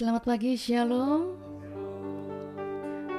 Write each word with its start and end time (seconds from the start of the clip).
Selamat 0.00 0.24
pagi, 0.24 0.56
Shalom. 0.56 1.36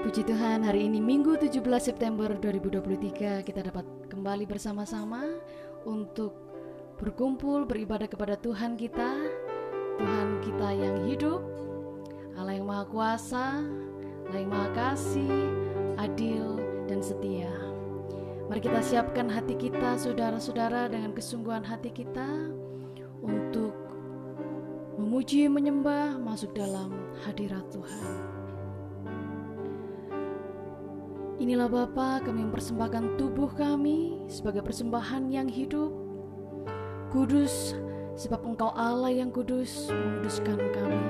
Puji 0.01 0.25
Tuhan, 0.25 0.65
hari 0.65 0.89
ini 0.89 0.97
Minggu 0.97 1.37
17 1.37 1.61
September 1.77 2.33
2023 2.33 3.45
kita 3.45 3.61
dapat 3.69 3.85
kembali 4.09 4.49
bersama-sama 4.49 5.21
untuk 5.85 6.33
berkumpul 6.97 7.69
beribadah 7.69 8.09
kepada 8.09 8.33
Tuhan 8.33 8.81
kita, 8.81 9.13
Tuhan 10.01 10.41
kita 10.41 10.69
yang 10.73 11.05
hidup, 11.05 11.45
Allah 12.33 12.57
yang 12.57 12.65
Maha 12.65 12.89
Kuasa, 12.89 13.61
Allah 14.25 14.39
yang 14.41 14.49
Maha 14.49 14.73
Kasih, 14.73 15.37
adil, 16.01 16.57
dan 16.89 17.05
setia. 17.05 17.53
Mari 18.49 18.57
kita 18.57 18.81
siapkan 18.81 19.29
hati 19.29 19.53
kita, 19.53 20.01
saudara-saudara, 20.01 20.89
dengan 20.89 21.13
kesungguhan 21.13 21.61
hati 21.61 21.93
kita 21.93 22.25
untuk 23.21 23.80
memuji, 25.11 25.51
menyembah, 25.51 26.15
masuk 26.23 26.55
dalam 26.55 26.87
hadirat 27.27 27.67
Tuhan. 27.67 28.15
Inilah 31.35 31.67
Bapa, 31.67 32.23
kami 32.23 32.47
mempersembahkan 32.47 33.19
tubuh 33.19 33.51
kami 33.51 34.23
sebagai 34.31 34.63
persembahan 34.63 35.27
yang 35.27 35.51
hidup, 35.51 35.91
kudus, 37.11 37.75
sebab 38.15 38.55
Engkau 38.55 38.71
Allah 38.71 39.11
yang 39.11 39.35
kudus 39.35 39.91
menguduskan 39.91 40.55
kami. 40.71 41.03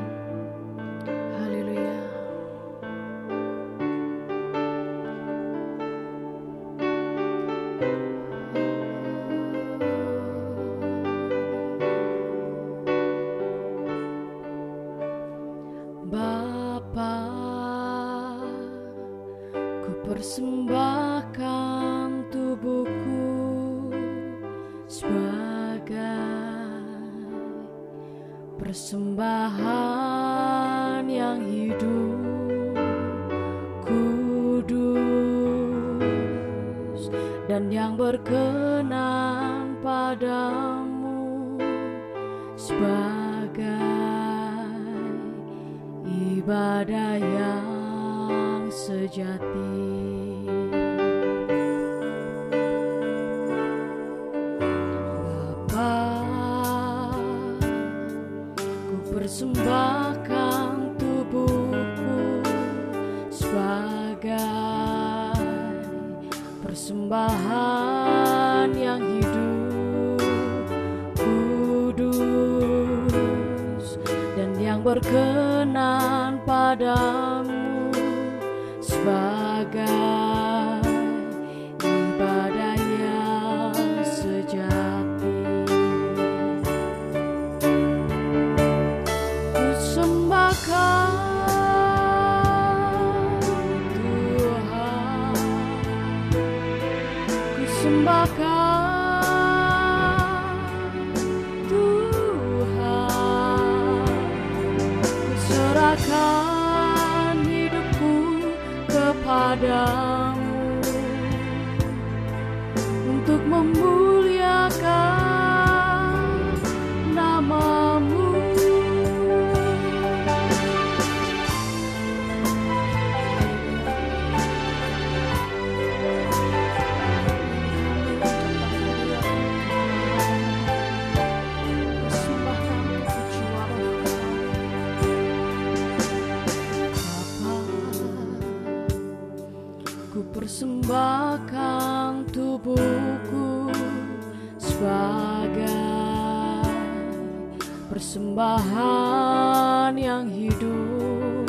Persembahan 148.01 149.93
yang 149.93 150.25
hidup, 150.25 151.45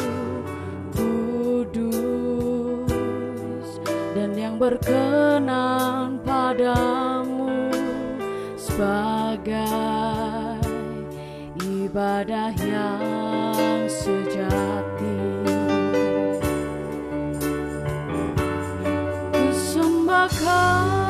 kudus, 0.92 1.80
dan 4.12 4.36
yang 4.36 4.60
berkenan 4.60 6.20
padamu 6.20 7.72
sebagai 8.60 9.64
ibadah 11.56 12.52
yang 12.60 13.88
sejati. 13.88 15.24
Kusembahkan 19.32 21.01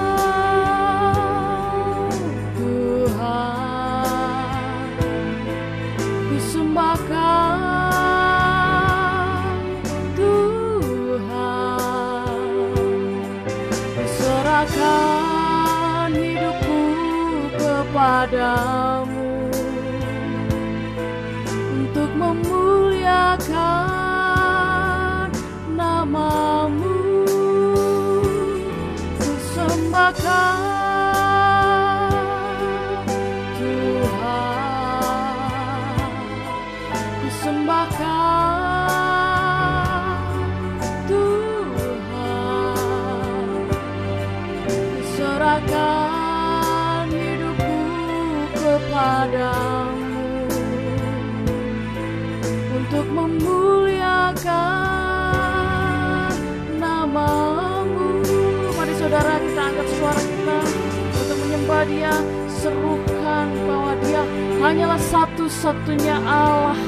Dia 61.83 62.15
Serukan 62.63 63.47
bahwa 63.67 63.93
dia 64.07 64.23
hanyalah 64.63 65.01
satu-satunya 65.03 66.17
Allah 66.23 66.79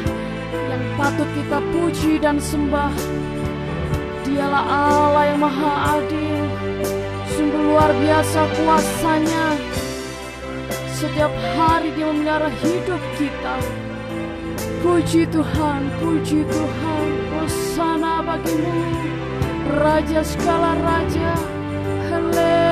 Yang 0.54 0.82
patut 0.94 1.28
kita 1.34 1.58
puji 1.74 2.12
dan 2.22 2.38
sembah. 2.38 2.94
Dialah 4.22 4.64
Allah 4.64 5.24
yang 5.34 5.40
maha 5.42 5.98
adil 5.98 6.44
Sungguh 7.34 7.62
luar 7.66 7.90
biasa 7.98 8.40
kuasanya. 8.54 9.46
Setiap 10.94 11.34
hari 11.58 11.90
dia 11.98 12.06
memelihara 12.06 12.46
hidup 12.62 13.02
kita. 13.18 13.54
Puji 14.78 15.26
Tuhan, 15.26 15.80
puji 15.98 16.46
Tuhan, 16.46 17.08
Hosana 17.34 18.22
bagimu, 18.22 18.84
Raja 19.82 20.22
segala 20.22 20.78
Raja, 20.78 21.34
Haleluya. 22.06 22.63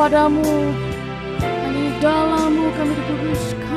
Kepadamu. 0.00 0.72
Hanya 1.44 1.88
dalammu 2.00 2.72
kami 2.72 2.96
dikuduskan, 2.96 3.69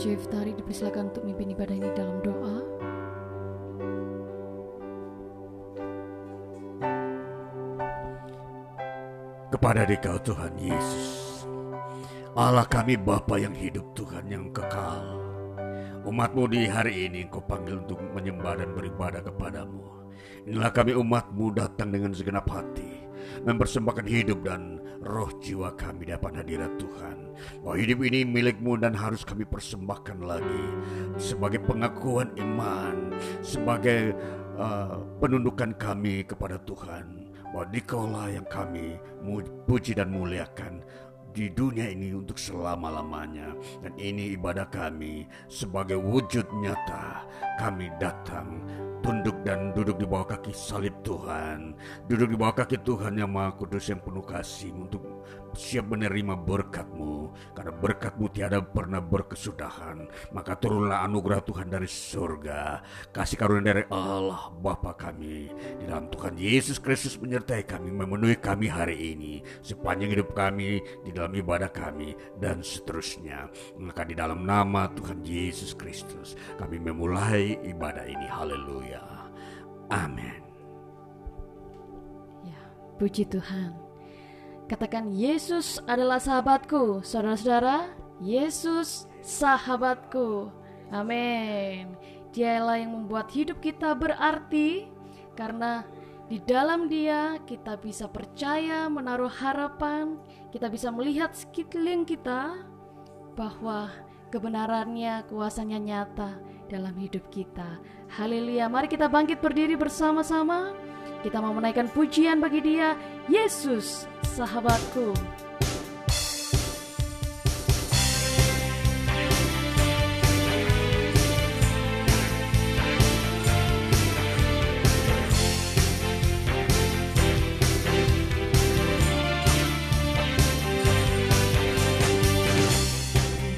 Jeff 0.00 0.32
Tari 0.32 0.56
dipersilakan 0.56 1.12
untuk 1.12 1.28
mimpin 1.28 1.52
ibadah 1.52 1.76
ini 1.76 1.92
dalam 1.92 2.24
doa. 2.24 2.56
kepada 9.50 9.84
Dikau 9.84 10.16
Tuhan 10.24 10.56
Yesus. 10.56 11.44
Allah 12.32 12.64
kami 12.64 12.96
Bapa 12.96 13.36
yang 13.36 13.52
hidup 13.52 13.92
Tuhan 13.92 14.24
yang 14.30 14.48
kekal. 14.54 15.20
Umatmu 16.06 16.48
di 16.48 16.64
hari 16.64 17.10
ini 17.10 17.28
kau 17.28 17.44
panggil 17.44 17.82
untuk 17.82 18.00
menyembah 18.00 18.56
dan 18.56 18.72
beribadah 18.72 19.20
kepadamu. 19.20 19.84
Inilah 20.48 20.72
kami 20.72 20.96
umatmu 20.96 21.52
datang 21.52 21.92
dengan 21.92 22.16
segenap 22.16 22.48
hati. 22.48 22.89
Mempersembahkan 23.40 24.04
hidup 24.04 24.44
dan 24.44 24.82
roh 25.00 25.32
jiwa 25.40 25.72
kami 25.76 26.08
depan 26.08 26.36
hadirat 26.36 26.76
Tuhan. 26.76 27.32
Bahwa 27.64 27.76
hidup 27.80 28.04
ini 28.04 28.24
milikmu 28.26 28.76
dan 28.76 28.92
harus 28.92 29.24
kami 29.24 29.48
persembahkan 29.48 30.20
lagi. 30.20 30.64
Sebagai 31.16 31.64
pengakuan 31.64 32.32
iman. 32.36 33.16
Sebagai 33.40 34.12
uh, 34.60 35.00
penundukan 35.18 35.72
kami 35.80 36.28
kepada 36.28 36.60
Tuhan 36.68 37.20
bahwa 37.50 37.66
dikaulah 37.66 38.26
yang 38.30 38.46
kami 38.46 38.94
puji 39.66 39.98
dan 39.98 40.14
muliakan 40.14 40.86
di 41.30 41.46
dunia 41.50 41.86
ini 41.90 42.10
untuk 42.10 42.38
selama-lamanya 42.38 43.54
dan 43.86 43.94
ini 43.98 44.34
ibadah 44.34 44.66
kami 44.66 45.26
sebagai 45.46 45.98
wujud 45.98 46.46
nyata 46.58 47.22
kami 47.58 47.86
datang 48.02 48.66
tunduk 49.00 49.36
dan 49.44 49.72
duduk 49.72 49.96
di 50.00 50.06
bawah 50.08 50.36
kaki 50.36 50.52
salib 50.52 50.94
Tuhan. 51.04 51.76
Duduk 52.08 52.28
di 52.32 52.36
bawah 52.36 52.56
kaki 52.64 52.80
Tuhan 52.84 53.16
yang 53.16 53.32
maha 53.32 53.56
kudus 53.56 53.88
yang 53.88 54.00
penuh 54.00 54.24
kasih 54.24 54.72
untuk 54.72 55.02
siap 55.54 55.88
menerima 55.88 56.36
berkatmu. 56.36 57.32
Karena 57.54 57.72
berkatmu 57.72 58.26
tiada 58.30 58.58
pernah 58.60 58.98
berkesudahan 58.98 60.10
maka 60.34 60.58
turunlah 60.58 61.06
anugerah 61.06 61.40
Tuhan 61.46 61.68
dari 61.70 61.86
surga. 61.86 62.82
Kasih 63.14 63.36
karunia 63.38 63.72
dari 63.72 63.84
Allah 63.90 64.50
Bapa 64.52 64.94
kami. 64.94 65.50
Di 65.80 65.84
dalam 65.86 66.10
Tuhan 66.12 66.36
Yesus 66.36 66.78
Kristus 66.78 67.16
menyertai 67.18 67.64
kami 67.64 67.90
memenuhi 67.94 68.36
kami 68.38 68.66
hari 68.66 69.16
ini. 69.16 69.40
Sepanjang 69.62 70.12
hidup 70.12 70.34
kami 70.34 70.82
di 71.06 71.10
dalam 71.14 71.32
ibadah 71.32 71.70
kami 71.70 72.14
dan 72.38 72.60
seterusnya. 72.60 73.48
Maka 73.78 74.04
di 74.04 74.14
dalam 74.18 74.44
nama 74.44 74.90
Tuhan 74.92 75.22
Yesus 75.22 75.72
Kristus 75.74 76.34
kami 76.58 76.82
memulai 76.82 77.58
ibadah 77.62 78.04
ini. 78.06 78.26
Haleluya 78.30 78.89
amin 79.90 80.38
Ya, 82.46 82.60
puji 82.96 83.28
Tuhan. 83.28 83.90
Katakan 84.70 85.10
Yesus 85.10 85.82
adalah 85.84 86.22
sahabatku, 86.22 87.02
saudara-saudara. 87.02 87.90
Yesus 88.22 89.10
sahabatku. 89.18 90.46
Amin. 90.94 91.98
Dialah 92.30 92.78
yang 92.78 92.94
membuat 92.94 93.34
hidup 93.34 93.58
kita 93.58 93.90
berarti 93.98 94.86
karena 95.34 95.82
di 96.30 96.38
dalam 96.38 96.86
Dia 96.86 97.42
kita 97.42 97.74
bisa 97.82 98.06
percaya, 98.06 98.86
menaruh 98.86 99.30
harapan, 99.30 100.14
kita 100.54 100.70
bisa 100.70 100.94
melihat 100.94 101.34
sekeliling 101.34 102.06
kita 102.06 102.62
bahwa 103.34 103.90
kebenarannya, 104.30 105.26
kuasanya 105.26 105.82
nyata 105.82 106.38
dalam 106.70 106.94
hidup 106.94 107.26
kita. 107.34 107.82
Haleluya. 108.10 108.66
Mari 108.66 108.90
kita 108.90 109.06
bangkit 109.06 109.38
berdiri 109.38 109.78
bersama-sama. 109.78 110.74
Kita 111.22 111.38
mau 111.38 111.54
menaikkan 111.54 111.86
pujian 111.86 112.42
bagi 112.42 112.58
Dia, 112.58 112.98
Yesus, 113.30 114.08
sahabatku. 114.34 115.14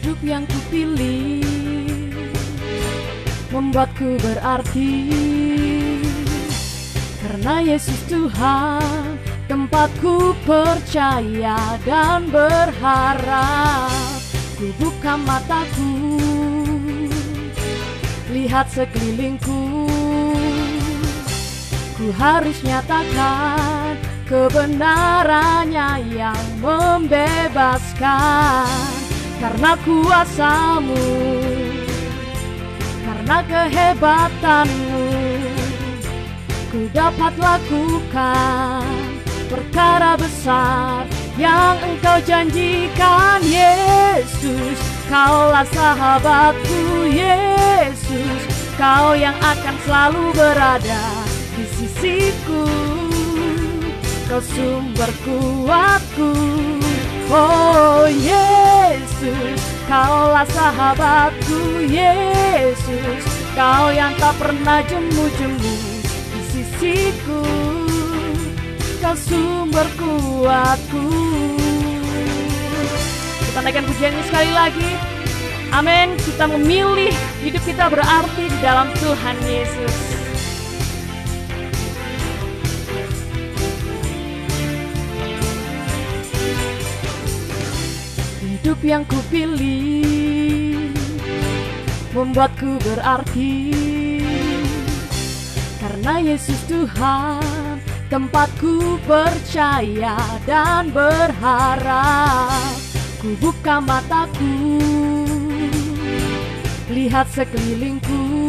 Hidup 0.03 0.19
yang 0.27 0.45
kupilih 0.45 1.22
membuatku 3.73 4.21
berarti. 4.21 5.09
Karena 7.25 7.65
Yesus 7.65 7.97
Tuhan 8.05 9.17
tempatku 9.49 10.37
percaya 10.45 11.81
dan 11.81 12.29
berharap. 12.29 13.89
Ku 14.61 14.69
buka 14.77 15.17
mataku 15.17 16.21
lihat 18.29 18.69
sekelilingku. 18.69 19.89
Ku 21.97 22.13
harus 22.21 22.61
nyatakan 22.61 23.97
kebenarannya 24.29 26.13
yang 26.13 26.45
membebaskan. 26.61 28.69
Karena 29.41 29.81
kuasamu 29.81 31.09
Karena 33.33 33.49
kehebatanmu. 33.65 35.09
Ku 36.69 36.85
dapat 36.93 37.33
lakukan 37.41 38.85
perkara 39.49 40.21
besar 40.21 41.09
yang 41.41 41.81
engkau 41.81 42.21
janjikan 42.29 43.41
Yesus. 43.41 44.77
Kaulah 45.09 45.65
sahabatku 45.65 47.09
Yesus. 47.09 48.41
Kau 48.77 49.17
yang 49.17 49.41
akan 49.41 49.81
selalu 49.89 50.37
berada 50.37 51.05
di 51.57 51.65
sisiku. 51.73 52.69
Kau 54.29 54.45
sumber 54.45 55.09
kuatku. 55.25 56.37
Oh 57.33 58.05
Yesus 58.13 59.72
Kaulah 59.93 60.49
sahabatku 60.49 61.85
Yesus. 61.85 63.29
Kau 63.53 63.93
yang 63.93 64.17
tak 64.17 64.41
pernah 64.41 64.81
jemu-jemu 64.89 65.61
di 66.33 66.41
sisiku. 66.49 67.45
Kau 69.05 69.13
sumber 69.13 69.85
kuatku. 70.01 71.13
Kita 73.45 73.61
naikkan 73.61 73.85
pujian 73.85 74.17
ini 74.17 74.25
sekali 74.25 74.53
lagi. 74.57 74.91
Amin. 75.77 76.17
Kita 76.25 76.49
memilih 76.49 77.13
hidup 77.45 77.61
kita 77.61 77.93
berarti 77.93 78.49
di 78.49 78.59
dalam 78.65 78.89
Tuhan 78.97 79.37
Yesus 79.45 80.22
Hidup 88.63 88.79
yang 88.87 89.03
kupilih 89.11 90.95
Membuatku 92.15 92.79
berarti. 92.79 93.75
Karena 95.83 96.23
Yesus 96.23 96.63
Tuhan 96.71 97.83
Tempatku 98.07 99.03
percaya 99.03 100.15
dan 100.47 100.95
berharap 100.95 102.79
Ku 103.19 103.35
buka 103.43 103.83
mataku 103.83 104.79
Lihat 106.87 107.35
sekelilingku. 107.35 108.47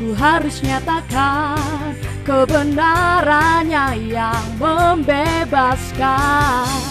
Ku 0.00 0.16
harus 0.16 0.64
nyatakan 0.64 2.00
kebenarannya 2.24 4.08
yang 4.08 4.56
membebaskan 4.56 6.89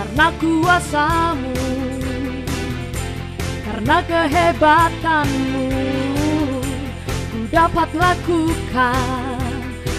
karena 0.00 0.32
kuasamu 0.40 1.52
Karena 3.68 3.96
kehebatanmu 4.08 5.68
Ku 7.04 7.38
dapat 7.52 7.88
lakukan 7.92 9.36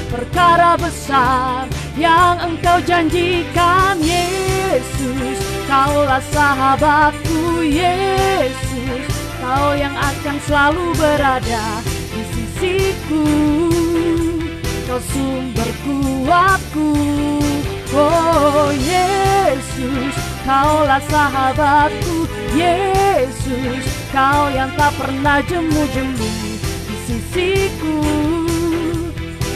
Perkara 0.09 0.73
besar 0.75 1.69
yang 1.95 2.39
engkau 2.39 2.79
janjikan 2.83 3.95
Yesus. 3.99 5.39
Kaulah 5.67 6.23
sahabatku 6.31 7.63
Yesus. 7.63 9.07
Kau 9.39 9.71
yang 9.71 9.95
akan 9.95 10.35
selalu 10.47 10.87
berada 10.99 11.83
di 12.11 12.21
sisiku. 12.31 13.27
Kau 14.87 14.99
sumber 14.99 15.71
kuatku 15.83 16.91
Oh 17.91 18.71
Yesus, 18.71 20.15
kaulah 20.47 21.03
sahabatku. 21.11 22.23
Yesus, 22.55 23.83
kau 24.15 24.47
yang 24.47 24.71
tak 24.79 24.95
pernah 24.95 25.43
jemu-jemu 25.43 26.31
di 26.87 26.95
sisiku. 27.03 27.99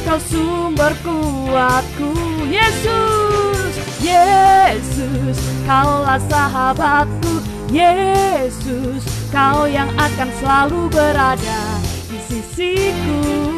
Kau 0.03 0.19
sumber 0.19 0.91
kuatku. 0.99 2.11
Yesus, 2.51 3.79
Yesus, 4.03 5.39
kaulah 5.63 6.19
sahabatku. 6.27 7.39
Yesus, 7.71 8.99
kau 9.31 9.63
yang 9.63 9.87
akan 9.95 10.29
selalu 10.43 10.91
berada 10.91 11.79
di 12.11 12.19
sisiku 12.19 13.54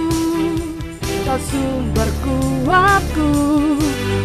Kau 1.28 1.36
sumber 1.52 2.08
kuatku. 2.24 3.32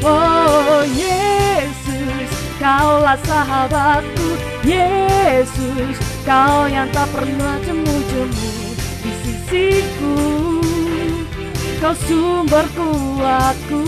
Oh 0.07 0.87
Yesus, 0.87 2.31
kaulah 2.63 3.19
sahabatku. 3.27 4.39
Yesus, 4.63 5.99
kau 6.23 6.71
yang 6.71 6.87
tak 6.95 7.11
pernah 7.11 7.59
jemu-jemu 7.67 8.55
di 9.03 9.11
sisiku. 9.19 10.15
Kau 11.83 11.91
sumber 12.07 12.71
kuatku. 12.71 13.83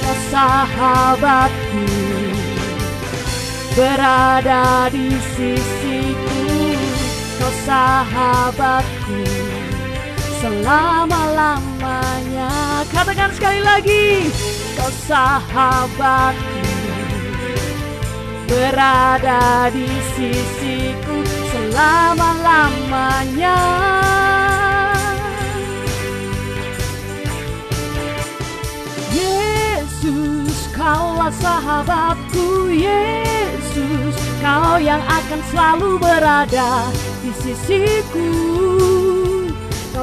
Kau 0.00 0.16
sahabatku. 0.32 1.84
Berada 3.76 4.88
di 4.88 5.12
sisiku. 5.36 6.40
Kau 7.36 7.52
sahabatku 7.68 9.47
selama-lamanya. 10.38 12.50
Katakan 12.94 13.34
sekali 13.34 13.58
lagi 13.62 14.30
Kau 14.78 14.90
sahabatku 15.10 16.58
Berada 18.48 19.68
di 19.68 19.84
sisiku 20.16 21.20
selama-lamanya. 21.52 23.60
Yesus 29.12 30.72
kaulah 30.72 31.28
sahabatku. 31.28 32.72
Yesus 32.72 34.16
Kau 34.40 34.80
yang 34.80 35.04
akan 35.04 35.40
selalu 35.52 36.00
berada 36.00 36.88
di 37.20 37.36
sisiku 37.36 38.87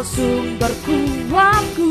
sumber 0.06 0.72
kuatku. 0.86 1.90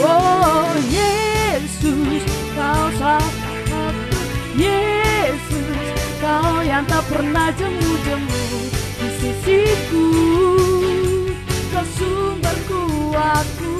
Oh 0.00 0.72
Yesus 0.88 2.24
Kau 2.56 2.88
sahabatku 2.96 4.18
Yesus 4.56 5.86
Kau 6.22 6.62
yang 6.64 6.86
tak 6.88 7.04
pernah 7.10 7.50
jemu-jemu 7.58 8.42
Di 8.96 9.08
sisiku. 9.18 10.08
Kau 11.74 11.86
sumber 11.98 12.56
kuatku. 12.70 13.74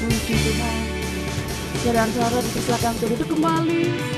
Puji 0.00 0.34
Tuhan. 0.34 0.80
Saudara-saudara 1.84 2.38
dipersilakan 2.42 2.90
untuk 2.98 3.08
duduk 3.14 3.28
kembali 3.36 4.15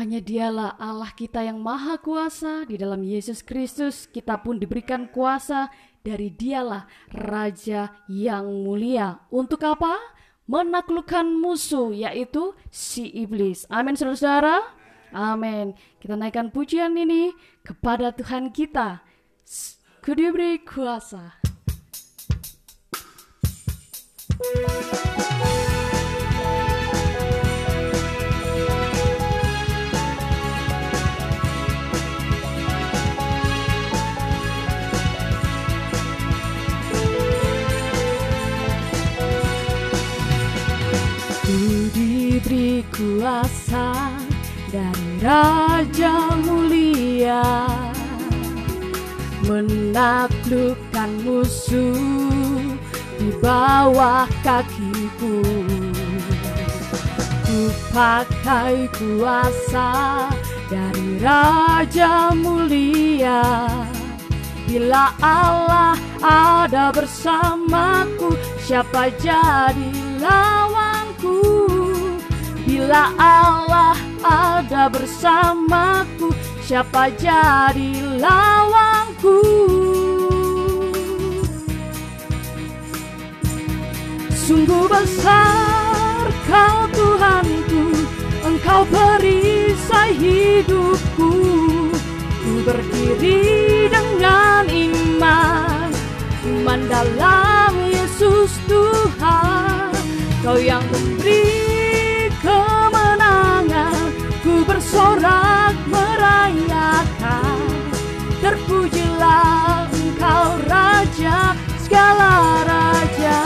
Hanya 0.00 0.16
dialah 0.24 0.80
Allah 0.80 1.12
kita 1.12 1.44
yang 1.44 1.60
maha 1.60 2.00
kuasa 2.00 2.64
di 2.64 2.80
dalam 2.80 3.04
Yesus 3.04 3.44
Kristus 3.44 4.08
kita 4.08 4.40
pun 4.40 4.56
diberikan 4.56 5.04
kuasa 5.12 5.68
dari 6.00 6.32
dialah 6.32 6.88
Raja 7.12 7.92
yang 8.08 8.48
mulia. 8.64 9.20
Untuk 9.28 9.60
apa? 9.60 10.00
Menaklukkan 10.48 11.28
musuh 11.28 11.92
yaitu 11.92 12.56
si 12.72 13.12
iblis. 13.12 13.68
Amin 13.68 13.92
saudara-saudara. 13.92 14.72
Amin. 15.12 15.76
Kita 16.00 16.16
naikkan 16.16 16.48
pujian 16.48 16.96
ini 16.96 17.36
kepada 17.60 18.16
Tuhan 18.16 18.56
kita. 18.56 19.04
Ku 20.00 20.16
diberi 20.16 20.64
kuasa. 20.64 21.44
Ku 24.32 25.19
kuasa 42.88 44.16
dari 44.72 45.20
Raja 45.20 46.32
Mulia 46.40 47.44
Menaklukkan 49.44 51.10
musuh 51.26 51.96
di 53.18 53.28
bawah 53.42 54.30
kakiku. 54.46 55.42
Ku 57.44 57.60
pakai 57.90 58.86
kuasa 58.94 59.90
dari 60.70 61.18
Raja 61.18 62.30
Mulia. 62.32 63.42
Bila 64.70 65.10
Allah 65.18 65.98
ada 66.22 66.94
bersamaku 66.94 68.38
Siapa 68.70 69.10
jadi 69.18 69.90
lawanku 70.22 71.49
Bila 72.80 73.12
Allah 73.20 73.92
ada 74.24 74.88
bersamaku 74.88 76.32
Siapa 76.64 77.12
jadi 77.12 78.16
lawanku 78.16 79.36
Sungguh 84.32 84.88
besar 84.88 86.24
kau 86.48 86.88
Tuhanku 86.96 87.84
Engkau 88.48 88.88
perisai 88.88 90.16
hidupku. 90.16 91.32
Ku 92.16 92.52
berdiri 92.64 93.92
dengan 93.92 94.64
iman 94.64 95.92
Iman 96.48 96.80
dalam 96.88 97.76
Yesus 97.92 98.56
Tuhan. 98.64 99.92
Kau 100.40 100.56
yang 100.56 100.80
memberi 100.88 101.69
Ku 105.00 105.16
bersorak 105.16 105.80
merayakan 105.88 107.56
Terpujilah 108.44 109.88
engkau 109.88 110.60
Raja 110.68 111.56
segala 111.80 112.60
Raja. 112.68 113.40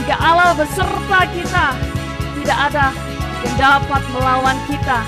Jika 0.00 0.16
Allah 0.16 0.56
beserta 0.56 1.20
kita 1.28 1.66
Tidak 2.40 2.58
ada 2.72 2.88
yang 3.44 3.56
dapat 3.60 4.02
melawan 4.16 4.56
kita. 4.64 5.04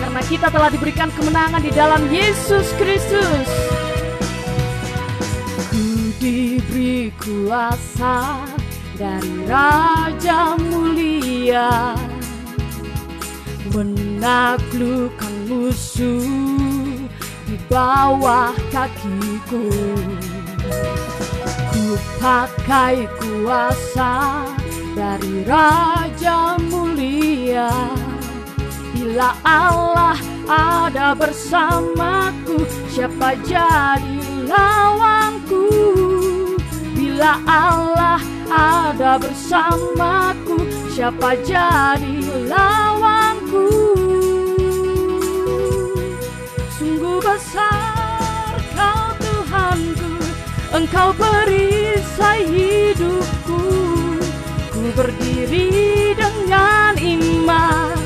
Karena 0.00 0.22
kita 0.24 0.48
telah 0.48 0.72
diberikan 0.72 1.12
kemenangan 1.12 1.60
di 1.60 1.68
dalam 1.76 2.08
Yesus 2.08 2.72
Kristus. 2.80 3.48
Diberi 6.16 7.12
kuasa 7.20 8.57
dari 8.98 9.46
Raja 9.46 10.58
mulia 10.58 11.94
menaklukkan 13.70 15.34
musuh 15.46 16.26
di 17.46 17.56
bawah 17.70 18.50
kakiku. 18.74 19.70
Ku 21.70 21.94
pakai 22.18 23.06
kuasa 23.22 24.42
dari 24.98 25.46
Raja 25.46 26.58
mulia. 26.66 27.70
Bila 28.98 29.30
Allah 29.46 30.18
ada 30.50 31.14
bersamaku 31.14 32.66
siapa 32.90 33.38
jadi 33.46 34.18
lawanku 34.50 36.07
Bila 37.18 37.34
Allah 37.50 38.22
ada 38.46 39.18
bersamaku 39.18 40.54
Siapa 40.94 41.34
jadi 41.42 42.46
lawanku? 42.46 43.66
Sungguh 46.78 47.18
besar 47.18 48.54
kau 48.70 49.18
Tuhanku. 49.18 50.14
Engkau 50.70 51.10
perisai 51.18 52.46
hidupku. 52.46 53.66
Ku 54.70 54.82
berdiri 54.94 56.14
dengan 56.14 56.94
iman. 57.02 57.98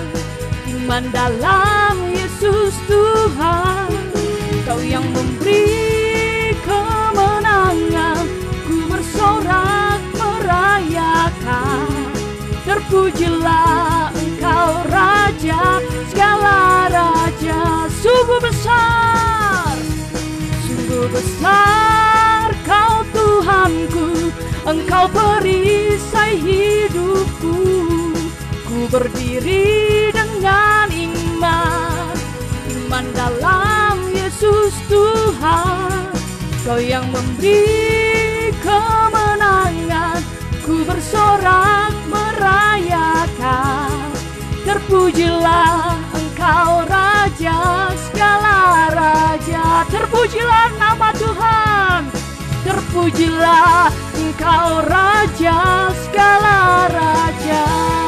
Iman 0.73 1.05
dalam 1.13 2.01
Yesus 2.17 2.73
Tuhan. 2.89 3.93
Kau 4.65 4.81
yang 4.81 5.05
memberi 5.13 5.92
Terpujilah 12.63 14.15
engkau 14.15 14.71
Raja 14.87 15.83
Segala 16.07 16.87
Raja 16.87 17.91
Sungguh 17.99 18.39
besar. 18.39 19.75
Sungguh 20.63 21.11
besar 21.11 22.55
kau 22.63 23.03
Tuhanku 23.11 24.31
Engkau 24.63 25.11
perisai 25.11 26.39
hidupku. 26.39 27.59
Ku 28.63 28.79
berdiri 28.87 30.15
dengan 30.15 30.87
iman 30.87 32.15
Iman 32.71 33.07
dalam 33.11 33.99
Yesus 34.15 34.71
Tuhan. 34.87 36.15
Kau 36.63 36.79
yang 36.79 37.03
memberi 37.11 38.55
kemenangan 38.63 39.12
Ku 40.73 40.81
bersorak 40.89 41.93
merayakan. 42.09 43.93
Terpujilah 44.65 46.01
engkau 46.17 46.89
Raja 46.89 47.93
segala 48.09 48.89
Raja. 48.89 49.85
Terpujilah 49.93 50.73
nama 50.81 51.13
Tuhan. 51.13 52.09
Terpujilah 52.65 53.93
engkau 54.17 54.81
Raja 54.89 55.93
segala 55.93 56.89
Raja 56.89 58.02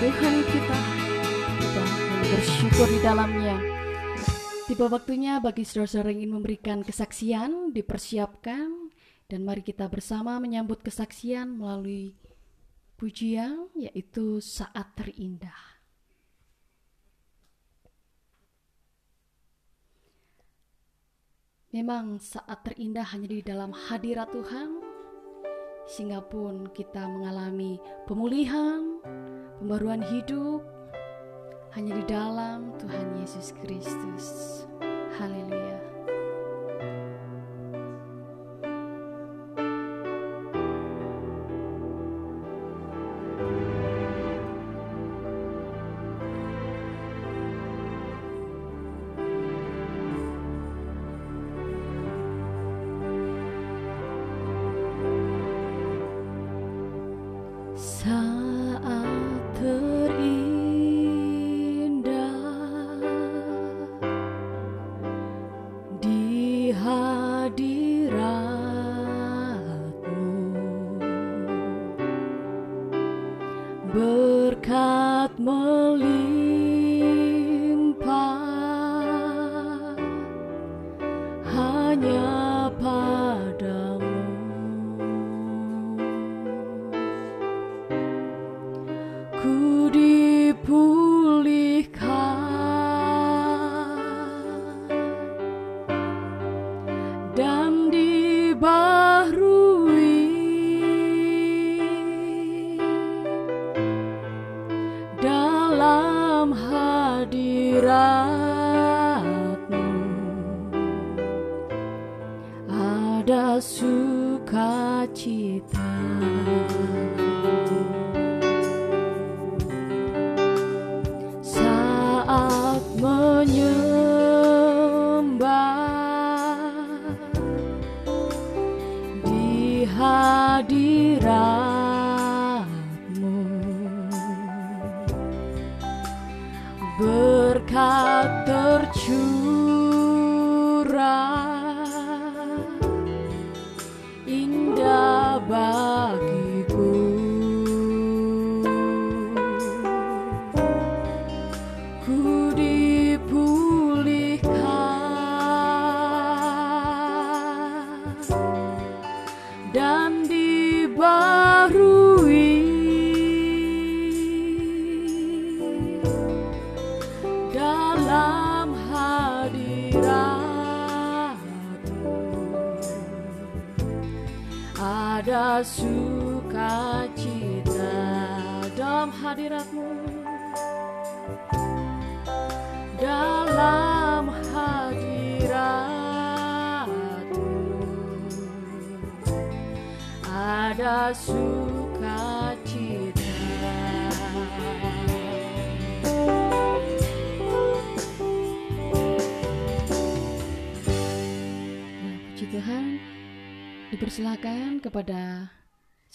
Tuhan 0.00 0.34
kita 0.48 0.78
Kita 1.60 1.84
bersyukur 2.24 2.88
di 2.88 3.04
dalamnya. 3.04 3.60
Tiba 4.64 4.88
waktunya 4.88 5.36
bagi 5.44 5.60
saudara-saudara 5.68 6.16
yang 6.16 6.24
ingin 6.24 6.34
memberikan 6.40 6.78
kesaksian 6.80 7.76
Dipersiapkan 7.76 8.88
Dan 9.28 9.44
mari 9.44 9.60
kita 9.60 9.92
bersama 9.92 10.40
menyambut 10.40 10.80
kesaksian 10.80 11.52
melalui 11.52 12.16
pujian 12.96 13.68
Yaitu 13.76 14.40
saat 14.40 14.88
terindah. 14.96 15.68
Memang 21.76 22.24
saat 22.24 22.64
terindah 22.64 23.04
hanya 23.12 23.28
di 23.28 23.44
dalam 23.44 23.76
hadirat 23.76 24.32
Tuhan 24.32 24.80
sehingga 25.90 26.22
pun 26.22 26.70
kita 26.70 27.02
mengalami 27.02 27.82
pemulihan, 28.06 29.02
pembaruan 29.60 30.00
hidup 30.00 30.64
hanya 31.76 31.92
di 32.00 32.04
dalam 32.08 32.72
Tuhan 32.80 33.20
Yesus 33.20 33.52
Kristus. 33.60 34.26
Haleluya. 35.20 35.69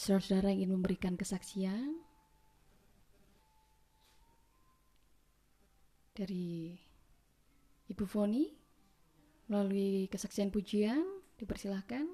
Saudara-saudara 0.06 0.54
ingin 0.54 0.70
memberikan 0.70 1.18
kesaksian 1.18 1.98
dari 6.14 6.78
Ibu 7.90 8.06
Foni 8.06 8.54
melalui 9.50 10.06
kesaksian 10.14 10.54
pujian 10.54 11.02
dipersilahkan. 11.42 12.06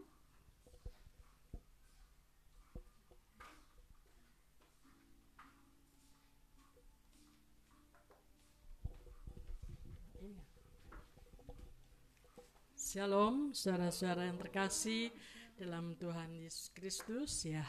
Shalom, 12.80 13.51
saudara-saudara 13.51 14.32
yang 14.32 14.39
terkasih 14.39 15.12
dalam 15.62 15.93
Tuhan 15.93 16.34
Yesus 16.34 16.74
Kristus 16.74 17.45
ya. 17.45 17.62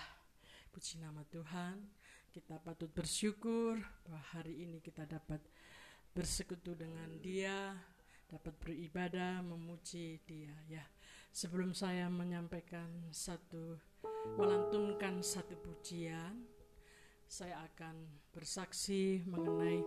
Puji 0.73 0.97
nama 0.97 1.21
Tuhan. 1.29 1.77
Kita 2.33 2.57
patut 2.57 2.89
bersyukur 2.89 3.77
bahwa 4.09 4.23
hari 4.33 4.65
ini 4.65 4.81
kita 4.81 5.05
dapat 5.05 5.45
bersekutu 6.17 6.73
dengan 6.73 7.21
Dia, 7.21 7.77
dapat 8.33 8.57
beribadah, 8.65 9.45
memuji 9.45 10.25
Dia 10.25 10.57
ya. 10.73 10.81
Sebelum 11.37 11.77
saya 11.77 12.09
menyampaikan 12.09 13.13
satu 13.13 13.77
melantunkan 14.41 15.21
satu 15.21 15.53
pujian, 15.61 16.49
saya 17.29 17.61
akan 17.77 18.09
bersaksi 18.33 19.21
mengenai 19.29 19.85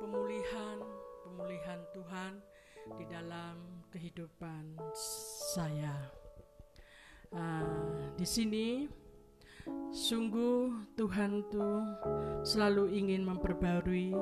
pemulihan 0.00 0.80
pemulihan 1.20 1.84
Tuhan 1.92 2.32
di 2.96 3.04
dalam 3.12 3.84
kehidupan 3.92 4.80
saya. 5.52 6.21
Uh, 7.32 8.12
di 8.12 8.28
sini 8.28 8.84
sungguh 9.88 10.92
Tuhan 11.00 11.48
tuh 11.48 11.80
selalu 12.44 12.92
ingin 12.92 13.24
memperbarui 13.24 14.12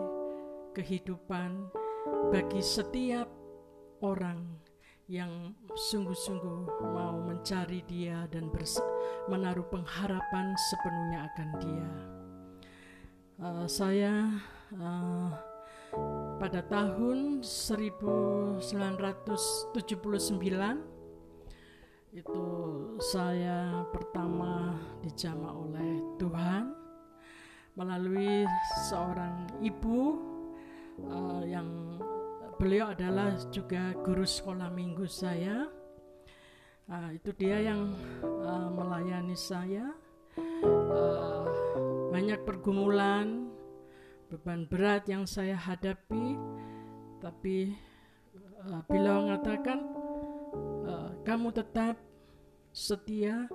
kehidupan 0.75 1.70
bagi 2.31 2.62
setiap 2.62 3.27
orang 4.01 4.46
yang 5.11 5.53
sungguh-sungguh 5.90 6.70
mau 6.94 7.18
mencari 7.18 7.83
Dia 7.90 8.31
dan 8.31 8.46
menaruh 9.27 9.66
pengharapan 9.66 10.55
sepenuhnya 10.70 11.27
akan 11.35 11.49
Dia. 11.59 11.90
Uh, 13.40 13.66
saya 13.66 14.38
uh, 14.79 15.35
pada 16.38 16.62
tahun 16.70 17.42
1979 17.42 18.62
itu 22.11 22.42
saya 22.99 23.87
pertama 23.94 24.75
dijamah 24.99 25.55
oleh 25.55 26.03
Tuhan 26.18 26.75
melalui 27.79 28.42
seorang 28.90 29.46
ibu 29.62 30.18
uh, 31.07 31.46
yang 31.46 32.03
beliau 32.59 32.90
adalah 32.90 33.38
juga 33.55 33.94
guru 34.03 34.27
sekolah 34.27 34.75
minggu 34.75 35.07
saya. 35.07 35.70
Uh, 36.90 37.14
itu 37.14 37.31
dia 37.38 37.62
yang 37.62 37.94
uh, 38.27 38.68
melayani 38.75 39.38
saya. 39.38 39.94
Uh, 40.66 41.46
banyak 42.11 42.42
pergumulan, 42.42 43.55
beban 44.27 44.66
berat 44.66 45.07
yang 45.07 45.31
saya 45.31 45.55
hadapi, 45.55 46.35
tapi 47.23 47.79
uh, 48.66 48.83
beliau 48.90 49.31
mengatakan 49.31 49.79
uh, 50.90 51.10
kamu 51.31 51.55
tetap 51.55 51.95
setia 52.75 53.47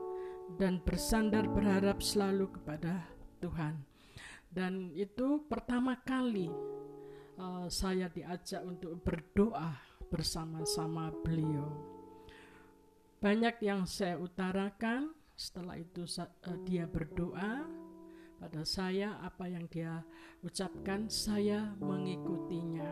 dan 0.55 0.79
bersandar 0.79 1.43
berharap 1.43 1.99
selalu 1.99 2.47
kepada 2.55 3.03
Tuhan. 3.43 3.83
Dan 4.47 4.95
itu 4.95 5.43
pertama 5.43 5.99
kali 5.99 6.47
uh, 7.35 7.67
saya 7.67 8.07
diajak 8.07 8.63
untuk 8.63 8.95
berdoa 9.03 9.75
bersama-sama 10.07 11.11
beliau. 11.19 11.67
Banyak 13.19 13.59
yang 13.59 13.83
saya 13.83 14.23
utarakan, 14.23 15.11
setelah 15.35 15.75
itu 15.75 16.07
uh, 16.07 16.55
dia 16.63 16.88
berdoa 16.88 17.67
pada 18.39 18.63
saya 18.63 19.19
apa 19.19 19.51
yang 19.51 19.67
dia 19.67 19.99
ucapkan 20.47 21.11
saya 21.11 21.75
mengikutinya. 21.83 22.88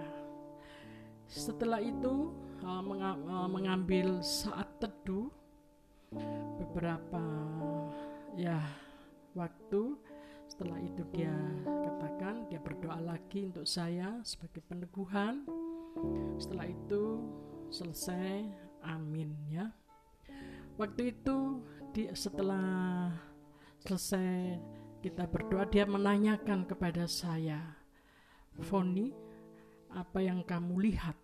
Setelah 1.32 1.80
itu 1.80 2.36
uh, 2.64 3.48
mengambil 3.48 4.20
saat 4.24 4.63
teduh 4.84 5.32
beberapa 6.60 7.24
ya 8.36 8.60
waktu 9.32 9.96
setelah 10.52 10.76
itu 10.84 11.08
dia 11.16 11.32
katakan 11.64 12.52
dia 12.52 12.60
berdoa 12.60 13.00
lagi 13.00 13.48
untuk 13.48 13.64
saya 13.64 14.20
sebagai 14.28 14.60
peneguhan. 14.68 15.48
Setelah 16.36 16.68
itu 16.68 17.24
selesai, 17.72 18.44
amin 18.84 19.32
ya. 19.48 19.72
Waktu 20.76 21.16
itu 21.16 21.64
di, 21.96 22.12
setelah 22.12 23.08
selesai 23.88 24.60
kita 25.00 25.32
berdoa 25.32 25.64
dia 25.64 25.88
menanyakan 25.88 26.68
kepada 26.68 27.08
saya, 27.08 27.80
Foni, 28.60 29.16
apa 29.96 30.20
yang 30.20 30.44
kamu 30.44 30.92
lihat 30.92 31.23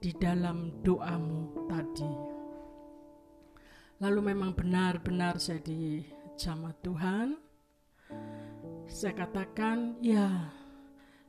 di 0.00 0.16
dalam 0.16 0.80
doamu 0.80 1.68
tadi? 1.68 2.12
Lalu 4.00 4.32
memang 4.32 4.56
benar-benar 4.56 5.36
saya 5.36 5.60
di 5.60 6.00
jamaah 6.40 6.76
Tuhan 6.80 7.28
saya 8.90 9.14
katakan, 9.14 10.02
ya, 10.02 10.50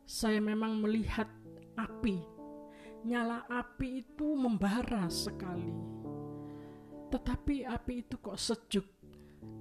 saya 0.01 0.41
memang 0.41 0.81
melihat 0.81 1.29
api. 1.77 2.17
Nyala 3.05 3.45
api 3.45 4.01
itu 4.01 4.33
membara 4.33 5.05
sekali. 5.13 5.69
Tetapi 7.13 7.69
api 7.69 7.93
itu 8.01 8.17
kok 8.17 8.41
sejuk. 8.41 8.87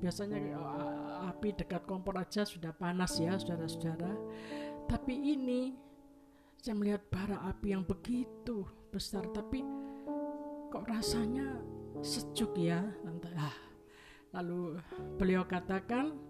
Biasanya 0.01 0.40
api 1.29 1.53
dekat 1.61 1.85
kompor 1.85 2.16
aja 2.16 2.49
sudah 2.49 2.73
panas 2.73 3.20
ya, 3.20 3.37
saudara-saudara. 3.37 4.16
Tapi 4.88 5.37
ini 5.37 5.77
saya 6.61 6.77
melihat 6.77 7.01
bara 7.09 7.40
api 7.49 7.73
yang 7.73 7.88
begitu 7.88 8.68
besar, 8.92 9.25
tapi 9.33 9.64
kok 10.68 10.85
rasanya 10.85 11.57
sejuk 12.05 12.53
ya. 12.61 12.85
Ah. 13.33 13.57
Lalu 14.37 14.77
beliau 15.16 15.49
katakan, 15.49 16.20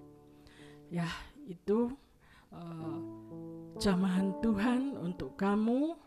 ya 0.87 1.11
itu 1.51 1.91
uh, 2.55 2.99
jamahan 3.83 4.31
Tuhan 4.39 4.95
untuk 5.03 5.35
kamu 5.35 5.99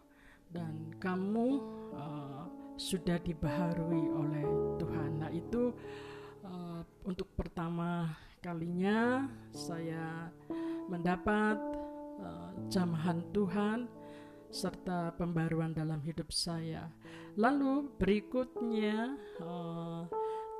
dan 0.56 0.72
kamu 1.04 1.60
uh, 1.92 2.48
sudah 2.80 3.20
dibaharui 3.20 4.08
oleh 4.08 4.48
Tuhan. 4.80 5.20
Nah 5.20 5.32
itu 5.36 5.76
uh, 6.48 6.80
untuk 7.04 7.28
pertama 7.36 8.16
kalinya 8.40 9.28
saya 9.52 10.32
mendapat 10.88 11.60
uh, 12.24 12.56
jamahan 12.72 13.20
Tuhan 13.36 14.03
serta 14.54 15.18
pembaruan 15.18 15.74
dalam 15.74 15.98
hidup 16.06 16.30
saya. 16.30 16.86
Lalu 17.34 17.90
berikutnya 17.98 19.18
uh, 19.42 20.06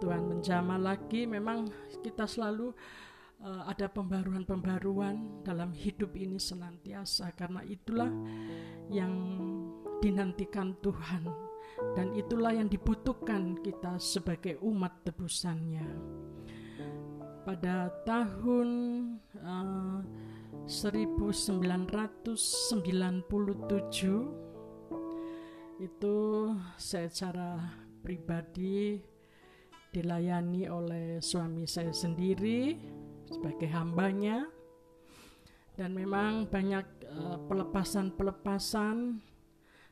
Tuhan 0.02 0.26
menjamah 0.26 0.82
lagi. 0.82 1.30
Memang 1.30 1.70
kita 2.02 2.26
selalu 2.26 2.74
uh, 3.46 3.70
ada 3.70 3.86
pembaruan-pembaruan 3.88 5.46
dalam 5.46 5.72
hidup 5.78 6.18
ini 6.18 6.42
senantiasa 6.42 7.30
karena 7.38 7.62
itulah 7.70 8.10
yang 8.90 9.14
dinantikan 10.02 10.76
Tuhan 10.82 11.30
dan 11.96 12.12
itulah 12.18 12.52
yang 12.52 12.68
dibutuhkan 12.68 13.56
kita 13.62 14.02
sebagai 14.02 14.60
umat 14.66 15.06
tebusannya 15.08 15.88
pada 17.44 17.92
tahun 18.08 18.70
uh, 19.44 20.00
1997 20.64 22.32
itu 25.84 26.18
saya 26.80 27.08
secara 27.12 27.60
pribadi 28.00 28.96
dilayani 29.92 30.72
oleh 30.72 31.20
suami 31.20 31.68
saya 31.68 31.92
sendiri 31.92 32.80
sebagai 33.28 33.68
hambanya 33.76 34.48
dan 35.76 35.92
memang 35.92 36.48
banyak 36.48 36.86
uh, 37.12 37.38
pelepasan-pelepasan 37.50 39.20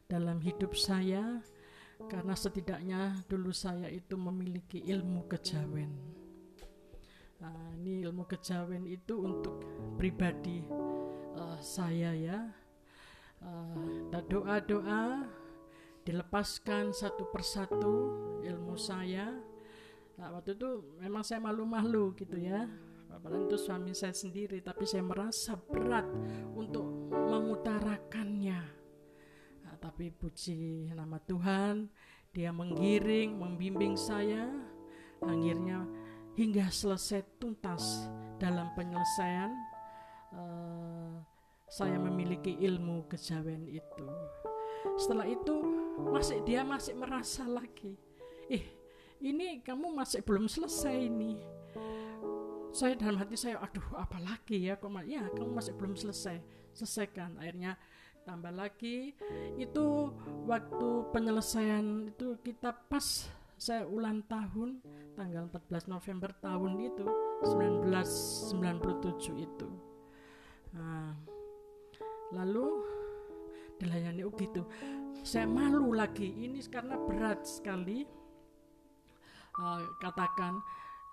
dalam 0.07 0.39
hidup 0.39 0.71
saya 0.77 1.43
karena 2.07 2.34
setidaknya 2.34 3.21
dulu 3.27 3.51
saya 3.51 3.91
itu 3.91 4.17
memiliki 4.17 4.81
ilmu 4.81 5.27
kejawen. 5.29 6.20
Nah, 7.41 7.73
ini 7.82 8.06
ilmu 8.06 8.30
kejawen 8.30 8.86
itu 8.86 9.17
untuk 9.17 9.65
pribadi 9.97 10.62
uh, 11.34 11.58
saya 11.58 12.13
ya. 12.13 12.39
Uh, 13.41 14.06
doa-doa 14.30 15.25
dilepaskan 16.06 16.93
satu 16.93 17.25
persatu 17.34 17.93
ilmu 18.45 18.77
saya. 18.77 19.34
Nah, 20.21 20.38
waktu 20.38 20.54
itu 20.54 20.86
memang 21.01 21.25
saya 21.25 21.41
malu-malu 21.41 22.13
gitu 22.13 22.38
ya. 22.38 22.69
Apalagi 23.10 23.49
itu 23.49 23.58
suami 23.58 23.91
saya 23.97 24.13
sendiri, 24.13 24.62
tapi 24.62 24.86
saya 24.86 25.01
merasa 25.01 25.58
berat 25.58 26.06
untuk 26.54 26.86
mengutarakannya. 27.10 28.62
Nah, 29.65 29.75
tapi 29.82 30.13
puji 30.13 30.93
nama 30.93 31.17
Tuhan, 31.25 31.89
Dia 32.32 32.56
menggiring, 32.56 33.36
membimbing 33.36 33.99
saya. 33.99 34.47
Akhirnya 35.19 35.84
hingga 36.36 36.72
selesai 36.72 37.24
tuntas 37.38 38.08
dalam 38.39 38.72
penyelesaian 38.74 39.52
uh, 40.36 41.20
saya 41.72 41.96
memiliki 41.96 42.60
ilmu 42.60 43.08
kejawen 43.08 43.67
itu. 43.67 44.08
Setelah 45.00 45.28
itu 45.30 45.56
masih 46.10 46.44
dia 46.44 46.65
masih 46.65 46.98
merasa 46.98 47.46
lagi, 47.46 47.96
eh 48.50 48.65
ini 49.22 49.62
kamu 49.62 49.94
masih 49.94 50.26
belum 50.26 50.50
selesai 50.50 50.98
ini. 50.98 51.38
Saya 52.72 52.96
dalam 52.96 53.20
hati 53.20 53.36
saya, 53.36 53.60
aduh 53.60 53.84
apalagi 54.00 54.67
ya, 54.67 54.80
kok 54.80 54.89
ya 55.06 55.28
kamu 55.36 55.52
masih 55.54 55.76
belum 55.76 55.94
selesai, 55.94 56.39
selesaikan. 56.72 57.36
Akhirnya 57.38 57.76
tambah 58.26 58.54
lagi 58.54 59.13
itu 59.60 60.12
waktu 60.48 60.89
penyelesaian 61.12 62.10
itu 62.10 62.38
kita 62.41 62.74
pas 62.89 63.28
saya 63.62 63.86
ulang 63.86 64.26
tahun 64.26 64.82
tanggal 65.13 65.45
14 65.54 65.93
November 65.93 66.34
tahun 66.41 66.82
itu 66.82 67.06
1997 67.45 69.38
itu. 69.38 69.69
Nah, 70.74 71.13
lalu 72.34 72.82
dilayani 73.78 74.26
oh 74.26 74.34
gitu 74.34 74.65
saya 75.21 75.45
malu 75.45 75.93
lagi 75.93 76.26
ini 76.26 76.58
karena 76.65 76.97
berat 76.97 77.45
sekali. 77.45 78.10
Uh, 79.62 79.84
katakan 80.02 80.58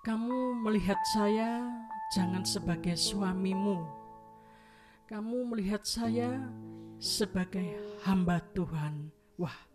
kamu 0.01 0.65
melihat 0.65 0.97
saya 1.13 1.69
jangan 2.17 2.49
sebagai 2.49 2.97
suamimu. 2.97 3.85
Kamu 5.05 5.53
melihat 5.53 5.85
saya 5.85 6.41
sebagai 6.97 7.77
hamba 8.09 8.41
Tuhan. 8.57 9.13
Wah 9.37 9.68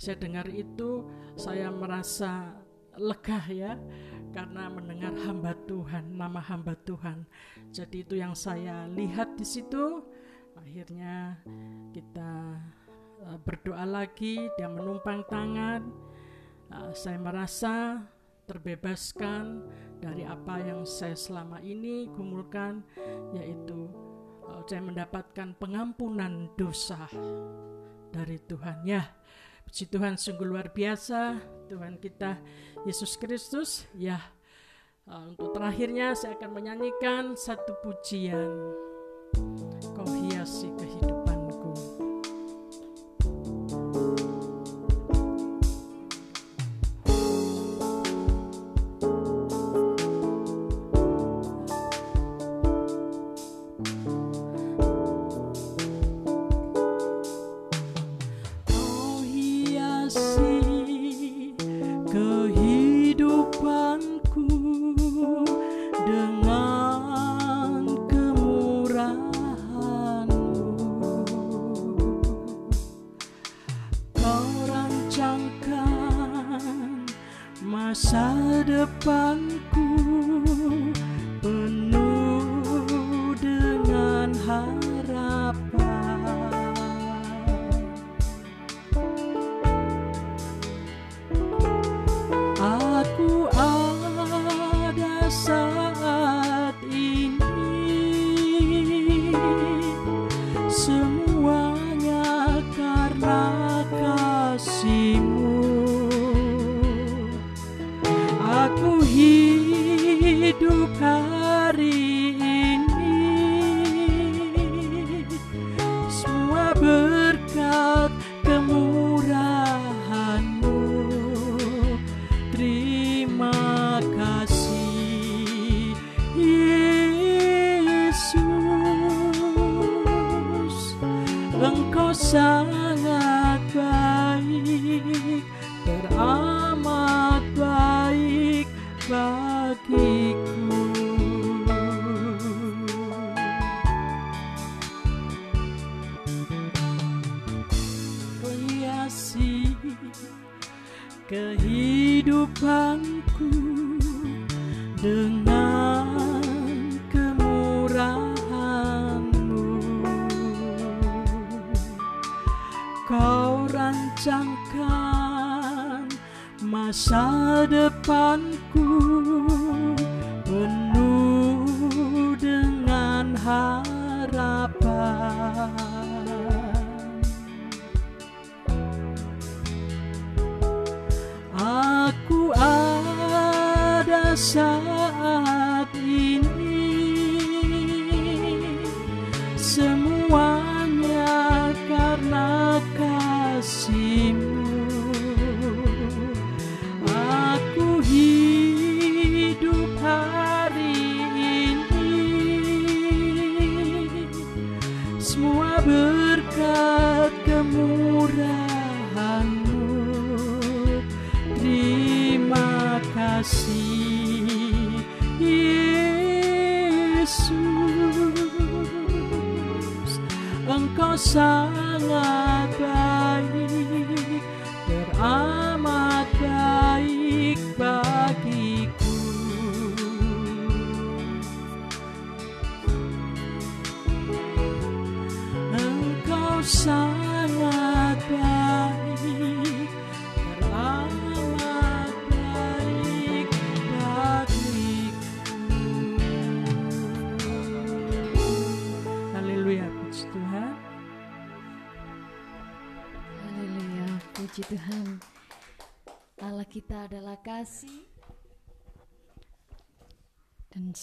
saya 0.00 0.16
dengar 0.16 0.48
itu 0.48 1.04
saya 1.36 1.68
merasa 1.68 2.56
lega 2.96 3.44
ya 3.52 3.76
karena 4.32 4.72
mendengar 4.72 5.12
hamba 5.28 5.52
Tuhan, 5.68 6.16
nama 6.16 6.40
hamba 6.40 6.72
Tuhan. 6.88 7.28
Jadi 7.68 8.08
itu 8.08 8.16
yang 8.16 8.32
saya 8.32 8.88
lihat 8.88 9.36
di 9.36 9.44
situ. 9.44 10.00
Akhirnya 10.56 11.36
kita 11.92 12.56
uh, 13.28 13.38
berdoa 13.44 13.84
lagi, 13.84 14.48
dia 14.56 14.72
menumpang 14.72 15.20
tangan. 15.28 15.84
Uh, 16.72 16.94
saya 16.96 17.20
merasa 17.20 18.00
terbebaskan 18.48 19.68
dari 20.00 20.24
apa 20.24 20.64
yang 20.64 20.88
saya 20.88 21.18
selama 21.18 21.60
ini 21.60 22.08
gumulkan 22.08 22.80
yaitu 23.36 23.90
uh, 24.48 24.64
saya 24.64 24.80
mendapatkan 24.80 25.52
pengampunan 25.60 26.48
dosa 26.56 27.04
dari 28.10 28.38
Tuhan 28.46 28.86
ya 28.86 29.19
Puji 29.70 29.86
Tuhan 29.86 30.18
sungguh 30.18 30.50
luar 30.50 30.74
biasa. 30.74 31.38
Tuhan 31.70 32.02
kita 32.02 32.42
Yesus 32.82 33.14
Kristus. 33.14 33.86
Ya 33.94 34.18
uh, 35.06 35.30
untuk 35.30 35.54
terakhirnya 35.54 36.10
saya 36.18 36.34
akan 36.34 36.58
menyanyikan 36.58 37.38
satu 37.38 37.78
pujian. 37.78 38.50
Kau 39.94 40.10
hiasi 40.26 40.74
kehidupan 40.74 41.19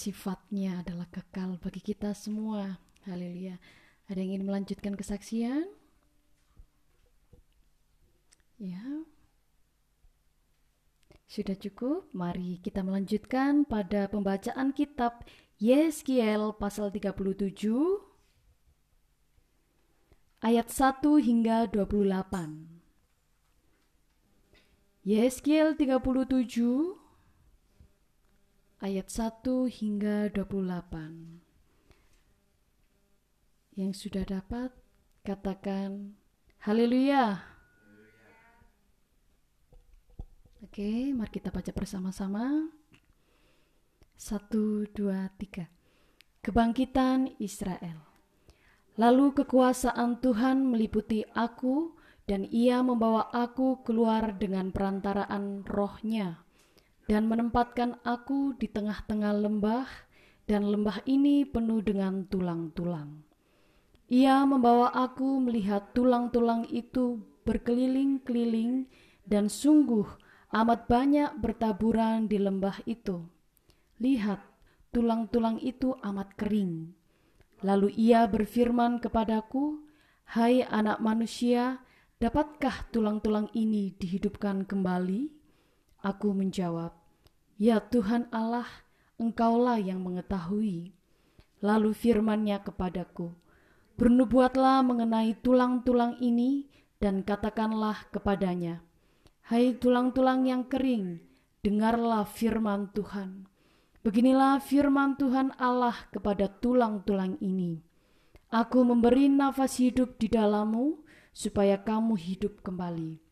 sifatnya 0.07 0.79
adalah 0.87 1.03
kekal 1.11 1.59
bagi 1.59 1.83
kita 1.83 2.15
semua. 2.15 2.79
Haleluya. 3.03 3.59
Ada 4.07 4.23
yang 4.23 4.39
ingin 4.39 4.47
melanjutkan 4.47 4.95
kesaksian? 4.95 5.67
Ya. 8.55 9.03
Sudah 11.27 11.59
cukup? 11.59 12.07
Mari 12.15 12.63
kita 12.63 12.87
melanjutkan 12.87 13.67
pada 13.67 14.07
pembacaan 14.07 14.71
kitab 14.71 15.27
Yeskiel 15.59 16.55
pasal 16.55 16.87
37 16.87 17.27
ayat 20.39 20.71
1 20.71 21.03
hingga 21.19 21.67
28. 21.67 22.79
Yeskiel 25.03 25.75
37 25.75 27.06
ayat 28.77 29.09
1 29.09 29.41
hingga 29.73 30.29
28. 30.29 31.41
Yang 33.73 33.91
sudah 34.05 34.21
dapat 34.21 34.69
katakan 35.25 36.13
haleluya. 36.61 37.41
Oke, 40.61 41.09
mari 41.13 41.31
kita 41.33 41.49
baca 41.49 41.73
bersama-sama. 41.73 42.69
Satu, 44.17 44.85
dua, 44.93 45.29
tiga. 45.37 45.69
Kebangkitan 46.41 47.37
Israel. 47.41 48.01
Lalu 48.97 49.41
kekuasaan 49.41 50.21
Tuhan 50.21 50.73
meliputi 50.73 51.21
aku 51.37 51.97
dan 52.25 52.45
ia 52.49 52.81
membawa 52.81 53.29
aku 53.29 53.85
keluar 53.85 54.37
dengan 54.37 54.73
perantaraan 54.73 55.61
rohnya 55.65 56.46
dan 57.07 57.31
menempatkan 57.31 58.03
aku 58.03 58.53
di 58.59 58.67
tengah-tengah 58.67 59.31
lembah 59.31 59.87
dan 60.43 60.67
lembah 60.67 61.03
ini 61.07 61.47
penuh 61.47 61.79
dengan 61.79 62.27
tulang-tulang. 62.27 63.23
Ia 64.07 64.43
membawa 64.47 64.91
aku 64.91 65.43
melihat 65.43 65.91
tulang-tulang 65.91 66.67
itu 66.71 67.19
berkeliling-keliling 67.43 68.87
dan 69.27 69.51
sungguh 69.51 70.07
amat 70.51 70.87
banyak 70.87 71.31
bertaburan 71.43 72.31
di 72.31 72.39
lembah 72.39 72.79
itu. 72.87 73.27
Lihat, 73.99 74.39
tulang-tulang 74.95 75.59
itu 75.59 75.95
amat 75.99 76.39
kering. 76.39 76.95
Lalu 77.63 77.91
ia 77.99 78.23
berfirman 78.27 79.03
kepadaku, 79.03 79.83
"Hai 80.23 80.63
anak 80.63 81.03
manusia, 81.03 81.83
dapatkah 82.19 82.87
tulang-tulang 82.95 83.51
ini 83.51 83.91
dihidupkan 83.95 84.63
kembali?" 84.63 85.37
Aku 86.03 86.33
menjawab, 86.33 86.93
"Ya 87.57 87.81
Tuhan 87.81 88.29
Allah, 88.29 88.67
Engkaulah 89.17 89.81
yang 89.81 90.05
mengetahui." 90.05 90.93
Lalu 91.62 91.89
firman-Nya 91.97 92.62
kepadaku, 92.62 93.33
"Bernubuatlah 93.97 94.86
mengenai 94.86 95.33
tulang-tulang 95.41 96.21
ini 96.21 96.69
dan 97.01 97.21
katakanlah 97.25 98.10
kepadanya, 98.10 98.81
Hai 99.47 99.79
tulang-tulang 99.79 100.43
yang 100.43 100.67
kering, 100.67 101.23
dengarlah 101.63 102.27
firman 102.27 102.91
Tuhan. 102.91 103.47
Beginilah 104.03 104.60
firman 104.60 105.15
Tuhan 105.15 105.55
Allah 105.55 105.95
kepada 106.12 106.51
tulang-tulang 106.51 107.39
ini. 107.39 107.79
Aku 108.51 108.83
memberi 108.83 109.31
nafas 109.31 109.79
hidup 109.79 110.19
di 110.19 110.27
dalammu 110.27 110.99
supaya 111.31 111.79
kamu 111.79 112.19
hidup 112.19 112.60
kembali. 112.60 113.26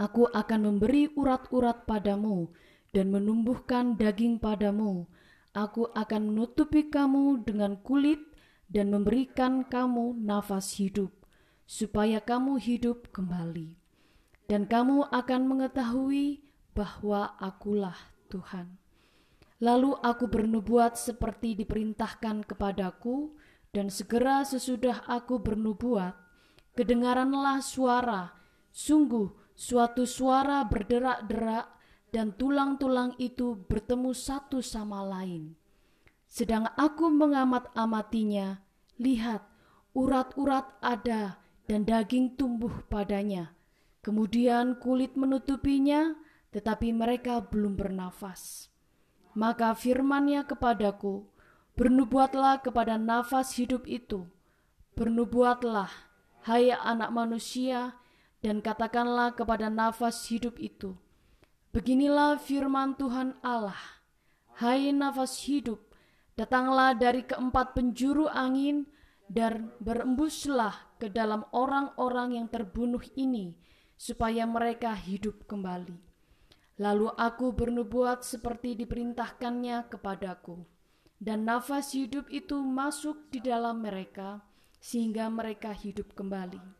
Aku 0.00 0.24
akan 0.32 0.64
memberi 0.64 1.12
urat-urat 1.12 1.84
padamu 1.84 2.48
dan 2.96 3.12
menumbuhkan 3.12 4.00
daging 4.00 4.40
padamu. 4.40 5.04
Aku 5.52 5.92
akan 5.92 6.32
menutupi 6.32 6.88
kamu 6.88 7.44
dengan 7.44 7.76
kulit 7.84 8.16
dan 8.72 8.88
memberikan 8.88 9.60
kamu 9.60 10.16
nafas 10.16 10.80
hidup, 10.80 11.12
supaya 11.68 12.16
kamu 12.16 12.56
hidup 12.56 13.12
kembali. 13.12 13.76
Dan 14.48 14.64
kamu 14.64 15.12
akan 15.12 15.40
mengetahui 15.44 16.48
bahwa 16.72 17.36
akulah 17.36 17.98
Tuhan. 18.32 18.80
Lalu 19.60 20.00
aku 20.00 20.32
bernubuat 20.32 20.96
seperti 20.96 21.52
diperintahkan 21.60 22.48
kepadaku, 22.48 23.36
dan 23.68 23.92
segera 23.92 24.48
sesudah 24.48 25.04
aku 25.04 25.44
bernubuat, 25.44 26.16
kedengaranlah 26.72 27.60
suara, 27.60 28.32
sungguh 28.72 29.39
suatu 29.60 30.08
suara 30.08 30.64
berderak-derak, 30.64 31.68
dan 32.10 32.32
tulang-tulang 32.32 33.12
itu 33.20 33.60
bertemu 33.68 34.16
satu 34.16 34.64
sama 34.64 35.04
lain. 35.04 35.54
Sedang 36.24 36.72
aku 36.80 37.12
mengamat-amatinya, 37.12 38.64
lihat, 38.96 39.44
urat-urat 39.92 40.80
ada 40.80 41.38
dan 41.68 41.84
daging 41.84 42.40
tumbuh 42.40 42.72
padanya. 42.88 43.52
Kemudian 44.00 44.80
kulit 44.80 45.14
menutupinya, 45.14 46.16
tetapi 46.56 46.90
mereka 46.96 47.44
belum 47.44 47.76
bernafas. 47.76 48.72
Maka 49.36 49.76
firman-Nya 49.76 50.48
kepadaku, 50.48 51.28
bernubuatlah 51.78 52.64
kepada 52.64 52.98
nafas 52.98 53.54
hidup 53.54 53.86
itu. 53.86 54.26
Bernubuatlah, 54.98 55.92
hai 56.48 56.74
anak 56.74 57.14
manusia, 57.14 58.00
dan 58.40 58.64
katakanlah 58.64 59.36
kepada 59.36 59.68
nafas 59.68 60.24
hidup 60.28 60.56
itu. 60.56 60.96
Beginilah 61.70 62.40
firman 62.40 62.98
Tuhan 62.98 63.38
Allah, 63.44 63.78
hai 64.58 64.90
nafas 64.90 65.38
hidup, 65.46 65.78
datanglah 66.34 66.98
dari 66.98 67.22
keempat 67.22 67.78
penjuru 67.78 68.26
angin 68.26 68.90
dan 69.30 69.70
berembuslah 69.78 70.74
ke 70.98 71.06
dalam 71.06 71.46
orang-orang 71.54 72.42
yang 72.42 72.48
terbunuh 72.50 73.04
ini, 73.14 73.54
supaya 73.94 74.48
mereka 74.48 74.96
hidup 74.96 75.46
kembali. 75.46 75.94
Lalu 76.80 77.12
aku 77.14 77.52
bernubuat 77.54 78.24
seperti 78.24 78.74
diperintahkannya 78.74 79.92
kepadaku, 79.92 80.64
dan 81.20 81.44
nafas 81.44 81.92
hidup 81.92 82.26
itu 82.32 82.56
masuk 82.58 83.30
di 83.30 83.38
dalam 83.44 83.84
mereka, 83.84 84.42
sehingga 84.80 85.28
mereka 85.28 85.70
hidup 85.76 86.16
kembali. 86.16 86.79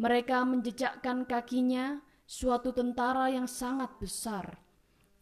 Mereka 0.00 0.48
menjejakkan 0.48 1.28
kakinya 1.28 2.00
suatu 2.24 2.72
tentara 2.72 3.28
yang 3.28 3.44
sangat 3.44 4.00
besar. 4.00 4.56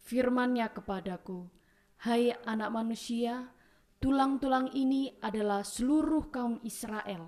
Firman-Nya 0.07 0.71
kepadaku, 0.71 1.51
Hai 1.99 2.31
anak 2.47 2.71
manusia, 2.71 3.51
tulang-tulang 3.99 4.71
ini 4.71 5.19
adalah 5.19 5.67
seluruh 5.67 6.31
kaum 6.31 6.63
Israel. 6.63 7.27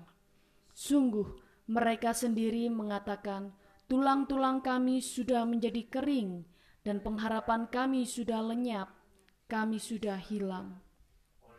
Sungguh, 0.72 1.28
mereka 1.68 2.16
sendiri 2.16 2.72
mengatakan, 2.72 3.52
tulang-tulang 3.84 4.64
kami 4.64 5.04
sudah 5.04 5.44
menjadi 5.44 5.84
kering, 5.92 6.48
dan 6.80 7.04
pengharapan 7.04 7.68
kami 7.68 8.08
sudah 8.08 8.40
lenyap, 8.40 8.96
kami 9.44 9.76
sudah 9.76 10.16
hilang. 10.16 10.80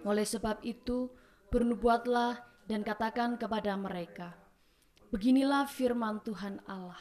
Oleh 0.09 0.25
sebab 0.25 0.57
itu, 0.65 1.13
bernubuatlah 1.53 2.41
dan 2.65 2.81
katakan 2.81 3.37
kepada 3.37 3.77
mereka, 3.77 4.42
Beginilah 5.13 5.69
firman 5.69 6.25
Tuhan 6.25 6.57
Allah, 6.65 6.97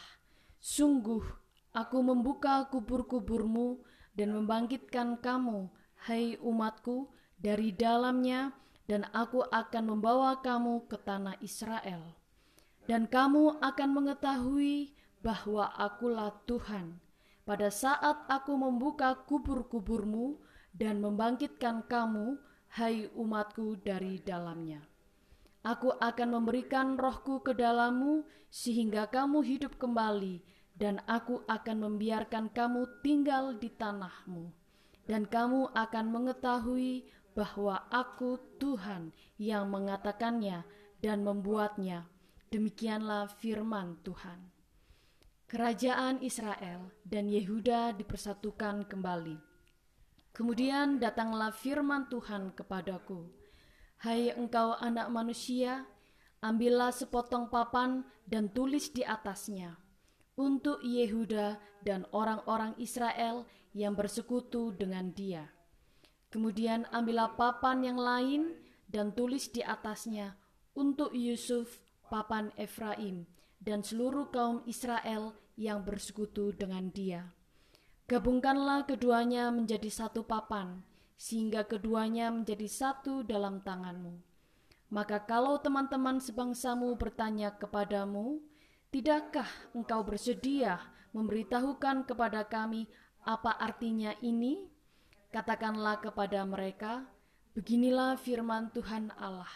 Sungguh, 0.60 1.24
aku 1.72 2.04
membuka 2.04 2.68
kubur-kuburmu 2.68 3.80
dan 4.12 4.36
membangkitkan 4.36 5.16
kamu, 5.16 5.72
hai 6.04 6.36
umatku, 6.44 7.08
dari 7.40 7.72
dalamnya, 7.72 8.52
dan 8.84 9.08
aku 9.16 9.40
akan 9.48 9.96
membawa 9.96 10.44
kamu 10.44 10.84
ke 10.92 11.00
tanah 11.00 11.40
Israel. 11.40 12.12
Dan 12.84 13.08
kamu 13.08 13.64
akan 13.64 13.88
mengetahui 13.96 14.92
bahwa 15.24 15.72
akulah 15.72 16.36
Tuhan, 16.44 17.00
pada 17.48 17.72
saat 17.72 18.28
aku 18.28 18.52
membuka 18.60 19.24
kubur-kuburmu 19.24 20.36
dan 20.76 21.00
membangkitkan 21.00 21.88
kamu, 21.88 22.36
hai 22.76 23.08
umatku 23.16 23.80
dari 23.80 24.20
dalamnya. 24.20 24.91
Aku 25.62 25.94
akan 25.94 26.42
memberikan 26.42 26.98
rohku 26.98 27.38
ke 27.38 27.54
dalammu 27.54 28.26
sehingga 28.50 29.06
kamu 29.06 29.46
hidup 29.46 29.78
kembali 29.78 30.42
dan 30.74 30.98
aku 31.06 31.46
akan 31.46 31.86
membiarkan 31.86 32.50
kamu 32.50 33.00
tinggal 33.06 33.54
di 33.54 33.70
tanahmu. 33.70 34.50
Dan 35.06 35.26
kamu 35.26 35.70
akan 35.74 36.06
mengetahui 36.10 37.06
bahwa 37.34 37.86
aku 37.90 38.38
Tuhan 38.58 39.14
yang 39.38 39.70
mengatakannya 39.70 40.66
dan 40.98 41.22
membuatnya. 41.22 42.06
Demikianlah 42.52 43.32
firman 43.40 43.98
Tuhan. 44.04 44.52
Kerajaan 45.48 46.24
Israel 46.24 46.90
dan 47.04 47.28
Yehuda 47.28 47.92
dipersatukan 47.96 48.88
kembali. 48.88 49.36
Kemudian 50.32 50.96
datanglah 50.96 51.52
firman 51.52 52.08
Tuhan 52.08 52.56
kepadaku, 52.56 53.28
Hai 54.02 54.34
engkau 54.34 54.74
anak 54.82 55.14
manusia, 55.14 55.86
ambillah 56.42 56.90
sepotong 56.90 57.46
papan 57.46 58.02
dan 58.26 58.50
tulis 58.50 58.90
di 58.90 59.06
atasnya, 59.06 59.78
untuk 60.34 60.82
Yehuda 60.82 61.62
dan 61.86 62.10
orang-orang 62.10 62.74
Israel 62.82 63.46
yang 63.70 63.94
bersekutu 63.94 64.74
dengan 64.74 65.14
dia. 65.14 65.46
Kemudian 66.34 66.82
ambillah 66.90 67.38
papan 67.38 67.86
yang 67.86 67.94
lain 67.94 68.58
dan 68.90 69.14
tulis 69.14 69.54
di 69.54 69.62
atasnya, 69.62 70.34
untuk 70.74 71.14
Yusuf, 71.14 71.78
papan 72.10 72.50
Efraim, 72.58 73.22
dan 73.62 73.86
seluruh 73.86 74.34
kaum 74.34 74.66
Israel 74.66 75.30
yang 75.54 75.86
bersekutu 75.86 76.50
dengan 76.50 76.90
dia. 76.90 77.30
Gabungkanlah 78.10 78.82
keduanya 78.82 79.54
menjadi 79.54 79.86
satu 79.86 80.26
papan, 80.26 80.82
sehingga 81.22 81.62
keduanya 81.62 82.34
menjadi 82.34 82.66
satu 82.66 83.22
dalam 83.22 83.62
tanganmu. 83.62 84.18
Maka 84.90 85.22
kalau 85.22 85.62
teman-teman 85.62 86.18
sebangsamu 86.18 86.90
bertanya 86.98 87.54
kepadamu, 87.54 88.42
Tidakkah 88.90 89.48
engkau 89.72 90.02
bersedia 90.04 90.82
memberitahukan 91.14 92.04
kepada 92.10 92.44
kami 92.44 92.90
apa 93.22 93.54
artinya 93.54 94.12
ini? 94.20 94.66
Katakanlah 95.30 96.02
kepada 96.02 96.44
mereka, 96.44 97.06
Beginilah 97.52 98.16
firman 98.16 98.72
Tuhan 98.72 99.12
Allah. 99.20 99.48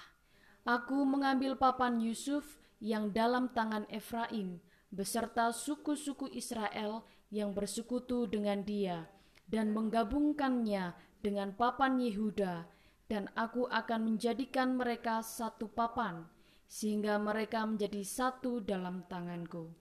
Aku 0.69 1.09
mengambil 1.09 1.57
papan 1.57 1.97
Yusuf 1.97 2.61
yang 2.77 3.09
dalam 3.09 3.49
tangan 3.57 3.89
Efraim, 3.89 4.61
beserta 4.93 5.49
suku-suku 5.49 6.29
Israel 6.37 7.09
yang 7.33 7.57
bersekutu 7.57 8.29
dengan 8.29 8.61
dia, 8.69 9.09
dan 9.49 9.73
menggabungkannya 9.73 10.93
dengan 11.27 11.51
papan 11.59 11.99
Yehuda, 11.99 12.71
dan 13.11 13.27
aku 13.35 13.67
akan 13.67 14.15
menjadikan 14.15 14.79
mereka 14.79 15.27
satu 15.27 15.67
papan, 15.67 16.23
sehingga 16.71 17.19
mereka 17.19 17.67
menjadi 17.67 18.07
satu 18.07 18.63
dalam 18.63 19.03
tanganku. 19.11 19.75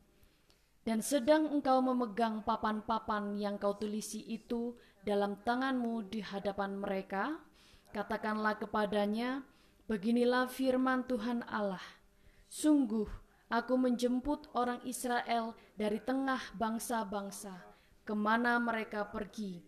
Dan 0.82 1.06
sedang 1.06 1.50
engkau 1.54 1.86
memegang 1.86 2.42
papan-papan 2.42 3.38
yang 3.38 3.62
kau 3.62 3.78
tulisi 3.78 4.26
itu 4.26 4.74
dalam 5.06 5.38
tanganmu 5.46 6.10
di 6.10 6.26
hadapan 6.26 6.82
mereka, 6.82 7.38
katakanlah 7.94 8.58
kepadanya, 8.58 9.46
Beginilah 9.86 10.50
firman 10.50 11.06
Tuhan 11.06 11.46
Allah, 11.46 11.86
Sungguh, 12.50 13.06
Aku 13.46 13.78
menjemput 13.78 14.50
orang 14.58 14.82
Israel 14.90 15.54
dari 15.78 16.02
tengah 16.02 16.42
bangsa-bangsa, 16.58 17.54
ke 18.02 18.18
mana 18.18 18.58
mereka 18.58 19.06
pergi. 19.06 19.62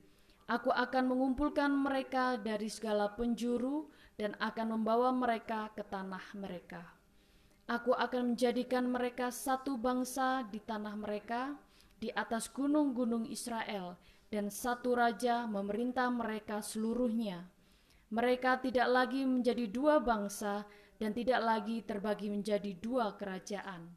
Aku 0.48 0.72
akan 0.72 1.12
mengumpulkan 1.12 1.68
mereka 1.76 2.40
dari 2.40 2.72
segala 2.72 3.12
penjuru 3.12 3.92
dan 4.16 4.32
akan 4.40 4.80
membawa 4.80 5.12
mereka 5.12 5.68
ke 5.76 5.84
tanah 5.84 6.24
mereka. 6.40 6.88
Aku 7.68 7.92
akan 7.92 8.32
menjadikan 8.32 8.88
mereka 8.88 9.28
satu 9.28 9.76
bangsa 9.76 10.48
di 10.48 10.64
tanah 10.64 10.96
mereka, 10.96 11.52
di 12.00 12.08
atas 12.16 12.48
gunung-gunung 12.48 13.28
Israel, 13.28 14.00
dan 14.32 14.48
satu 14.48 14.96
raja 14.96 15.44
memerintah 15.52 16.08
mereka 16.08 16.64
seluruhnya. 16.64 17.44
Mereka 18.08 18.64
tidak 18.64 18.88
lagi 18.88 19.28
menjadi 19.28 19.68
dua 19.68 20.00
bangsa, 20.00 20.64
dan 20.96 21.12
tidak 21.12 21.44
lagi 21.44 21.84
terbagi 21.84 22.32
menjadi 22.32 22.72
dua 22.80 23.20
kerajaan. 23.20 23.92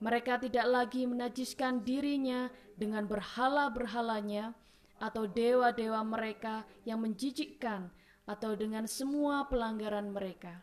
Mereka 0.00 0.40
tidak 0.40 0.66
lagi 0.72 1.04
menajiskan 1.04 1.84
dirinya 1.84 2.48
dengan 2.80 3.04
berhala-berhalanya 3.04 4.56
atau 5.02 5.26
dewa-dewa 5.26 6.06
mereka 6.06 6.62
yang 6.86 7.02
menjijikkan 7.02 7.90
atau 8.22 8.54
dengan 8.54 8.86
semua 8.86 9.50
pelanggaran 9.50 10.14
mereka. 10.14 10.62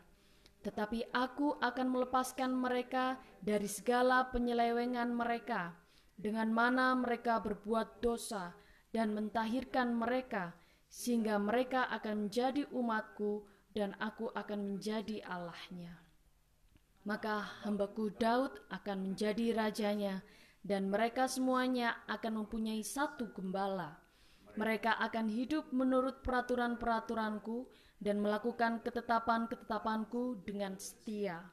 Tetapi 0.64 1.12
aku 1.12 1.60
akan 1.60 1.86
melepaskan 1.92 2.56
mereka 2.56 3.20
dari 3.44 3.68
segala 3.68 4.32
penyelewengan 4.32 5.12
mereka, 5.12 5.76
dengan 6.16 6.52
mana 6.52 6.96
mereka 6.96 7.40
berbuat 7.40 8.00
dosa 8.00 8.56
dan 8.92 9.12
mentahirkan 9.12 9.92
mereka, 9.92 10.56
sehingga 10.88 11.36
mereka 11.40 11.88
akan 11.92 12.28
menjadi 12.28 12.68
umatku 12.72 13.44
dan 13.72 13.96
aku 14.00 14.28
akan 14.32 14.76
menjadi 14.76 15.24
Allahnya. 15.24 15.96
Maka 17.08 17.64
hambaku 17.64 18.12
Daud 18.20 18.52
akan 18.68 18.98
menjadi 19.00 19.56
rajanya, 19.56 20.20
dan 20.60 20.92
mereka 20.92 21.24
semuanya 21.24 22.04
akan 22.04 22.44
mempunyai 22.44 22.84
satu 22.84 23.32
gembala. 23.32 24.09
Mereka 24.60 25.00
akan 25.00 25.32
hidup 25.32 25.72
menurut 25.72 26.20
peraturan-peraturanku 26.20 27.64
dan 27.96 28.20
melakukan 28.20 28.84
ketetapan-ketetapanku 28.84 30.44
dengan 30.44 30.76
setia. 30.76 31.48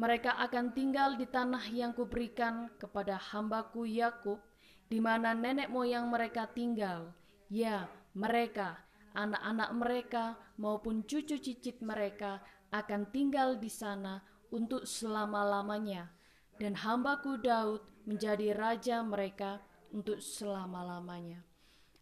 Mereka 0.00 0.32
akan 0.48 0.72
tinggal 0.72 1.20
di 1.20 1.28
tanah 1.28 1.68
yang 1.68 1.92
kuberikan 1.92 2.72
kepada 2.80 3.20
hambaku 3.20 3.84
Yakub, 3.84 4.40
di 4.88 4.96
mana 4.96 5.36
nenek 5.36 5.68
moyang 5.68 6.08
mereka 6.08 6.48
tinggal. 6.48 7.12
Ya, 7.52 7.84
mereka 8.16 8.80
anak-anak 9.12 9.70
mereka 9.74 10.24
maupun 10.56 11.02
cucu 11.04 11.36
cicit 11.42 11.82
mereka 11.82 12.40
akan 12.70 13.10
tinggal 13.10 13.56
di 13.56 13.68
sana 13.68 14.24
untuk 14.48 14.88
selama-lamanya, 14.88 16.12
dan 16.56 16.76
hambaku 16.78 17.40
Daud 17.40 17.84
menjadi 18.08 18.56
raja 18.56 19.04
mereka 19.04 19.60
untuk 19.92 20.20
selama-lamanya. 20.20 21.47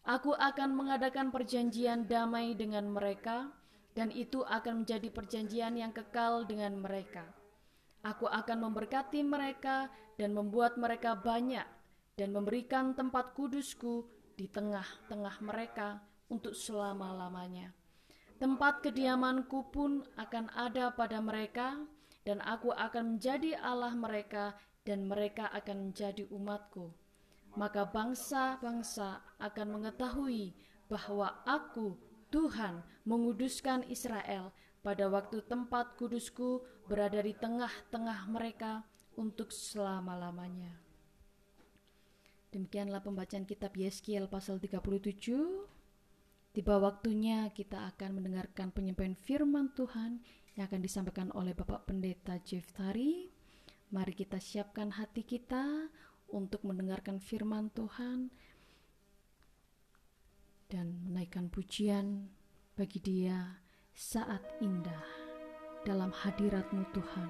Aku 0.07 0.39
akan 0.39 0.71
mengadakan 0.71 1.35
perjanjian 1.35 2.07
damai 2.07 2.55
dengan 2.55 2.87
mereka, 2.87 3.51
dan 3.91 4.15
itu 4.15 4.47
akan 4.47 4.87
menjadi 4.87 5.11
perjanjian 5.11 5.75
yang 5.75 5.91
kekal 5.91 6.47
dengan 6.47 6.79
mereka. 6.79 7.27
Aku 8.07 8.31
akan 8.31 8.71
memberkati 8.71 9.27
mereka 9.27 9.91
dan 10.15 10.31
membuat 10.31 10.79
mereka 10.79 11.19
banyak, 11.19 11.67
dan 12.15 12.31
memberikan 12.31 12.95
tempat 12.95 13.35
kudusku 13.35 14.07
di 14.39 14.47
tengah-tengah 14.47 15.43
mereka 15.43 15.99
untuk 16.31 16.55
selama-lamanya. 16.55 17.75
Tempat 18.39 18.87
kediamanku 18.87 19.75
pun 19.75 20.07
akan 20.15 20.55
ada 20.55 20.95
pada 20.95 21.19
mereka, 21.19 21.83
dan 22.23 22.39
aku 22.47 22.71
akan 22.71 23.19
menjadi 23.19 23.59
Allah 23.59 23.91
mereka, 23.91 24.55
dan 24.87 25.11
mereka 25.11 25.51
akan 25.51 25.91
menjadi 25.91 26.31
umatku. 26.31 26.95
Maka 27.57 27.89
bangsa-bangsa 27.89 29.25
akan 29.41 29.81
mengetahui 29.81 30.53
bahwa 30.93 31.41
aku, 31.49 31.97
Tuhan, 32.29 32.85
menguduskan 33.09 33.89
Israel 33.89 34.53
pada 34.85 35.09
waktu 35.09 35.43
tempat 35.49 35.97
kudusku 35.99 36.63
berada 36.87 37.19
di 37.25 37.33
tengah-tengah 37.35 38.29
mereka 38.29 38.85
untuk 39.17 39.51
selama-lamanya. 39.51 40.77
Demikianlah 42.53 43.03
pembacaan 43.03 43.49
kitab 43.49 43.75
Yeskiel 43.75 44.29
pasal 44.31 44.61
37 44.63 45.77
Tiba 46.57 46.81
waktunya 46.81 47.53
kita 47.53 47.85
akan 47.93 48.17
mendengarkan 48.17 48.73
penyampaian 48.73 49.13
firman 49.13 49.77
Tuhan 49.77 50.25
yang 50.57 50.65
akan 50.65 50.81
disampaikan 50.81 51.29
oleh 51.37 51.53
Bapak 51.53 51.85
Pendeta 51.85 52.41
Jeff 52.41 52.73
Tari. 52.73 53.29
Mari 53.93 54.17
kita 54.17 54.41
siapkan 54.41 54.89
hati 54.97 55.21
kita 55.21 55.93
untuk 56.31 56.63
mendengarkan 56.67 57.23
firman 57.23 57.71
Tuhan 57.75 58.31
dan 60.67 60.99
menaikkan 61.07 61.47
pujian 61.47 62.27
bagi 62.75 62.99
dia 62.99 63.63
saat 63.95 64.43
indah 64.59 65.07
dalam 65.87 66.11
hadiratmu 66.11 66.83
Tuhan. 66.91 67.29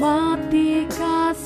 Baik 0.00 0.96
mari 0.96 1.40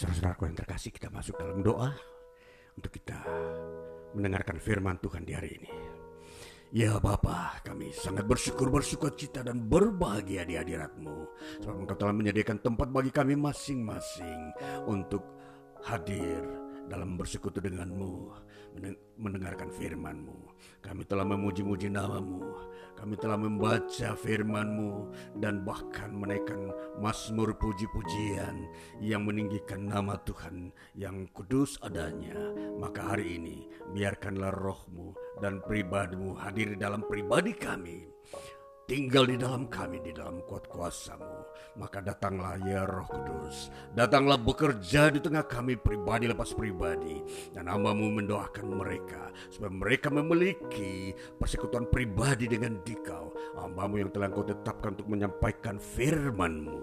saudara-saudaraku 0.00 0.48
yang 0.48 0.56
terkasih 0.56 0.90
kita 0.96 1.12
masuk 1.12 1.36
dalam 1.36 1.60
doa 1.60 1.92
untuk 2.72 2.88
kita 2.88 3.20
mendengarkan 4.16 4.56
firman 4.56 4.96
Tuhan 4.96 5.28
di 5.28 5.36
hari 5.36 5.60
ini. 5.60 5.72
Ya 6.72 6.96
Bapa, 6.96 7.60
kami 7.60 7.92
sangat 7.92 8.24
bersyukur, 8.24 8.72
bersuka 8.72 9.12
cita 9.12 9.44
dan 9.44 9.68
berbahagia 9.68 10.48
di 10.48 10.56
hadiratmu. 10.56 11.28
Sebab 11.60 11.84
engkau 11.84 11.98
telah 12.00 12.16
menyediakan 12.16 12.64
tempat 12.64 12.88
bagi 12.88 13.12
kami 13.12 13.36
masing-masing 13.36 14.56
untuk 14.88 15.20
hadir 15.84 16.48
dalam 16.88 17.20
bersekutu 17.20 17.60
denganmu, 17.60 18.32
mendengarkan 19.20 19.68
firmanmu. 19.68 20.56
Kami 20.80 21.02
telah 21.04 21.26
memuji-muji 21.28 21.92
namamu, 21.92 22.69
kami 23.00 23.16
telah 23.16 23.40
membaca 23.40 24.12
firman-Mu 24.12 25.08
dan 25.40 25.64
bahkan 25.64 26.12
menaikkan 26.12 26.68
mazmur 27.00 27.56
puji-pujian 27.56 28.68
yang 29.00 29.24
meninggikan 29.24 29.88
nama 29.88 30.20
Tuhan 30.20 30.68
yang 30.92 31.24
kudus 31.32 31.80
adanya. 31.80 32.36
Maka 32.76 33.16
hari 33.16 33.40
ini 33.40 33.64
biarkanlah 33.96 34.52
rohmu 34.52 35.16
dan 35.40 35.64
pribadimu 35.64 36.36
hadir 36.36 36.76
dalam 36.76 37.00
pribadi 37.08 37.56
kami 37.56 38.04
tinggal 38.90 39.22
di 39.30 39.38
dalam 39.38 39.70
kami 39.70 40.02
di 40.02 40.10
dalam 40.10 40.42
kuat 40.42 40.66
kuasamu 40.66 41.40
maka 41.78 42.02
datanglah 42.02 42.58
ya 42.66 42.82
roh 42.82 43.06
kudus. 43.06 43.70
Datanglah 43.94 44.40
bekerja 44.40 45.08
di 45.14 45.22
tengah 45.22 45.46
kami 45.46 45.78
pribadi 45.78 46.26
lepas 46.26 46.50
pribadi. 46.52 47.22
Dan 47.54 47.70
hambamu 47.70 48.20
mendoakan 48.20 48.66
mereka 48.74 49.30
supaya 49.48 49.70
mereka 49.70 50.08
memiliki 50.10 51.14
persekutuan 51.38 51.86
pribadi 51.86 52.50
dengan 52.50 52.82
dikau. 52.82 53.30
Hambamu 53.54 54.02
yang 54.02 54.10
telah 54.10 54.28
kau 54.28 54.42
tetapkan 54.42 54.98
untuk 54.98 55.08
menyampaikan 55.08 55.78
firmanmu. 55.78 56.80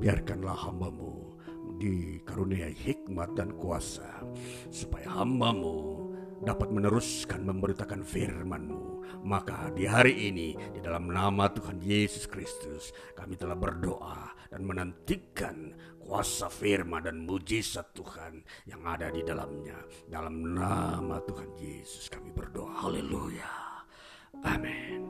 Biarkanlah 0.00 0.56
hambamu 0.56 1.36
dikaruniai 1.76 2.72
hikmat 2.72 3.36
dan 3.36 3.52
kuasa 3.54 4.24
supaya 4.72 5.06
hambamu 5.12 6.08
dapat 6.40 6.72
meneruskan 6.72 7.44
memberitakan 7.44 8.00
firman-Mu. 8.00 8.89
Maka 9.20 9.68
di 9.72 9.84
hari 9.84 10.32
ini 10.32 10.56
di 10.72 10.80
dalam 10.80 11.10
nama 11.10 11.50
Tuhan 11.52 11.80
Yesus 11.80 12.24
Kristus 12.26 12.94
kami 13.12 13.36
telah 13.36 13.56
berdoa 13.58 14.32
dan 14.50 14.66
menantikan 14.66 15.76
kuasa 16.00 16.50
firman 16.50 17.06
dan 17.06 17.22
mujizat 17.22 17.94
Tuhan 17.94 18.42
yang 18.66 18.82
ada 18.82 19.12
di 19.14 19.22
dalamnya. 19.22 19.78
Dalam 20.10 20.56
nama 20.56 21.22
Tuhan 21.22 21.54
Yesus 21.54 22.10
kami 22.10 22.34
berdoa. 22.34 22.82
Haleluya. 22.82 23.52
Amin. 24.42 25.02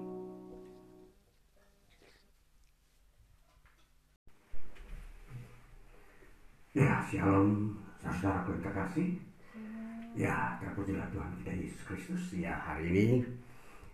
Ya, 6.70 7.02
shalom 7.10 7.82
saudara 7.98 8.46
yang 8.46 8.62
terkasih. 8.62 9.08
Ya, 10.14 10.54
terpujilah 10.62 11.06
Tuhan 11.10 11.30
kita 11.42 11.52
Yesus 11.54 11.82
Kristus. 11.82 12.22
Ya, 12.34 12.62
hari 12.62 12.86
ini 12.94 13.06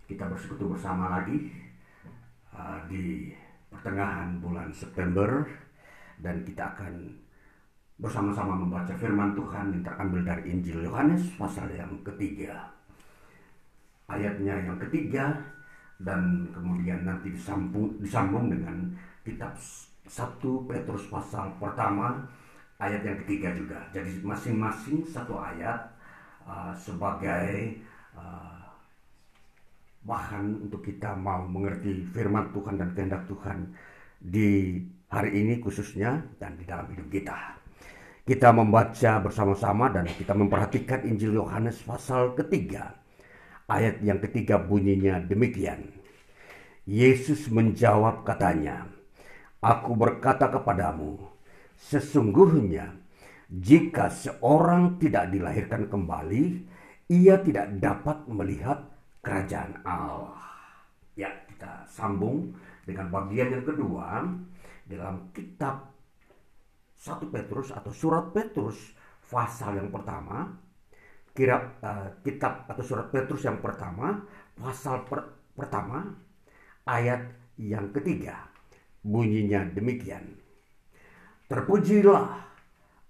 kita 0.07 0.23
bersekutu 0.31 0.71
bersama 0.71 1.19
lagi 1.19 1.51
uh, 2.55 2.79
di 2.87 3.35
pertengahan 3.67 4.39
bulan 4.39 4.71
September 4.71 5.43
dan 6.23 6.41
kita 6.47 6.73
akan 6.73 7.11
bersama-sama 7.99 8.55
membaca 8.55 8.95
firman 8.95 9.35
Tuhan 9.35 9.75
yang 9.75 9.83
terambil 9.83 10.21
dari 10.23 10.43
Injil 10.55 10.87
Yohanes 10.87 11.35
pasal 11.35 11.67
yang 11.75 11.91
ketiga. 12.07 12.71
Ayatnya 14.07 14.55
yang 14.63 14.79
ketiga 14.87 15.35
dan 15.99 16.47
kemudian 16.55 17.03
nanti 17.03 17.35
disambung, 17.35 17.99
disambung 17.99 18.47
dengan 18.47 18.87
kitab 19.27 19.51
1 20.07 20.39
Petrus 20.71 21.11
pasal 21.11 21.51
pertama 21.59 22.15
ayat 22.79 23.03
yang 23.03 23.17
ketiga 23.25 23.51
juga. 23.51 23.79
Jadi 23.91 24.23
masing-masing 24.23 25.03
satu 25.03 25.35
ayat 25.35 25.81
uh, 26.47 26.71
sebagai 26.71 27.81
uh, 28.15 28.56
bahan 30.07 30.63
untuk 30.63 30.87
kita 30.87 31.19
mau 31.19 31.43
mengerti 31.43 32.07
firman 32.15 32.55
Tuhan 32.55 32.79
dan 32.79 32.95
kehendak 32.95 33.27
Tuhan 33.27 33.75
di 34.23 34.79
hari 35.11 35.43
ini 35.43 35.59
khususnya 35.59 36.23
dan 36.39 36.55
di 36.55 36.63
dalam 36.63 36.87
hidup 36.95 37.11
kita. 37.11 37.59
Kita 38.23 38.55
membaca 38.55 39.23
bersama-sama 39.23 39.91
dan 39.91 40.07
kita 40.07 40.31
memperhatikan 40.31 41.03
Injil 41.07 41.35
Yohanes 41.35 41.79
pasal 41.83 42.35
ketiga. 42.35 42.95
Ayat 43.67 43.99
yang 43.99 44.23
ketiga 44.23 44.59
bunyinya 44.59 45.19
demikian. 45.19 45.91
Yesus 46.87 47.51
menjawab 47.51 48.23
katanya, 48.23 48.87
Aku 49.59 49.95
berkata 49.95 50.47
kepadamu, 50.47 51.19
Sesungguhnya, 51.75 52.95
jika 53.47 54.11
seorang 54.11 54.99
tidak 54.99 55.31
dilahirkan 55.31 55.87
kembali, 55.87 56.67
ia 57.07 57.39
tidak 57.39 57.79
dapat 57.79 58.27
melihat 58.27 58.96
kerajaan 59.21 59.81
Allah. 59.83 60.41
Ya, 61.17 61.33
kita 61.49 61.85
sambung 61.89 62.53
dengan 62.85 63.09
bagian 63.09 63.57
yang 63.57 63.65
kedua 63.65 64.23
dalam 64.87 65.33
kitab 65.33 65.91
1 66.97 67.29
Petrus 67.29 67.69
atau 67.73 67.91
surat 67.93 68.29
Petrus 68.31 68.77
pasal 69.27 69.81
yang 69.81 69.89
pertama. 69.91 70.53
Kira 71.37 71.77
uh, 71.85 72.09
kitab 72.25 72.65
atau 72.65 72.81
surat 72.81 73.13
Petrus 73.13 73.45
yang 73.45 73.61
pertama 73.61 74.25
pasal 74.57 75.05
per, 75.05 75.37
pertama 75.53 76.01
ayat 76.89 77.29
yang 77.61 77.93
ketiga. 77.93 78.49
Bunyinya 79.05 79.69
demikian. 79.69 80.33
Terpujilah 81.45 82.27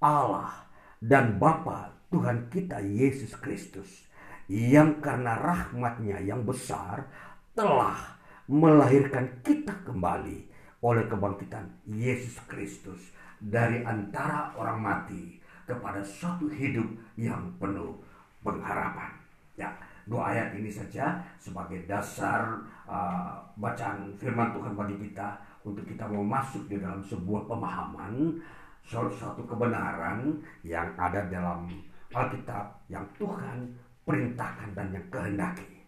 Allah 0.04 0.68
dan 1.00 1.40
Bapa 1.40 1.96
Tuhan 2.12 2.52
kita 2.52 2.84
Yesus 2.84 3.34
Kristus 3.40 4.07
yang 4.48 5.04
karena 5.04 5.36
rahmatnya 5.36 6.24
yang 6.24 6.48
besar 6.48 7.04
telah 7.52 8.00
melahirkan 8.48 9.28
kita 9.44 9.76
kembali 9.84 10.48
oleh 10.80 11.04
kebangkitan 11.12 11.68
Yesus 11.84 12.40
Kristus 12.48 13.12
dari 13.44 13.84
antara 13.84 14.56
orang 14.56 14.80
mati 14.80 15.38
kepada 15.68 16.00
suatu 16.00 16.48
hidup 16.48 16.88
yang 17.20 17.44
penuh 17.60 18.00
pengharapan. 18.40 19.12
Ya, 19.60 19.74
dua 20.08 20.32
ayat 20.32 20.56
ini 20.56 20.72
saja 20.72 21.20
sebagai 21.36 21.84
dasar 21.84 22.64
uh, 22.88 23.36
bacaan 23.60 24.16
firman 24.16 24.56
Tuhan 24.56 24.74
bagi 24.80 24.96
kita 25.12 25.36
untuk 25.68 25.84
kita 25.84 26.08
mau 26.08 26.24
masuk 26.24 26.72
di 26.72 26.80
dalam 26.80 27.04
sebuah 27.04 27.44
pemahaman 27.52 28.40
suatu 28.88 29.44
kebenaran 29.44 30.40
yang 30.64 30.88
ada 30.96 31.28
dalam 31.28 31.68
Alkitab 32.08 32.88
yang 32.88 33.04
Tuhan 33.20 33.68
perintahkan 34.08 34.72
dan 34.72 34.88
yang 34.96 35.08
kehendaki. 35.12 35.84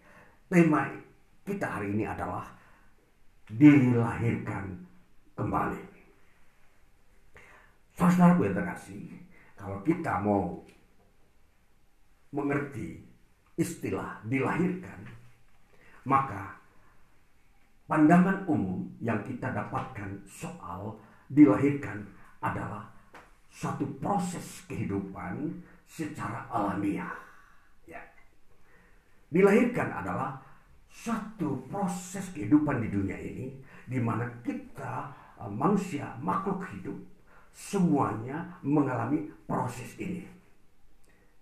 Tema 0.51 0.91
kita 1.47 1.79
hari 1.79 1.95
ini 1.95 2.03
adalah 2.03 2.43
dilahirkan 3.47 4.75
kembali. 5.39 5.87
Saudara 7.95 8.35
yang 8.35 8.55
terkasih, 8.55 9.07
kalau 9.55 9.79
kita 9.87 10.19
mau 10.19 10.59
mengerti 12.35 12.99
istilah 13.55 14.19
dilahirkan, 14.27 15.03
maka 16.07 16.59
pandangan 17.87 18.43
umum 18.47 18.87
yang 18.99 19.19
kita 19.23 19.51
dapatkan 19.51 20.15
soal 20.27 20.95
dilahirkan 21.27 22.07
adalah 22.39 22.87
suatu 23.51 23.83
proses 23.99 24.63
kehidupan 24.69 25.59
secara 25.83 26.47
alamiah. 26.47 27.28
Dilahirkan 29.29 29.89
adalah 29.93 30.37
suatu 30.89 31.61
proses 31.69 32.33
kehidupan 32.33 32.81
di 32.81 32.89
dunia 32.89 33.17
ini 33.17 33.53
di 33.85 34.01
mana 34.01 34.25
kita 34.41 35.13
uh, 35.37 35.49
manusia 35.49 36.17
makhluk 36.17 36.65
hidup 36.73 36.97
semuanya 37.53 38.57
mengalami 38.65 39.29
proses 39.45 39.93
ini. 40.01 40.25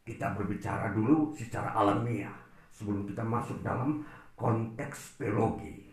Kita 0.03 0.35
berbicara 0.35 0.91
dulu 0.91 1.31
secara 1.35 1.75
alamiah 1.75 2.35
sebelum 2.71 3.07
kita 3.07 3.23
masuk 3.23 3.59
dalam 3.63 4.03
konteks 4.35 5.19
teologi 5.19 5.87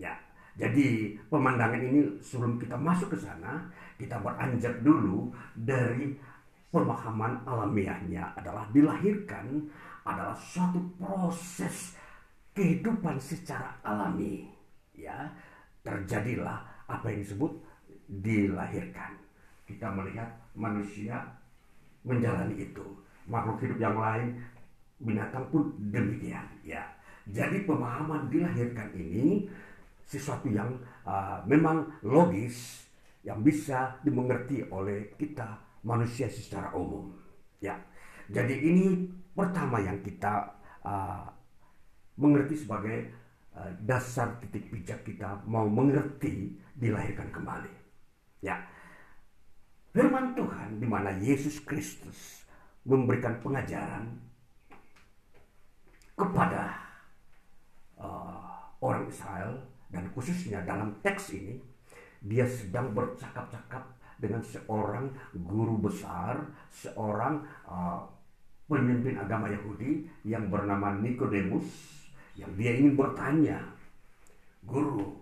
Ya, 0.00 0.16
jadi 0.56 1.12
pemandangan 1.28 1.76
ini 1.76 2.00
sebelum 2.24 2.56
kita 2.56 2.72
masuk 2.72 3.12
ke 3.12 3.18
sana, 3.20 3.68
kita 4.00 4.16
beranjak 4.24 4.80
dulu 4.80 5.28
dari 5.52 6.16
pemahaman 6.72 7.44
alamiahnya 7.44 8.32
adalah 8.32 8.64
dilahirkan 8.72 9.60
adalah 10.04 10.36
suatu 10.36 10.80
proses 10.96 11.96
kehidupan 12.56 13.20
secara 13.20 13.76
alami. 13.84 14.48
Ya, 14.96 15.32
terjadilah 15.80 16.60
apa 16.84 17.08
yang 17.08 17.24
disebut 17.24 17.52
dilahirkan. 18.10 19.16
Kita 19.64 19.88
melihat 19.94 20.28
manusia 20.52 21.24
menjalani 22.04 22.58
itu. 22.58 22.84
Makhluk 23.30 23.62
hidup 23.62 23.78
yang 23.78 23.96
lain, 23.96 24.36
binatang 25.00 25.46
pun 25.48 25.72
demikian. 25.78 26.44
Ya, 26.66 26.84
jadi 27.30 27.64
pemahaman 27.64 28.28
dilahirkan 28.28 28.90
ini 28.98 29.46
sesuatu 30.04 30.50
yang 30.50 30.74
uh, 31.06 31.38
memang 31.46 31.86
logis 32.02 32.82
yang 33.22 33.44
bisa 33.44 34.00
dimengerti 34.02 34.66
oleh 34.72 35.14
kita 35.14 35.60
manusia 35.86 36.26
secara 36.26 36.74
umum. 36.74 37.14
Ya, 37.62 37.78
jadi 38.32 38.56
ini 38.58 39.06
pertama 39.40 39.80
yang 39.80 39.96
kita 40.04 40.52
uh, 40.84 41.24
mengerti 42.20 42.60
sebagai 42.60 43.08
uh, 43.56 43.72
dasar 43.80 44.36
titik 44.44 44.68
pijak 44.68 45.00
kita 45.00 45.40
mau 45.48 45.64
mengerti 45.64 46.60
dilahirkan 46.76 47.32
kembali. 47.32 47.72
Ya, 48.44 48.60
firman 49.96 50.36
Tuhan 50.36 50.76
di 50.76 50.84
mana 50.84 51.16
Yesus 51.16 51.64
Kristus 51.64 52.44
memberikan 52.84 53.40
pengajaran 53.40 54.12
kepada 56.12 56.76
uh, 57.96 58.76
orang 58.84 59.08
Israel 59.08 59.56
dan 59.88 60.04
khususnya 60.12 60.60
dalam 60.68 61.00
teks 61.00 61.32
ini 61.32 61.56
dia 62.20 62.44
sedang 62.44 62.92
bercakap-cakap 62.92 63.88
dengan 64.20 64.44
seorang 64.44 65.08
guru 65.32 65.80
besar, 65.80 66.44
seorang 66.68 67.40
uh, 67.64 68.04
pemimpin 68.70 69.18
agama 69.18 69.50
Yahudi 69.50 70.06
yang 70.22 70.46
bernama 70.46 70.94
Nikodemus 71.02 71.66
yang 72.38 72.54
dia 72.54 72.78
ingin 72.78 72.94
bertanya, 72.94 73.58
guru, 74.62 75.18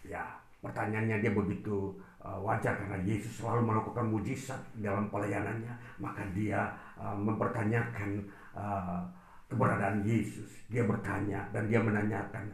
ya 0.00 0.24
pertanyaannya 0.64 1.20
dia 1.20 1.32
begitu 1.36 1.92
uh, 2.24 2.40
wajar 2.40 2.74
karena 2.80 2.98
Yesus 3.04 3.44
selalu 3.44 3.68
melakukan 3.68 4.08
mujizat 4.08 4.58
dalam 4.80 5.12
pelayanannya, 5.12 5.70
maka 6.00 6.24
dia 6.32 6.72
uh, 6.96 7.14
mempertanyakan 7.14 8.24
uh, 8.56 9.04
keberadaan 9.46 10.00
Yesus. 10.02 10.48
Dia 10.72 10.88
bertanya 10.88 11.44
dan 11.52 11.68
dia 11.68 11.78
menanyakan, 11.84 12.48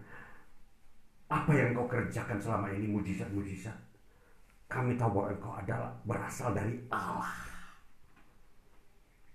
apa 1.30 1.50
yang 1.54 1.72
kau 1.72 1.86
kerjakan 1.86 2.36
selama 2.42 2.68
ini 2.74 2.90
mujizat-mujizat? 2.90 3.78
Kami 4.68 4.98
tahu 4.98 5.22
bahwa 5.22 5.28
engkau 5.30 5.54
adalah 5.54 5.90
berasal 6.02 6.50
dari 6.50 6.74
Allah. 6.90 7.30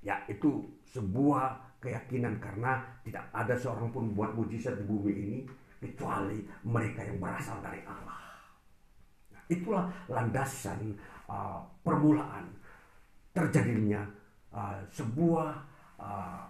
Ya, 0.04 0.16
itu 0.32 0.64
sebuah 0.90 1.70
keyakinan 1.80 2.42
karena 2.44 2.84
tidak 3.06 3.24
ada 3.32 3.56
seorang 3.56 3.90
pun 3.94 4.12
buat 4.12 4.36
mujizat 4.36 4.76
di 4.76 4.86
bumi 4.86 5.12
ini 5.16 5.40
kecuali 5.80 6.44
mereka 6.68 7.08
yang 7.08 7.18
berasal 7.24 7.64
dari 7.64 7.80
Allah. 7.88 8.20
Nah, 9.32 9.42
itulah 9.48 9.88
landasan 10.12 10.92
uh, 11.32 11.64
permulaan 11.80 12.52
terjadinya 13.32 14.04
uh, 14.52 14.76
sebuah 14.92 15.56
uh, 15.96 16.44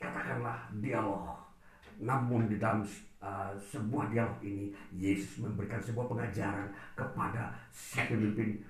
katakanlah 0.00 0.72
dialog. 0.80 1.36
Namun 2.00 2.48
di 2.48 2.56
dalam 2.56 2.80
uh, 3.20 3.52
sebuah 3.60 4.08
dialog 4.08 4.40
ini 4.40 4.72
Yesus 4.96 5.44
memberikan 5.44 5.80
sebuah 5.84 6.08
pengajaran 6.08 6.72
kepada 6.96 7.52
si 7.68 8.00
pemimpin 8.00 8.64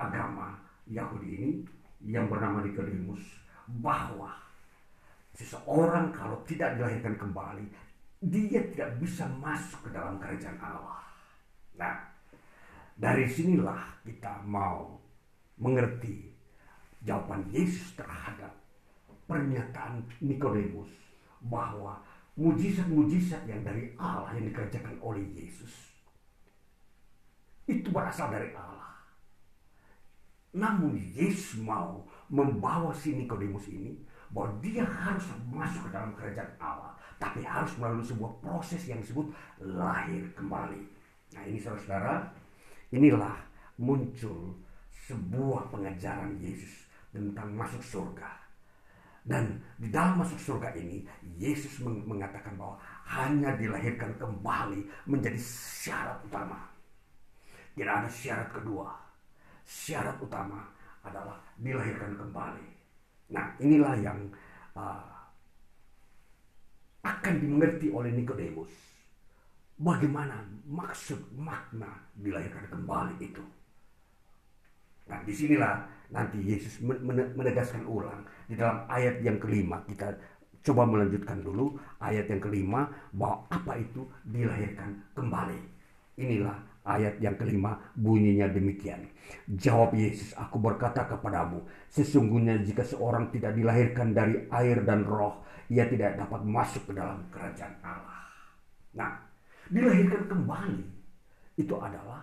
agama 0.00 0.56
Yahudi 0.88 1.28
ini 1.36 1.50
yang 2.04 2.28
bernama 2.28 2.64
Nikodemus 2.64 3.43
bahwa 3.68 4.32
seseorang 5.34 6.14
kalau 6.14 6.38
tidak 6.46 6.78
dilahirkan 6.78 7.16
kembali 7.18 7.66
dia 8.24 8.64
tidak 8.72 8.96
bisa 9.02 9.28
masuk 9.40 9.88
ke 9.88 9.90
dalam 9.92 10.16
kerajaan 10.16 10.56
Allah. 10.62 11.04
Nah, 11.76 11.96
dari 12.96 13.28
sinilah 13.28 14.00
kita 14.06 14.40
mau 14.46 14.96
mengerti 15.60 16.32
jawaban 17.04 17.44
Yesus 17.52 17.92
terhadap 17.98 18.54
pernyataan 19.28 20.00
Nikodemus 20.24 20.88
bahwa 21.44 22.00
mujizat-mujizat 22.34 23.44
yang 23.44 23.60
dari 23.60 23.92
Allah 24.00 24.32
yang 24.40 24.48
dikerjakan 24.48 24.96
oleh 25.04 25.22
Yesus 25.36 25.94
itu 27.68 27.88
berasal 27.92 28.32
dari 28.32 28.52
Allah. 28.56 28.92
Namun 30.54 30.96
Yesus 30.96 31.60
mau 31.60 32.04
membawa 32.28 32.90
si 32.94 33.16
Nikodemus 33.16 33.68
ini 33.68 33.94
bahwa 34.34 34.50
dia 34.58 34.82
harus 34.82 35.30
masuk 35.46 35.88
ke 35.88 35.90
dalam 35.94 36.10
kerajaan 36.18 36.50
Allah, 36.58 36.92
tapi 37.20 37.46
harus 37.46 37.70
melalui 37.78 38.02
sebuah 38.02 38.32
proses 38.42 38.82
yang 38.90 38.98
disebut 38.98 39.30
lahir 39.62 40.24
kembali. 40.34 40.82
Nah 41.34 41.42
ini 41.46 41.58
saudara-saudara, 41.60 42.26
inilah 42.90 43.36
muncul 43.78 44.54
sebuah 44.90 45.70
pengajaran 45.70 46.34
Yesus 46.42 46.90
tentang 47.14 47.54
masuk 47.54 47.82
surga. 47.82 48.30
Dan 49.24 49.56
di 49.80 49.88
dalam 49.88 50.20
masuk 50.20 50.36
surga 50.36 50.76
ini, 50.76 51.00
Yesus 51.40 51.80
mengatakan 51.80 52.60
bahwa 52.60 52.76
hanya 53.08 53.56
dilahirkan 53.56 54.12
kembali 54.20 54.84
menjadi 55.08 55.40
syarat 55.40 56.20
utama. 56.20 56.60
Tidak 57.72 57.88
ada 57.88 58.10
syarat 58.10 58.52
kedua. 58.52 58.92
Syarat 59.64 60.20
utama 60.20 60.73
adalah 61.04 61.36
dilahirkan 61.60 62.16
kembali. 62.16 62.66
Nah, 63.30 63.46
inilah 63.60 63.94
yang 64.00 64.18
uh, 64.74 65.14
akan 67.04 67.34
dimengerti 67.38 67.92
oleh 67.92 68.10
Nikodemus. 68.10 68.72
Bagaimana 69.74 70.40
maksud 70.64 71.34
makna 71.36 71.90
dilahirkan 72.16 72.64
kembali 72.72 73.16
itu? 73.20 73.44
Nah, 75.04 75.20
di 75.20 75.34
sinilah 75.34 75.84
nanti 76.08 76.40
Yesus 76.40 76.80
menegaskan 77.36 77.84
ulang 77.84 78.24
di 78.48 78.56
dalam 78.56 78.88
ayat 78.88 79.20
yang 79.20 79.36
kelima. 79.36 79.82
Kita 79.84 80.14
coba 80.64 80.88
melanjutkan 80.88 81.44
dulu 81.44 81.76
ayat 82.00 82.24
yang 82.32 82.40
kelima 82.40 82.88
bahwa 83.12 83.44
apa 83.52 83.76
itu 83.76 84.08
dilahirkan 84.24 84.96
kembali. 85.12 85.60
Inilah 86.16 86.56
ayat 86.84 87.16
yang 87.18 87.34
kelima 87.40 87.80
bunyinya 87.96 88.46
demikian. 88.52 89.08
Jawab 89.48 89.96
Yesus, 89.96 90.36
aku 90.36 90.60
berkata 90.60 91.08
kepadamu, 91.08 91.64
sesungguhnya 91.88 92.60
jika 92.60 92.84
seorang 92.84 93.32
tidak 93.32 93.56
dilahirkan 93.56 94.12
dari 94.12 94.44
air 94.52 94.84
dan 94.84 95.02
roh, 95.08 95.40
ia 95.72 95.88
tidak 95.88 96.20
dapat 96.20 96.44
masuk 96.44 96.84
ke 96.88 96.92
dalam 96.92 97.24
kerajaan 97.32 97.74
Allah. 97.80 98.28
Nah, 98.94 99.16
dilahirkan 99.72 100.28
kembali 100.28 100.84
itu 101.56 101.74
adalah 101.80 102.20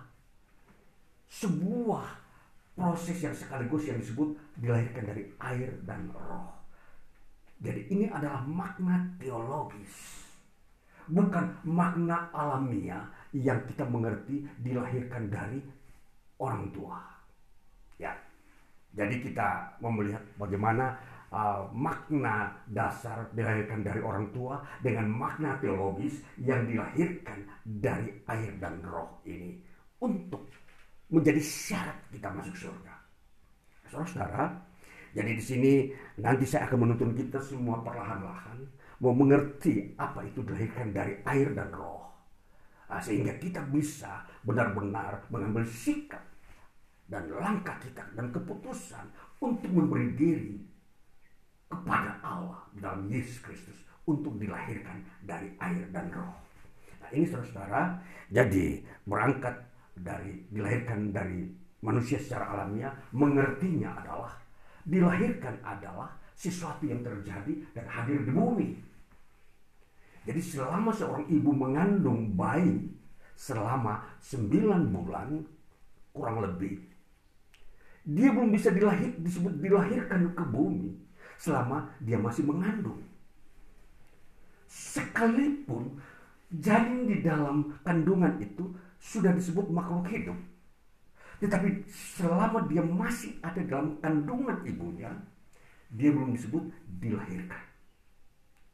sebuah 1.32 2.06
proses 2.78 3.18
yang 3.18 3.34
sekaligus 3.34 3.90
yang 3.90 3.98
disebut 3.98 4.38
dilahirkan 4.62 5.04
dari 5.10 5.24
air 5.42 5.74
dan 5.84 6.06
roh. 6.14 6.54
Jadi 7.62 7.94
ini 7.94 8.06
adalah 8.10 8.42
makna 8.46 9.06
teologis. 9.22 10.26
Bukan 11.06 11.66
makna 11.66 12.30
alamiah 12.34 13.06
yang 13.32 13.64
kita 13.68 13.88
mengerti 13.88 14.44
dilahirkan 14.60 15.32
dari 15.32 15.60
orang 16.40 16.68
tua. 16.76 17.00
Ya. 17.96 18.12
Jadi 18.92 19.24
kita 19.24 19.80
mau 19.80 19.94
melihat 19.96 20.20
bagaimana 20.36 21.00
uh, 21.32 21.64
makna 21.72 22.52
dasar 22.68 23.32
dilahirkan 23.32 23.88
dari 23.88 24.04
orang 24.04 24.28
tua 24.36 24.60
dengan 24.84 25.08
makna 25.08 25.56
teologis 25.64 26.20
yang 26.44 26.68
dilahirkan 26.68 27.48
dari 27.64 28.20
air 28.28 28.52
dan 28.60 28.84
roh 28.84 29.24
ini 29.24 29.64
untuk 30.04 30.44
menjadi 31.08 31.40
syarat 31.40 31.98
kita 32.12 32.28
masuk 32.36 32.56
surga. 32.56 32.94
Saudara-saudara, 33.88 34.44
jadi 35.12 35.32
di 35.36 35.44
sini 35.44 35.74
nanti 36.20 36.48
saya 36.48 36.68
akan 36.68 36.88
menuntun 36.88 37.12
kita 37.16 37.40
semua 37.44 37.80
perlahan-lahan 37.84 38.64
mau 39.02 39.12
mengerti 39.12 39.92
apa 39.98 40.24
itu 40.24 40.40
dilahirkan 40.46 40.94
dari 40.94 41.20
air 41.26 41.52
dan 41.52 41.72
roh. 41.74 42.11
Nah, 42.92 43.00
sehingga 43.00 43.32
kita 43.40 43.64
bisa 43.72 44.28
benar-benar 44.44 45.24
mengambil 45.32 45.64
sikap 45.64 46.20
dan 47.08 47.24
langkah 47.32 47.80
kita 47.80 48.04
dan 48.20 48.28
keputusan 48.36 49.08
untuk 49.40 49.72
memberi 49.72 50.12
diri 50.12 50.60
kepada 51.72 52.20
Allah 52.20 52.68
dalam 52.76 53.08
Yesus 53.08 53.40
Kristus 53.40 53.80
untuk 54.04 54.36
dilahirkan 54.36 55.00
dari 55.24 55.56
air 55.56 55.88
dan 55.96 56.12
roh. 56.12 56.36
Nah 57.00 57.10
ini 57.16 57.24
saudara-saudara, 57.24 57.96
jadi 58.28 58.84
berangkat 59.08 59.56
dari 59.96 60.44
dilahirkan 60.52 61.16
dari 61.16 61.48
manusia 61.80 62.20
secara 62.20 62.60
alamiah 62.60 62.92
mengertinya 63.16 63.96
adalah 64.04 64.36
dilahirkan 64.84 65.56
adalah 65.64 66.12
sesuatu 66.36 66.84
yang 66.84 67.00
terjadi 67.00 67.54
dan 67.72 67.86
hadir 67.88 68.20
di 68.24 68.32
bumi. 68.36 68.91
Jadi 70.22 70.42
selama 70.42 70.94
seorang 70.94 71.26
ibu 71.30 71.50
mengandung 71.50 72.38
bayi 72.38 72.94
selama 73.34 74.06
sembilan 74.22 74.82
bulan 74.94 75.30
kurang 76.14 76.46
lebih 76.46 76.92
dia 78.02 78.34
belum 78.34 78.50
bisa 78.50 78.74
dilahir, 78.74 79.14
disebut 79.22 79.62
dilahirkan 79.62 80.34
ke 80.34 80.44
bumi 80.50 80.90
selama 81.38 81.86
dia 82.02 82.18
masih 82.18 82.46
mengandung. 82.50 83.02
Sekalipun 84.66 86.02
janin 86.50 87.06
di 87.06 87.22
dalam 87.22 87.78
kandungan 87.86 88.42
itu 88.42 88.74
sudah 88.98 89.30
disebut 89.38 89.70
makhluk 89.70 90.10
hidup. 90.10 90.38
Tetapi 91.42 91.86
selama 91.90 92.66
dia 92.70 92.82
masih 92.82 93.38
ada 93.42 93.62
dalam 93.66 93.98
kandungan 94.02 94.62
ibunya, 94.66 95.10
dia 95.94 96.10
belum 96.10 96.34
disebut 96.34 96.62
dilahirkan. 97.02 97.66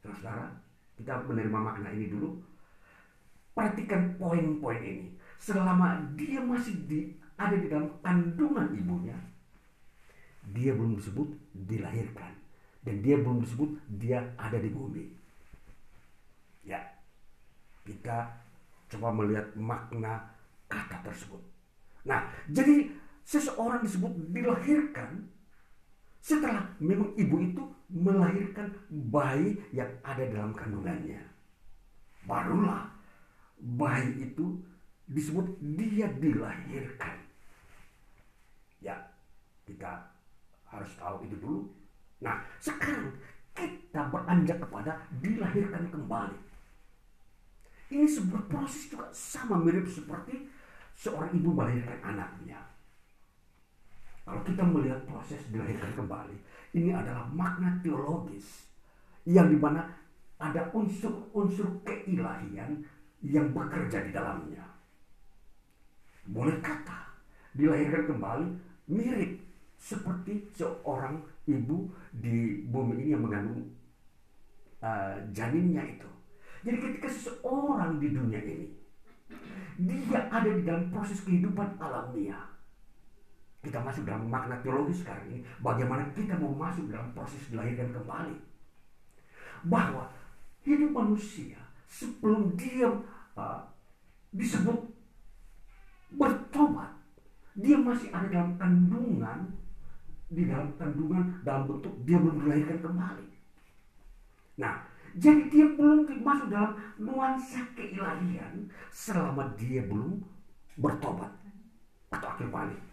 Saudara, 0.04 0.52
kita 0.98 1.22
menerima 1.30 1.60
makna 1.62 1.94
ini 1.94 2.10
dulu. 2.10 2.34
Perhatikan 3.54 4.18
poin-poin 4.18 4.82
ini. 4.82 5.08
Selama 5.38 6.02
dia 6.18 6.42
masih 6.42 6.74
di, 6.90 7.14
ada 7.38 7.54
di 7.54 7.70
dalam 7.70 7.94
kandungan 8.02 8.74
ibunya, 8.74 9.18
dia 10.50 10.74
belum 10.74 10.98
disebut 10.98 11.30
dilahirkan. 11.54 12.34
Dan 12.82 13.06
dia 13.06 13.22
belum 13.22 13.46
disebut 13.46 13.70
dia 14.02 14.26
ada 14.38 14.58
di 14.58 14.70
bumi. 14.74 15.06
Ya, 16.66 16.82
kita 17.86 18.34
coba 18.90 19.14
melihat 19.14 19.54
makna 19.54 20.24
kata 20.68 21.04
tersebut. 21.06 21.40
Nah, 22.08 22.24
jadi 22.48 22.88
seseorang 23.28 23.84
disebut 23.84 24.32
dilahirkan 24.32 25.28
setelah 26.28 26.68
memang 26.84 27.16
ibu 27.16 27.40
itu 27.40 27.64
melahirkan 27.88 28.68
bayi 28.92 29.56
yang 29.72 29.88
ada 30.04 30.28
dalam 30.28 30.52
kandungannya. 30.52 31.24
Barulah 32.28 32.92
bayi 33.56 34.28
itu 34.28 34.60
disebut 35.08 35.56
dia 35.80 36.12
dilahirkan. 36.20 37.16
Ya, 38.84 39.00
kita 39.64 40.04
harus 40.68 40.92
tahu 41.00 41.24
itu 41.32 41.40
dulu. 41.40 41.64
Nah, 42.20 42.44
sekarang 42.60 43.16
kita 43.56 44.12
beranjak 44.12 44.60
kepada 44.60 45.00
dilahirkan 45.24 45.88
kembali. 45.88 46.40
Ini 47.88 48.04
sebuah 48.04 48.52
proses 48.52 48.92
juga 48.92 49.08
sama 49.16 49.64
mirip 49.64 49.88
seperti 49.88 50.44
seorang 50.92 51.32
ibu 51.40 51.56
melahirkan 51.56 52.04
anaknya. 52.04 52.60
Kalau 54.28 54.44
kita 54.44 54.60
melihat 54.60 55.00
proses 55.08 55.40
dilahirkan 55.48 55.96
kembali, 55.96 56.36
ini 56.76 56.92
adalah 56.92 57.24
makna 57.32 57.80
teologis 57.80 58.68
yang 59.24 59.48
di 59.48 59.56
mana 59.56 59.88
ada 60.36 60.68
unsur-unsur 60.76 61.80
keilahian 61.88 62.84
yang 63.24 63.56
bekerja 63.56 64.04
di 64.04 64.12
dalamnya. 64.12 64.68
Boleh 66.28 66.60
kata 66.60 67.08
dilahirkan 67.56 68.12
kembali 68.12 68.48
mirip 68.92 69.40
seperti 69.80 70.52
seorang 70.52 71.24
ibu 71.48 71.88
di 72.12 72.68
bumi 72.68 73.00
ini 73.00 73.16
yang 73.16 73.24
mengandung 73.24 73.64
uh, 74.84 75.16
janinnya 75.32 75.88
itu. 75.88 76.10
Jadi 76.68 76.78
ketika 76.84 77.08
seseorang 77.08 77.96
di 78.04 78.12
dunia 78.12 78.44
ini 78.44 78.68
dia 79.80 80.28
ada 80.28 80.52
di 80.52 80.68
dalam 80.68 80.92
proses 80.92 81.24
kehidupan 81.24 81.80
alamiah. 81.80 82.57
Kita 83.68 83.84
masuk 83.84 84.08
dalam 84.08 84.32
makna 84.32 84.56
teologis 84.64 85.04
sekarang 85.04 85.28
ini. 85.28 85.44
Bagaimana 85.60 86.08
kita 86.16 86.40
mau 86.40 86.56
masuk 86.56 86.88
dalam 86.88 87.12
proses 87.12 87.52
dilahirkan 87.52 87.92
kembali. 87.92 88.40
Bahwa 89.68 90.08
hidup 90.64 90.96
manusia 90.96 91.60
sebelum 91.92 92.56
dia 92.56 92.88
uh, 93.36 93.60
disebut 94.32 94.88
bertobat. 96.16 96.96
Dia 97.60 97.76
masih 97.76 98.08
ada 98.16 98.32
dalam 98.32 98.56
kandungan 98.56 99.52
di 100.32 100.48
dalam 100.48 100.72
kandungan 100.80 101.44
dalam 101.44 101.68
bentuk 101.68 101.92
dia 102.08 102.16
belum 102.20 102.48
dilahirkan 102.48 102.80
kembali. 102.80 103.28
Nah, 104.64 104.76
jadi 105.18 105.42
dia 105.52 105.66
belum 105.76 106.08
masuk 106.24 106.48
dalam 106.48 106.78
nuansa 107.02 107.68
keilahian 107.76 108.72
selama 108.94 109.52
dia 109.60 109.84
belum 109.84 110.24
bertobat 110.80 111.32
atau 112.14 112.28
akhir 112.32 112.48
balik. 112.54 112.87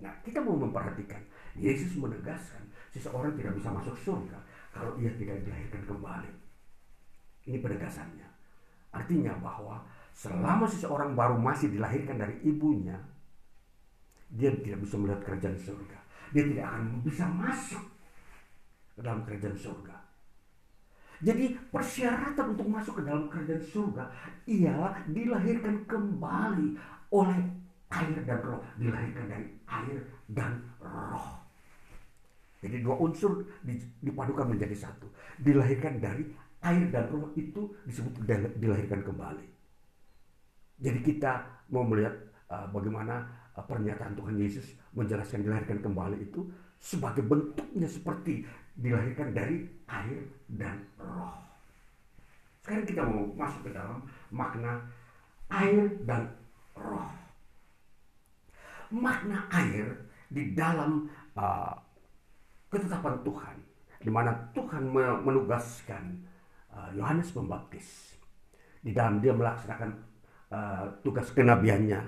Nah, 0.00 0.12
kita 0.24 0.40
mau 0.40 0.56
memperhatikan 0.56 1.20
Yesus 1.56 1.96
menegaskan 2.00 2.64
seseorang 2.90 3.36
tidak 3.36 3.54
bisa 3.60 3.68
masuk 3.70 3.94
surga 4.00 4.38
kalau 4.72 4.96
ia 4.96 5.12
tidak 5.14 5.44
dilahirkan 5.44 5.82
kembali. 5.84 6.32
Ini 7.46 7.58
penegasannya. 7.60 8.28
Artinya 8.90 9.36
bahwa 9.38 9.84
selama 10.16 10.66
seseorang 10.66 11.14
baru 11.14 11.38
masih 11.38 11.70
dilahirkan 11.70 12.18
dari 12.18 12.36
ibunya, 12.42 12.98
dia 14.30 14.50
tidak 14.62 14.82
bisa 14.82 14.94
melihat 14.98 15.20
kerajaan 15.26 15.58
surga. 15.58 15.98
Dia 16.30 16.42
tidak 16.46 16.66
akan 16.70 16.84
bisa 17.02 17.24
masuk 17.26 17.84
ke 18.94 19.00
dalam 19.02 19.20
kerajaan 19.26 19.58
surga. 19.58 19.96
Jadi 21.20 21.52
persyaratan 21.68 22.56
untuk 22.56 22.68
masuk 22.72 22.94
ke 23.00 23.02
dalam 23.04 23.28
kerajaan 23.28 23.60
surga 23.60 24.04
ialah 24.48 25.04
dilahirkan 25.04 25.84
kembali 25.84 26.80
oleh 27.12 27.40
air 27.90 28.18
dan 28.24 28.38
roh. 28.42 28.60
Dilahirkan 28.78 29.26
dari 29.26 29.46
air 29.66 29.98
dan 30.30 30.52
roh. 30.80 31.28
Jadi 32.60 32.76
dua 32.84 32.96
unsur 33.00 33.40
dipadukan 34.04 34.46
menjadi 34.48 34.76
satu. 34.76 35.08
Dilahirkan 35.40 35.96
dari 35.98 36.28
air 36.60 36.84
dan 36.92 37.08
roh 37.08 37.32
itu 37.36 37.72
disebut 37.88 38.20
dilahirkan 38.60 39.00
kembali. 39.00 39.46
Jadi 40.80 41.00
kita 41.04 41.44
mau 41.72 41.84
melihat 41.84 42.16
uh, 42.48 42.68
bagaimana 42.72 43.28
uh, 43.56 43.64
pernyataan 43.64 44.16
Tuhan 44.16 44.36
Yesus 44.40 44.76
menjelaskan 44.96 45.44
dilahirkan 45.44 45.84
kembali 45.84 46.24
itu 46.24 46.48
sebagai 46.80 47.20
bentuknya 47.20 47.84
seperti 47.84 48.48
dilahirkan 48.76 49.36
dari 49.36 49.68
air 49.88 50.24
dan 50.48 50.80
roh. 50.96 51.36
Sekarang 52.64 52.84
kita 52.88 53.02
mau 53.04 53.24
masuk 53.36 53.68
ke 53.68 53.70
dalam 53.76 54.00
makna 54.32 54.80
air 55.52 55.84
dan 56.08 56.32
roh. 56.72 57.19
Makna 58.90 59.46
air 59.54 59.86
di 60.26 60.54
dalam 60.54 61.06
uh, 61.38 61.74
ketetapan 62.70 63.22
Tuhan, 63.22 63.56
di 64.02 64.10
mana 64.10 64.34
Tuhan 64.54 64.90
menugaskan 65.26 66.22
uh, 66.74 66.90
Yohanes 66.94 67.30
Pembaptis 67.30 68.18
di 68.80 68.90
dalam 68.90 69.20
dia 69.20 69.34
melaksanakan 69.36 69.90
uh, 70.50 70.84
tugas 71.02 71.30
kenabiannya 71.30 72.00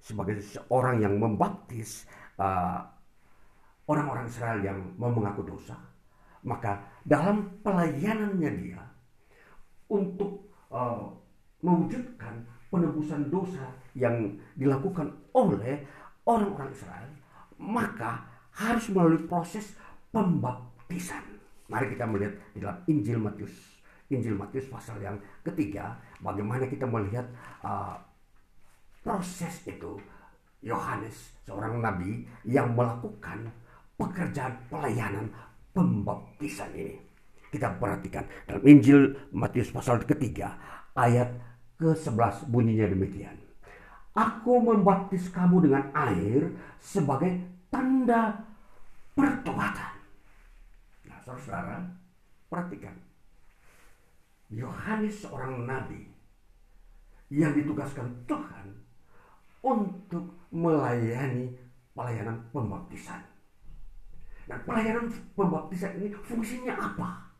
sebagai 0.00 0.40
seorang 0.40 1.04
yang 1.04 1.20
membaptis 1.20 2.08
uh, 2.40 2.88
orang-orang 3.90 4.30
Israel 4.30 4.60
yang 4.64 4.78
mau 4.96 5.12
mengaku 5.12 5.44
dosa. 5.44 5.76
Maka 6.40 6.80
dalam 7.04 7.60
pelayanannya 7.60 8.50
dia 8.56 8.80
untuk 9.92 10.48
uh, 10.72 11.04
mewujudkan 11.60 12.48
penebusan 12.70 13.28
dosa 13.28 13.66
yang 13.98 14.38
dilakukan 14.54 15.10
oleh 15.34 15.84
orang-orang 16.26 16.70
Israel, 16.72 17.10
maka 17.60 18.24
harus 18.56 18.88
melalui 18.92 19.24
proses 19.24 19.76
pembaptisan. 20.10 21.22
Mari 21.70 21.94
kita 21.94 22.04
melihat 22.08 22.34
di 22.52 22.58
dalam 22.58 22.78
Injil 22.90 23.18
Matius. 23.22 23.54
Injil 24.10 24.34
Matius 24.34 24.66
pasal 24.66 24.98
yang 24.98 25.16
ketiga, 25.46 25.94
bagaimana 26.18 26.66
kita 26.66 26.82
melihat 26.82 27.24
uh, 27.62 27.94
proses 29.06 29.62
itu 29.70 30.02
Yohanes, 30.60 31.32
seorang 31.46 31.80
nabi 31.80 32.26
yang 32.44 32.74
melakukan 32.76 33.48
pekerjaan 33.96 34.60
pelayanan 34.68 35.30
pembaptisan 35.72 36.68
ini. 36.74 36.96
Kita 37.50 37.78
perhatikan 37.78 38.26
dalam 38.46 38.62
Injil 38.66 39.14
Matius 39.34 39.72
pasal 39.74 40.02
ketiga 40.06 40.54
ayat 40.94 41.32
ke-11 41.80 42.50
bunyinya 42.50 42.86
demikian. 42.92 43.49
Aku 44.10 44.58
membaptis 44.58 45.30
kamu 45.30 45.70
dengan 45.70 45.84
air 45.94 46.50
sebagai 46.82 47.30
tanda 47.70 48.42
pertobatan 49.14 50.00
saudara, 51.30 51.78
perhatikan. 52.50 52.96
Yohanes 54.50 55.22
seorang 55.22 55.62
nabi 55.62 56.10
yang 57.30 57.54
ditugaskan 57.54 58.10
Tuhan 58.26 58.66
untuk 59.62 60.34
melayani 60.50 61.54
pelayanan 61.94 62.42
pembaptisan. 62.50 63.22
Nah, 64.50 64.58
pelayanan 64.66 65.06
pembaptisan 65.38 66.02
ini 66.02 66.10
fungsinya 66.26 66.74
apa? 66.74 67.30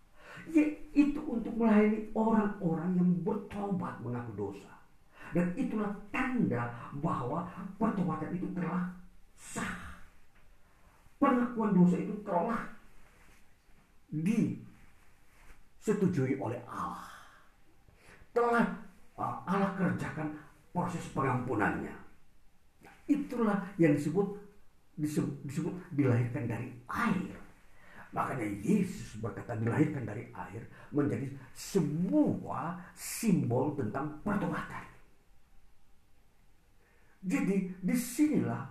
Yaitu 0.54 1.18
untuk 1.26 1.50
melayani 1.58 2.14
orang-orang 2.14 2.94
yang 2.94 3.10
bertobat 3.26 3.98
mengaku 3.98 4.32
dosa. 4.38 4.70
Dan 5.30 5.54
itulah 5.54 5.94
tanda 6.10 6.74
bahwa 6.98 7.46
pertobatan 7.78 8.34
itu 8.34 8.50
telah 8.54 8.90
sah. 9.38 10.02
Pengakuan 11.20 11.76
dosa 11.76 11.96
itu 12.00 12.14
telah 12.26 12.66
disetujui 15.78 16.34
oleh 16.40 16.58
Allah. 16.66 17.06
Telah 18.34 18.66
uh, 19.14 19.36
Allah 19.46 19.70
kerjakan 19.78 20.34
proses 20.74 21.06
pengampunannya. 21.14 21.94
Itulah 23.06 23.62
yang 23.78 23.94
disebut, 23.94 24.38
disebut 24.98 25.34
disebut 25.46 25.74
dilahirkan 25.94 26.46
dari 26.46 26.70
air. 26.86 27.34
Makanya 28.10 28.42
Yesus 28.42 29.22
berkata 29.22 29.54
dilahirkan 29.54 30.02
dari 30.02 30.26
air 30.34 30.66
menjadi 30.90 31.30
sebuah 31.54 32.74
simbol 32.98 33.78
tentang 33.78 34.18
pertobatan. 34.26 34.89
Jadi 37.20 37.68
di 37.84 37.94
sinilah 37.96 38.64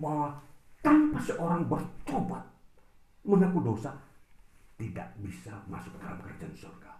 bahwa 0.00 0.32
tanpa 0.80 1.20
seorang 1.20 1.68
bertobat 1.68 2.44
mengaku 3.24 3.60
dosa 3.60 3.92
tidak 4.80 5.12
bisa 5.20 5.52
masuk 5.68 5.92
ke 5.96 5.98
dalam 6.00 6.18
kerajaan 6.20 6.54
surga. 6.56 6.92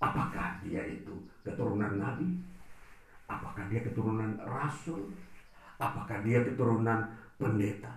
Apakah 0.00 0.62
dia 0.64 0.80
itu 0.86 1.12
keturunan 1.44 2.00
nabi? 2.00 2.38
Apakah 3.28 3.68
dia 3.68 3.84
keturunan 3.84 4.38
rasul? 4.42 5.12
Apakah 5.76 6.24
dia 6.24 6.40
keturunan 6.42 7.04
pendeta? 7.36 7.92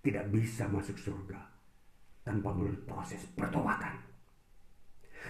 Tidak 0.00 0.32
bisa 0.32 0.64
masuk 0.72 0.96
surga 0.96 1.36
tanpa 2.24 2.56
melalui 2.56 2.80
proses 2.88 3.20
pertobatan. 3.36 3.92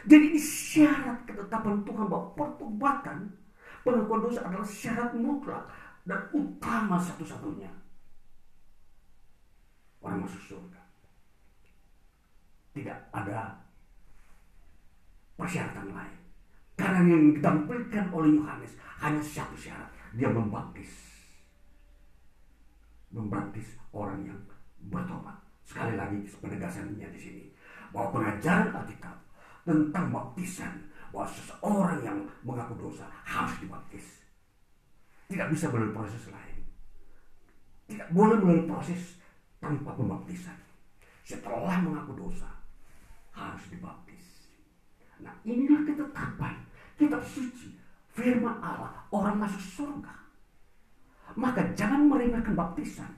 Jadi 0.06 0.32
ini 0.32 0.40
syarat 0.40 1.26
ketetapan 1.26 1.82
Tuhan 1.82 2.06
bahwa 2.06 2.30
pertobatan 2.38 3.26
pengakuan 3.86 4.20
dosa 4.24 4.40
adalah 4.44 4.68
syarat 4.68 5.10
mutlak 5.16 5.64
dan 6.04 6.20
utama 6.32 6.96
satu-satunya 7.00 7.70
orang 10.00 10.24
masuk 10.24 10.42
surga 10.56 10.80
tidak 12.70 12.98
ada 13.10 13.50
persyaratan 15.34 15.90
lain. 15.90 16.18
Karena 16.78 17.00
yang 17.04 17.36
ditampilkan 17.36 18.04
oleh 18.12 18.40
Yohanes 18.40 18.72
hanya 19.00 19.20
satu 19.20 19.56
syarat. 19.56 19.88
Dia 20.16 20.28
membaptis. 20.30 20.90
Membaptis 23.10 23.76
orang 23.92 24.24
yang 24.24 24.38
bertobat. 24.88 25.36
Sekali 25.66 25.96
lagi 25.98 26.24
penegasannya 26.40 27.08
di 27.10 27.20
sini. 27.20 27.44
Bahwa 27.90 28.20
pengajaran 28.20 28.70
Alkitab 28.72 29.16
tentang 29.66 30.06
baptisan. 30.08 30.74
Bahwa 31.10 31.26
seseorang 31.26 32.00
yang 32.06 32.18
mengaku 32.46 32.74
dosa 32.78 33.06
harus 33.26 33.54
dibaptis. 33.58 34.06
Tidak 35.30 35.46
bisa 35.50 35.70
melalui 35.70 35.94
proses 35.94 36.22
lain. 36.30 36.58
Tidak 37.90 38.08
boleh 38.14 38.38
melalui 38.38 38.66
proses 38.66 39.18
tanpa 39.58 39.94
pembaptisan. 39.94 40.56
Setelah 41.26 41.78
mengaku 41.82 42.14
dosa, 42.18 42.50
harus 43.34 43.64
dibaptis. 43.70 44.50
Nah 45.20 45.34
inilah 45.44 45.84
ketetapan 45.84 46.54
kitab 46.96 47.22
suci 47.24 47.76
firman 48.12 48.56
Allah 48.60 48.92
orang 49.14 49.36
masuk 49.40 49.60
surga. 49.60 50.14
Maka 51.38 51.62
jangan 51.78 52.10
meremehkan 52.10 52.58
baptisan. 52.58 53.12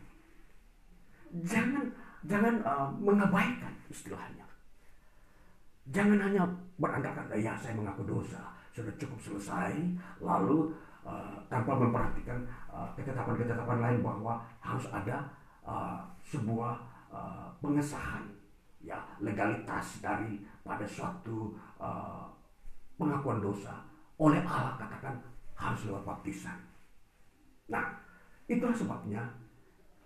Jangan 1.32 1.88
jangan 2.28 2.60
uh, 2.60 2.92
mengabaikan 3.00 3.72
istilahnya. 3.88 4.41
Jangan 5.90 6.18
hanya 6.22 6.46
berandalkan 6.78 7.26
ya 7.34 7.58
saya 7.58 7.74
mengaku 7.74 8.06
dosa 8.06 8.52
sudah 8.72 8.92
cukup 8.96 9.18
selesai 9.20 9.74
lalu 10.22 10.72
uh, 11.04 11.36
tanpa 11.52 11.76
memperhatikan 11.76 12.40
ketetapan-ketetapan 12.96 13.78
uh, 13.78 13.84
lain 13.84 14.00
bahwa 14.00 14.40
harus 14.64 14.88
ada 14.88 15.28
uh, 15.60 16.00
sebuah 16.24 16.80
uh, 17.12 17.52
pengesahan 17.60 18.24
ya 18.80 18.98
legalitas 19.20 20.00
dari 20.00 20.40
pada 20.64 20.86
suatu 20.88 21.52
uh, 21.76 22.26
pengakuan 22.96 23.42
dosa 23.44 23.76
oleh 24.18 24.40
Allah 24.46 24.78
katakan 24.78 25.18
harus 25.58 25.86
lewat 25.86 26.02
baptisan. 26.06 26.58
Nah, 27.70 27.94
itulah 28.46 28.74
sebabnya 28.74 29.22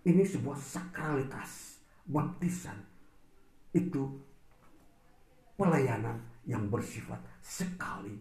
ini 0.04 0.22
sebuah 0.22 0.56
sakralitas 0.56 1.80
baptisan 2.06 2.78
itu 3.72 4.06
pelayanan 5.56 6.20
yang 6.46 6.68
bersifat 6.70 7.18
sekali 7.40 8.14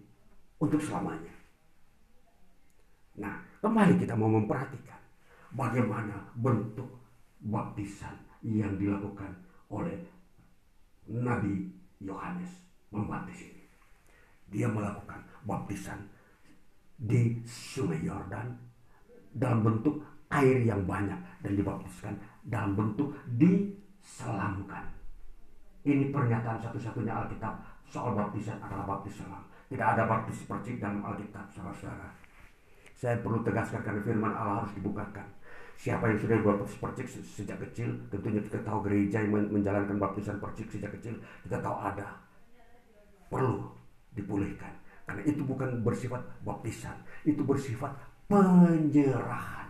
untuk 0.57 0.81
selamanya. 0.81 1.35
Nah, 3.15 3.35
kembali 3.61 3.95
kita 3.99 4.15
mau 4.15 4.27
memperhatikan 4.27 4.99
bagaimana 5.55 6.19
bentuk 6.35 6.87
baptisan 7.39 8.15
yang 8.43 8.75
dilakukan 8.75 9.31
oleh 9.71 9.95
Nabi 11.07 11.69
Yohanes 12.01 12.51
membaptis 12.89 13.51
ini. 13.51 13.63
Dia 14.49 14.67
melakukan 14.71 15.21
baptisan 15.45 15.99
di 16.95 17.39
Sungai 17.43 18.03
Yordan 18.03 18.55
dalam 19.35 19.63
bentuk 19.63 19.99
air 20.31 20.63
yang 20.63 20.83
banyak 20.87 21.17
dan 21.43 21.53
dibaptiskan 21.55 22.15
dalam 22.43 22.73
bentuk 22.75 23.11
diselamkan. 23.35 24.94
Ini 25.85 26.09
pernyataan 26.09 26.57
satu-satunya 26.57 27.13
Alkitab 27.13 27.61
soal 27.85 28.17
baptisan 28.17 28.57
adalah 28.57 28.97
baptis 28.97 29.21
selam. 29.21 29.45
Tidak 29.69 29.85
ada 29.85 30.09
baptis 30.09 30.41
percik 30.49 30.81
dalam 30.81 31.05
Alkitab, 31.05 31.45
saudara-saudara. 31.53 32.09
Saya 32.97 33.21
perlu 33.21 33.45
tegaskan 33.45 33.85
karena 33.85 34.01
firman 34.01 34.33
Allah 34.33 34.65
harus 34.65 34.73
dibukakan. 34.73 35.29
Siapa 35.77 36.09
yang 36.09 36.17
sudah 36.17 36.37
baptis 36.41 36.73
percik 36.81 37.05
sejak 37.05 37.57
kecil, 37.69 37.93
tentunya 38.09 38.41
kita 38.41 38.57
tahu 38.65 38.81
gereja 38.89 39.21
yang 39.21 39.37
menjalankan 39.53 40.01
baptisan 40.01 40.41
percik 40.41 40.65
sejak 40.73 40.89
kecil, 40.97 41.13
kita 41.45 41.61
tahu 41.61 41.77
ada. 41.77 42.17
Perlu 43.29 43.69
dipulihkan. 44.17 44.73
Karena 45.05 45.21
itu 45.21 45.45
bukan 45.45 45.85
bersifat 45.85 46.21
baptisan, 46.41 46.97
itu 47.29 47.45
bersifat 47.45 47.93
penyerahan. 48.25 49.69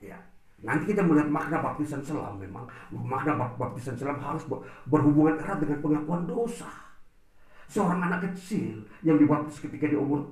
Ya. 0.00 0.16
Nanti 0.58 0.90
kita 0.90 1.06
melihat 1.06 1.30
makna 1.30 1.62
baptisan 1.62 2.02
selam 2.02 2.34
memang 2.34 2.66
makna 2.90 3.38
baptisan 3.54 3.94
selam 3.94 4.18
harus 4.18 4.42
berhubungan 4.90 5.38
erat 5.38 5.62
dengan 5.62 5.78
pengakuan 5.78 6.26
dosa. 6.26 6.66
Seorang 7.70 8.02
anak 8.02 8.32
kecil 8.32 8.82
yang 9.06 9.20
dibaptis 9.20 9.62
ketika 9.62 9.86
di 9.86 9.94
umur 9.94 10.24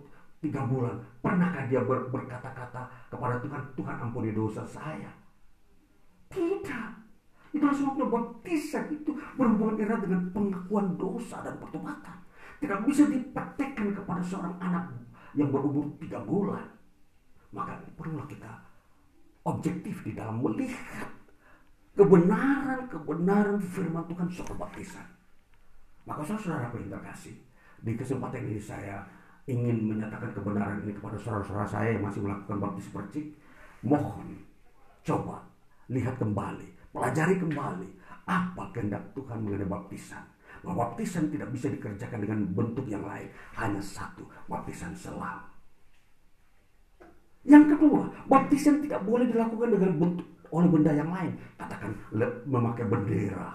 tiga 0.43 0.67
bulan, 0.67 0.99
pernahkah 1.23 1.69
dia 1.71 1.85
ber, 1.85 2.11
berkata-kata 2.11 2.91
kepada 3.13 3.39
Tuhan, 3.39 3.63
Tuhan 3.77 3.97
ampuni 4.03 4.35
dosa 4.35 4.67
saya? 4.67 5.13
Tidak. 6.33 6.89
Itulah 7.55 7.77
sebabnya 7.77 8.07
baptisan 8.11 8.91
itu 8.91 9.15
berhubungan 9.39 9.79
erat 9.79 10.01
dengan 10.03 10.27
pengakuan 10.35 10.99
dosa 10.99 11.39
dan 11.47 11.55
pertobatan 11.63 12.19
tidak 12.59 12.81
bisa 12.89 13.05
dipraktekkan 13.07 13.93
kepada 13.93 14.23
seorang 14.25 14.57
anak 14.59 14.91
yang 15.37 15.53
berumur 15.53 15.87
tiga 16.01 16.19
bulan. 16.25 16.65
Maka 17.53 17.79
perlulah 17.95 18.27
kita 18.27 18.66
objektif 19.47 20.03
di 20.03 20.13
dalam 20.19 20.43
melihat 20.43 21.07
kebenaran-kebenaran 21.95 23.63
firman 23.63 24.05
Tuhan 24.11 24.29
soal 24.29 24.59
baptisan. 24.59 25.07
Maka 26.05 26.23
saudara 26.27 26.71
yang 26.75 26.91
terkasih, 26.91 27.35
di 27.81 27.95
kesempatan 27.95 28.43
ini 28.43 28.61
saya 28.61 29.01
ingin 29.47 29.95
menyatakan 29.95 30.35
kebenaran 30.35 30.83
ini 30.83 30.93
kepada 30.95 31.15
saudara-saudara 31.19 31.67
saya 31.67 31.89
yang 31.95 32.05
masih 32.05 32.21
melakukan 32.27 32.59
baptis 32.59 32.91
percik. 32.91 33.27
Mohon, 33.87 34.43
coba 35.07 35.47
lihat 35.87 36.19
kembali, 36.19 36.67
pelajari 36.91 37.39
kembali 37.39 37.91
apa 38.27 38.75
kehendak 38.75 39.03
Tuhan 39.15 39.39
mengenai 39.47 39.71
baptisan 39.71 40.23
bahwa 40.67 40.91
baptisan 40.91 41.31
tidak 41.31 41.55
bisa 41.55 41.71
dikerjakan 41.71 42.19
dengan 42.27 42.39
bentuk 42.51 42.87
yang 42.91 43.07
lain. 43.07 43.31
Hanya 43.55 43.79
satu, 43.79 44.27
baptisan 44.51 44.91
selam. 44.99 45.56
Yang 47.47 47.79
kedua, 47.79 48.11
baptisan 48.27 48.83
tidak 48.83 49.07
boleh 49.07 49.31
dilakukan 49.31 49.71
dengan 49.79 49.91
bentuk 49.95 50.27
oleh 50.51 50.67
benda 50.67 50.91
yang 50.91 51.11
lain. 51.15 51.33
Katakan 51.55 51.95
memakai 52.45 52.85
bendera. 52.91 53.55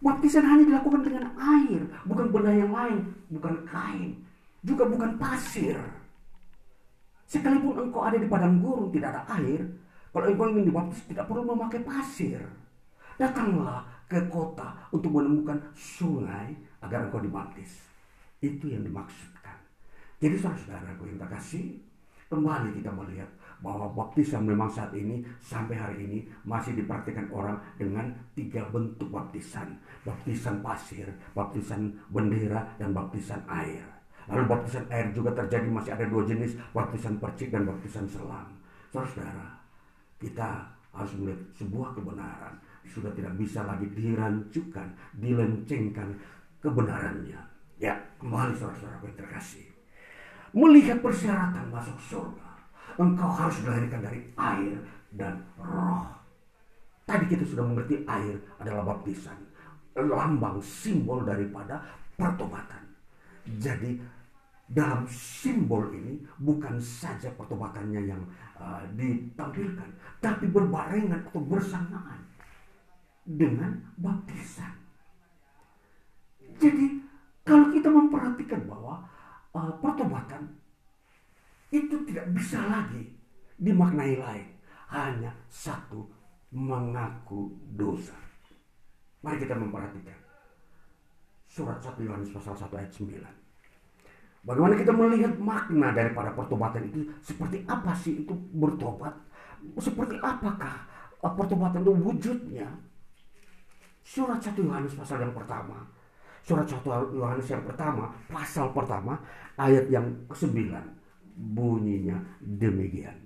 Baptisan 0.00 0.42
hanya 0.48 0.64
dilakukan 0.64 1.04
dengan 1.06 1.28
air, 1.36 1.80
bukan 2.08 2.26
benda 2.32 2.50
yang 2.56 2.72
lain, 2.72 3.04
bukan 3.28 3.62
kain, 3.68 4.16
juga 4.64 4.88
bukan 4.88 5.20
pasir. 5.20 5.76
Sekalipun 7.28 7.78
engkau 7.78 8.02
ada 8.02 8.16
di 8.16 8.26
padang 8.26 8.58
gurun 8.64 8.88
tidak 8.90 9.12
ada 9.12 9.22
air, 9.38 9.60
kalau 10.10 10.26
engkau 10.26 10.50
ingin 10.50 10.72
dibaptis 10.72 11.04
tidak 11.04 11.28
perlu 11.28 11.46
memakai 11.46 11.84
pasir. 11.84 12.40
Datanglah 13.20 13.84
ke 14.08 14.18
kota 14.32 14.88
untuk 14.90 15.12
menemukan 15.20 15.60
sungai 15.76 16.56
agar 16.80 17.06
engkau 17.06 17.20
dibaptis. 17.20 17.84
Itu 18.40 18.72
yang 18.72 18.82
dimaksudkan. 18.88 19.54
Jadi 20.16 20.36
saudara-saudara 20.40 20.96
yang 20.96 21.20
terkasih, 21.20 21.76
kembali 22.30 22.78
kita 22.78 22.94
melihat 22.94 23.26
bahwa 23.60 23.90
baptisan 23.92 24.46
memang 24.46 24.70
saat 24.70 24.94
ini 24.94 25.20
sampai 25.42 25.76
hari 25.76 26.06
ini 26.06 26.18
masih 26.46 26.72
dipraktikkan 26.78 27.28
orang 27.34 27.58
dengan 27.76 28.08
tiga 28.32 28.64
bentuk 28.70 29.10
baptisan. 29.10 29.76
Baptisan 30.06 30.62
pasir, 30.64 31.10
baptisan 31.36 31.92
bendera, 32.08 32.64
dan 32.80 32.96
baptisan 32.96 33.42
air. 33.50 33.84
Lalu 34.30 34.46
baptisan 34.46 34.86
air 34.88 35.10
juga 35.12 35.34
terjadi 35.34 35.68
masih 35.68 35.92
ada 35.92 36.06
dua 36.06 36.22
jenis, 36.24 36.56
baptisan 36.70 37.18
percik 37.18 37.50
dan 37.50 37.66
baptisan 37.66 38.06
selam. 38.06 38.48
Saudara-saudara, 38.94 39.48
kita 40.22 40.48
harus 40.94 41.12
melihat 41.18 41.42
sebuah 41.58 41.98
kebenaran 41.98 42.54
sudah 42.90 43.10
tidak 43.14 43.34
bisa 43.38 43.62
lagi 43.62 43.86
dirancukan, 43.94 44.88
dilencengkan 45.14 46.10
kebenarannya. 46.58 47.38
Ya, 47.78 47.94
kembali 48.18 48.54
saudara-saudara 48.58 49.14
terkasih. 49.14 49.69
Melihat 50.50 50.98
persyaratan 50.98 51.70
masuk 51.70 51.98
surga, 52.10 52.50
engkau 52.98 53.30
harus 53.30 53.62
dilahirkan 53.62 54.02
dari 54.02 54.20
air 54.34 54.76
dan 55.14 55.38
roh. 55.54 56.06
Tadi 57.06 57.26
kita 57.26 57.42
sudah 57.46 57.66
mengerti 57.66 58.02
air 58.06 58.38
adalah 58.58 58.94
baptisan, 58.94 59.38
lambang 59.94 60.58
simbol 60.62 61.22
daripada 61.22 61.82
pertobatan. 62.18 62.82
Jadi 63.58 63.98
dalam 64.70 65.02
simbol 65.10 65.90
ini 65.90 66.22
bukan 66.38 66.78
saja 66.78 67.30
pertobatannya 67.34 68.06
yang 68.06 68.22
uh, 68.54 68.86
ditampilkan, 68.94 69.90
tapi 70.22 70.46
berbarengan 70.46 71.26
atau 71.26 71.42
bersamaan 71.42 72.22
dengan 73.26 73.74
baptisan. 73.98 74.70
Jadi 76.58 77.02
kalau 77.42 77.74
kita 77.74 77.90
memperhatikan 77.90 78.62
bahwa 78.70 79.02
uh, 79.54 79.72
pertobatan 79.78 80.50
itu 81.70 81.96
tidak 82.10 82.26
bisa 82.34 82.58
lagi 82.66 83.14
dimaknai 83.60 84.18
lain, 84.18 84.48
hanya 84.90 85.30
satu 85.46 86.02
mengaku 86.50 87.54
dosa. 87.78 88.16
Mari 89.22 89.38
kita 89.38 89.54
memperhatikan 89.54 90.16
surat 91.46 91.78
1 91.78 92.06
Yohanes 92.06 92.30
pasal 92.34 92.54
1 92.56 92.70
ayat 92.74 92.90
9. 92.90 93.20
Bagaimana 94.40 94.72
kita 94.72 94.90
melihat 94.96 95.36
makna 95.36 95.92
daripada 95.92 96.32
pertobatan 96.32 96.88
itu 96.88 97.04
seperti 97.20 97.60
apa 97.68 97.92
sih 97.92 98.24
itu 98.24 98.32
bertobat? 98.56 99.12
Seperti 99.76 100.16
apakah 100.16 100.88
uh, 101.20 101.32
pertobatan 101.36 101.84
itu 101.84 101.92
wujudnya? 101.92 102.66
Surat 104.00 104.40
1 104.40 104.56
Yohanes 104.56 104.96
pasal 104.96 105.20
yang 105.20 105.36
pertama. 105.36 105.84
Surat 106.40 106.66
1 106.66 106.82
Yohanes 107.14 107.46
yang 107.46 107.64
pertama, 107.64 108.10
pasal 108.32 108.72
pertama, 108.72 109.14
ayat 109.60 109.86
yang 109.92 110.06
ke-9. 110.28 110.72
Bunyinya 111.40 112.20
demikian. 112.40 113.16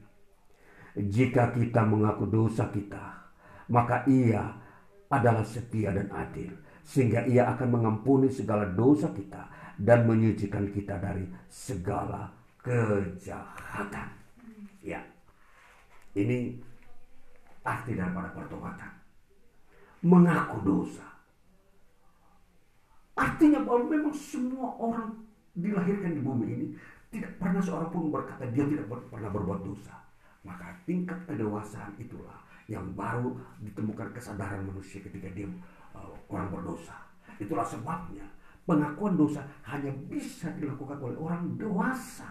Jika 0.94 1.50
kita 1.50 1.82
mengaku 1.82 2.30
dosa 2.30 2.70
kita, 2.70 3.26
maka 3.70 4.06
ia 4.06 4.54
adalah 5.10 5.42
setia 5.42 5.90
dan 5.90 6.06
adil. 6.14 6.50
Sehingga 6.84 7.26
ia 7.26 7.48
akan 7.54 7.80
mengampuni 7.80 8.30
segala 8.30 8.68
dosa 8.70 9.10
kita 9.10 9.50
dan 9.80 10.06
menyucikan 10.06 10.70
kita 10.70 11.00
dari 11.00 11.26
segala 11.48 12.30
kejahatan. 12.62 14.08
Ya, 14.84 15.00
ini 16.14 16.60
arti 17.64 17.96
daripada 17.96 18.30
pertobatan 18.36 18.94
mengaku 20.04 20.60
dosa. 20.60 21.06
Artinya 23.14 23.62
bahwa 23.62 23.86
memang 23.86 24.14
semua 24.14 24.74
orang 24.74 25.14
dilahirkan 25.54 26.18
di 26.18 26.22
bumi 26.22 26.46
ini 26.50 26.66
tidak 27.14 27.38
pernah 27.38 27.62
seorang 27.62 27.94
pun 27.94 28.10
berkata 28.10 28.42
dia 28.50 28.66
tidak 28.66 28.90
pernah 28.90 29.30
berbuat 29.30 29.60
dosa. 29.62 29.94
Maka 30.42 30.74
tingkat 30.82 31.16
kedewasaan 31.30 31.94
itulah 31.96 32.36
yang 32.66 32.84
baru 32.98 33.38
ditemukan 33.62 34.10
kesadaran 34.12 34.66
manusia 34.66 34.98
ketika 34.98 35.30
dia 35.30 35.46
uh, 35.94 36.10
orang 36.26 36.50
berdosa. 36.50 36.96
Itulah 37.38 37.62
sebabnya 37.62 38.26
pengakuan 38.66 39.14
dosa 39.14 39.46
hanya 39.68 39.94
bisa 40.10 40.50
dilakukan 40.58 40.98
oleh 40.98 41.16
orang 41.16 41.54
dewasa. 41.54 42.28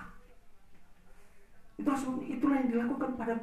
Itulah 1.80 1.98
itulah 2.28 2.56
yang 2.60 2.70
dilakukan 2.70 3.10
pada 3.18 3.34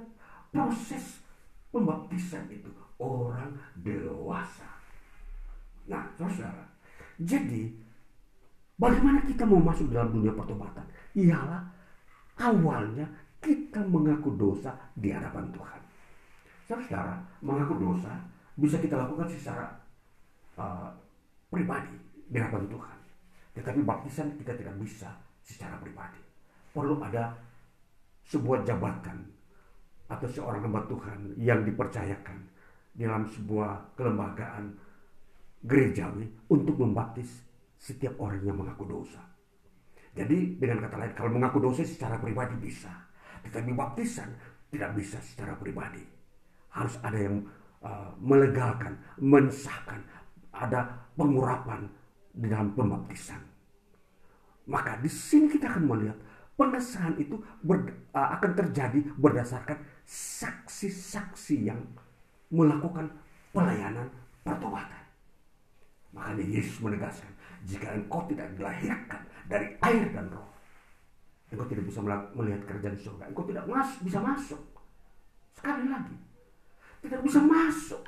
proses 0.53 1.25
pembaptisan 1.71 2.47
itu 2.51 2.71
orang 2.99 3.55
dewasa. 3.81 4.67
Nah, 5.91 6.07
saudara, 6.15 6.70
jadi 7.21 7.69
bagaimana 8.81 9.21
kita 9.29 9.45
mau 9.45 9.61
masuk 9.61 9.93
dalam 9.93 10.09
dunia 10.09 10.33
pertobatan? 10.33 10.85
Ialah 11.13 11.61
awalnya 12.41 13.05
kita 13.45 13.85
mengaku 13.85 14.33
dosa 14.41 14.73
di 14.97 15.13
hadapan 15.13 15.53
Tuhan. 15.53 15.81
Saudara, 16.65 17.21
mengaku 17.45 17.77
dosa 17.77 18.13
bisa 18.57 18.81
kita 18.81 18.97
lakukan 18.97 19.29
secara 19.29 19.69
uh, 20.57 20.89
pribadi 21.53 21.93
di 22.31 22.37
hadapan 22.41 22.65
Tuhan. 22.73 22.99
Tetapi 23.61 23.81
baptisan 23.85 24.33
kita 24.41 24.57
tidak 24.57 24.77
bisa 24.81 25.13
secara 25.45 25.77
pribadi. 25.77 26.21
Perlu 26.73 27.03
ada 27.05 27.37
sebuah 28.31 28.63
jabatan 28.63 29.19
atau 30.09 30.29
seorang 30.31 30.63
hamba 30.65 30.87
Tuhan 30.87 31.35
yang 31.37 31.67
dipercayakan 31.67 32.39
dalam 32.95 33.27
sebuah 33.27 33.99
kelembagaan 33.99 34.71
gerejawi 35.61 36.25
untuk 36.49 36.81
membaptis 36.81 37.45
setiap 37.77 38.17
orang 38.21 38.45
yang 38.45 38.57
mengaku 38.57 38.85
dosa. 38.89 39.21
Jadi 40.11 40.59
dengan 40.59 40.85
kata 40.85 40.97
lain 40.99 41.13
kalau 41.15 41.31
mengaku 41.33 41.59
dosa 41.63 41.87
secara 41.87 42.19
pribadi 42.19 42.57
bisa, 42.59 42.91
tetapi 43.47 43.71
baptisan 43.73 44.35
tidak 44.69 44.91
bisa 44.99 45.19
secara 45.23 45.55
pribadi. 45.55 46.03
Harus 46.71 46.99
ada 47.03 47.19
yang 47.19 47.43
uh, 47.83 48.11
melegalkan, 48.19 48.99
mensahkan, 49.19 50.03
ada 50.51 50.87
pengurapan 51.15 51.87
di 52.31 52.47
dalam 52.47 52.75
pembaptisan. 52.75 53.43
Maka 54.71 54.99
di 55.03 55.11
sini 55.11 55.51
kita 55.51 55.67
akan 55.67 55.85
melihat 55.87 56.19
pengesahan 56.55 57.19
itu 57.19 57.39
ber, 57.65 57.91
uh, 58.15 58.39
akan 58.39 58.51
terjadi 58.55 59.03
berdasarkan 59.19 59.79
saksi-saksi 60.07 61.57
yang 61.71 61.81
melakukan 62.51 63.11
pelayanan 63.55 64.11
pertobatan. 64.43 65.00
Makanya 66.11 66.43
Yesus 66.43 66.83
menegaskan, 66.83 67.31
jika 67.63 67.95
engkau 67.95 68.27
tidak 68.27 68.51
dilahirkan 68.59 69.23
dari 69.47 69.79
air 69.79 70.11
dan 70.11 70.27
roh, 70.31 70.49
engkau 71.55 71.67
tidak 71.71 71.87
bisa 71.87 72.03
melihat 72.35 72.63
kerjaan 72.67 72.99
surga. 72.99 73.25
Engkau 73.31 73.47
tidak 73.47 73.65
mas 73.71 73.91
bisa 74.03 74.19
masuk. 74.19 74.63
Sekali 75.55 75.87
lagi, 75.87 76.17
tidak 77.07 77.21
bisa 77.23 77.39
masuk. 77.39 78.03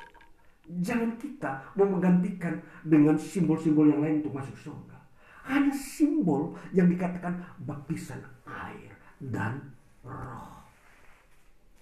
Jangan 0.63 1.15
kita 1.19 1.75
mau 1.75 1.87
menggantikan 1.87 2.55
dengan 2.87 3.19
simbol-simbol 3.19 3.87
yang 3.87 3.99
lain 3.99 4.23
untuk 4.23 4.35
masuk 4.35 4.55
surga. 4.59 4.99
Hanya 5.43 5.75
simbol 5.75 6.55
yang 6.71 6.87
dikatakan 6.87 7.35
baptisan 7.67 8.23
air 8.47 8.95
dan 9.19 9.59
roh. 10.03 10.63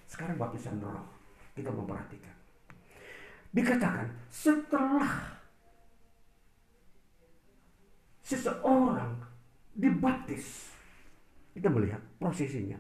Sekarang 0.09 0.37
baptisan 0.37 0.81
roh. 0.81 1.05
Kita 1.53 1.69
memperhatikan. 1.69 2.33
Dikatakan 3.53 4.07
setelah 4.33 5.40
seseorang 8.31 9.19
dibaptis, 9.75 10.71
kita 11.51 11.67
melihat 11.67 11.99
prosesinya. 12.15 12.79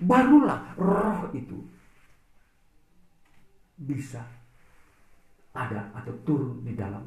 Barulah 0.00 0.72
roh 0.80 1.28
itu 1.36 1.60
bisa 3.76 4.22
ada 5.52 5.90
atau 5.92 6.14
turun 6.24 6.62
di 6.64 6.72
dalam 6.72 7.04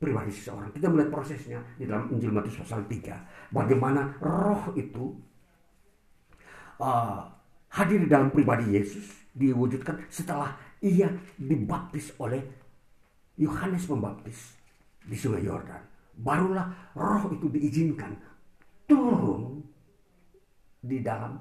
pribadi 0.00 0.32
seseorang. 0.32 0.72
Kita 0.72 0.88
melihat 0.88 1.10
prosesnya 1.10 1.60
di 1.76 1.84
dalam 1.84 2.08
Injil 2.12 2.32
Matius 2.32 2.62
pasal 2.64 2.86
3. 2.86 3.52
Bagaimana 3.52 4.14
roh 4.22 4.72
itu 4.78 5.10
uh, 6.80 7.20
hadir 7.76 7.98
di 8.04 8.08
dalam 8.08 8.30
pribadi 8.30 8.72
Yesus 8.72 9.10
diwujudkan 9.36 10.06
setelah 10.08 10.54
ia 10.80 11.10
dibaptis 11.36 12.14
oleh 12.22 12.40
Yohanes 13.36 13.84
Pembaptis 13.84 14.54
di 15.02 15.16
Sungai 15.18 15.44
Yordan 15.44 15.95
barulah 16.16 16.72
roh 16.96 17.28
itu 17.32 17.46
diizinkan 17.52 18.16
turun 18.88 19.60
di 20.80 21.02
dalam 21.02 21.36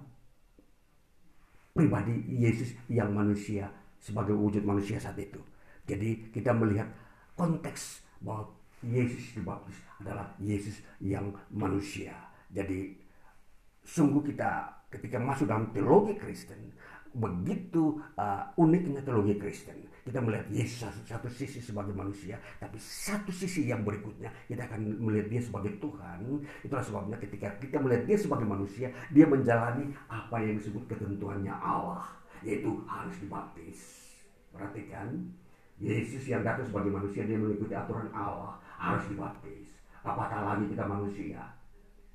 pribadi 1.76 2.16
Yesus 2.32 2.76
yang 2.88 3.12
manusia 3.12 3.68
sebagai 4.00 4.34
wujud 4.36 4.64
manusia 4.64 5.00
saat 5.02 5.20
itu. 5.20 5.40
Jadi 5.86 6.34
kita 6.34 6.56
melihat 6.56 6.88
konteks 7.38 8.02
bahwa 8.24 8.50
Yesus 8.86 9.38
dibaptis 9.38 9.78
adalah 10.02 10.30
Yesus 10.42 10.82
yang 11.02 11.34
manusia. 11.52 12.14
Jadi 12.50 12.96
sungguh 13.86 14.34
kita 14.34 14.72
ketika 14.90 15.20
masuk 15.20 15.50
dalam 15.50 15.70
teologi 15.76 16.16
Kristen 16.18 16.74
begitu 17.16 18.04
uh, 18.20 18.44
uniknya 18.60 19.00
teologi 19.02 19.40
Kristen 19.40 19.96
kita 20.06 20.22
melihat 20.22 20.46
Yesus 20.54 20.86
satu, 21.10 21.26
sisi 21.34 21.58
sebagai 21.58 21.90
manusia, 21.90 22.38
tapi 22.62 22.78
satu 22.78 23.34
sisi 23.34 23.66
yang 23.66 23.82
berikutnya 23.82 24.30
kita 24.46 24.70
akan 24.70 25.02
melihat 25.02 25.34
dia 25.34 25.42
sebagai 25.42 25.82
Tuhan. 25.82 26.46
Itulah 26.62 26.86
sebabnya 26.86 27.18
ketika 27.18 27.50
kita 27.58 27.82
melihat 27.82 28.06
dia 28.06 28.18
sebagai 28.22 28.46
manusia, 28.46 28.94
dia 29.10 29.26
menjalani 29.26 29.90
apa 30.06 30.38
yang 30.46 30.62
disebut 30.62 30.86
ketentuannya 30.94 31.50
Allah, 31.50 32.06
yaitu 32.46 32.86
harus 32.86 33.18
dibaptis. 33.18 33.82
Perhatikan, 34.54 35.26
Yesus 35.82 36.30
yang 36.30 36.46
datang 36.46 36.70
sebagai 36.70 36.94
manusia, 36.94 37.26
dia 37.26 37.42
mengikuti 37.42 37.74
aturan 37.74 38.06
Allah, 38.14 38.62
harus 38.78 39.10
dibaptis. 39.10 39.74
Apatah 40.06 40.54
lagi 40.54 40.70
kita 40.70 40.86
manusia, 40.86 41.50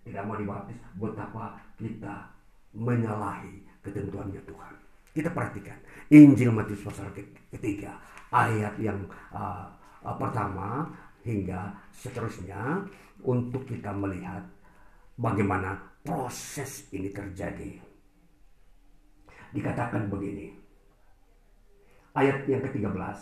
tidak 0.07 0.31
mau 0.31 0.39
dibaptis, 0.39 0.79
betapa 0.95 1.59
kita 1.75 2.31
menyalahi 2.71 3.67
ketentuannya 3.83 4.39
Tuhan. 4.47 4.90
Kita 5.11 5.35
perhatikan 5.35 5.75
Injil 6.11 6.55
Matius 6.55 6.87
pasal 6.87 7.11
ketiga 7.51 7.99
ayat 8.31 8.79
yang 8.79 8.99
uh, 9.35 9.67
uh, 10.07 10.17
pertama 10.17 10.87
hingga 11.27 11.75
seterusnya 11.91 12.87
untuk 13.27 13.67
kita 13.67 13.91
melihat 13.91 14.47
bagaimana 15.19 15.77
proses 16.07 16.89
ini 16.95 17.11
terjadi. 17.11 17.77
Dikatakan 19.51 20.07
begini. 20.07 20.55
Ayat 22.15 22.47
yang 22.47 22.63
ke-13 22.63 23.19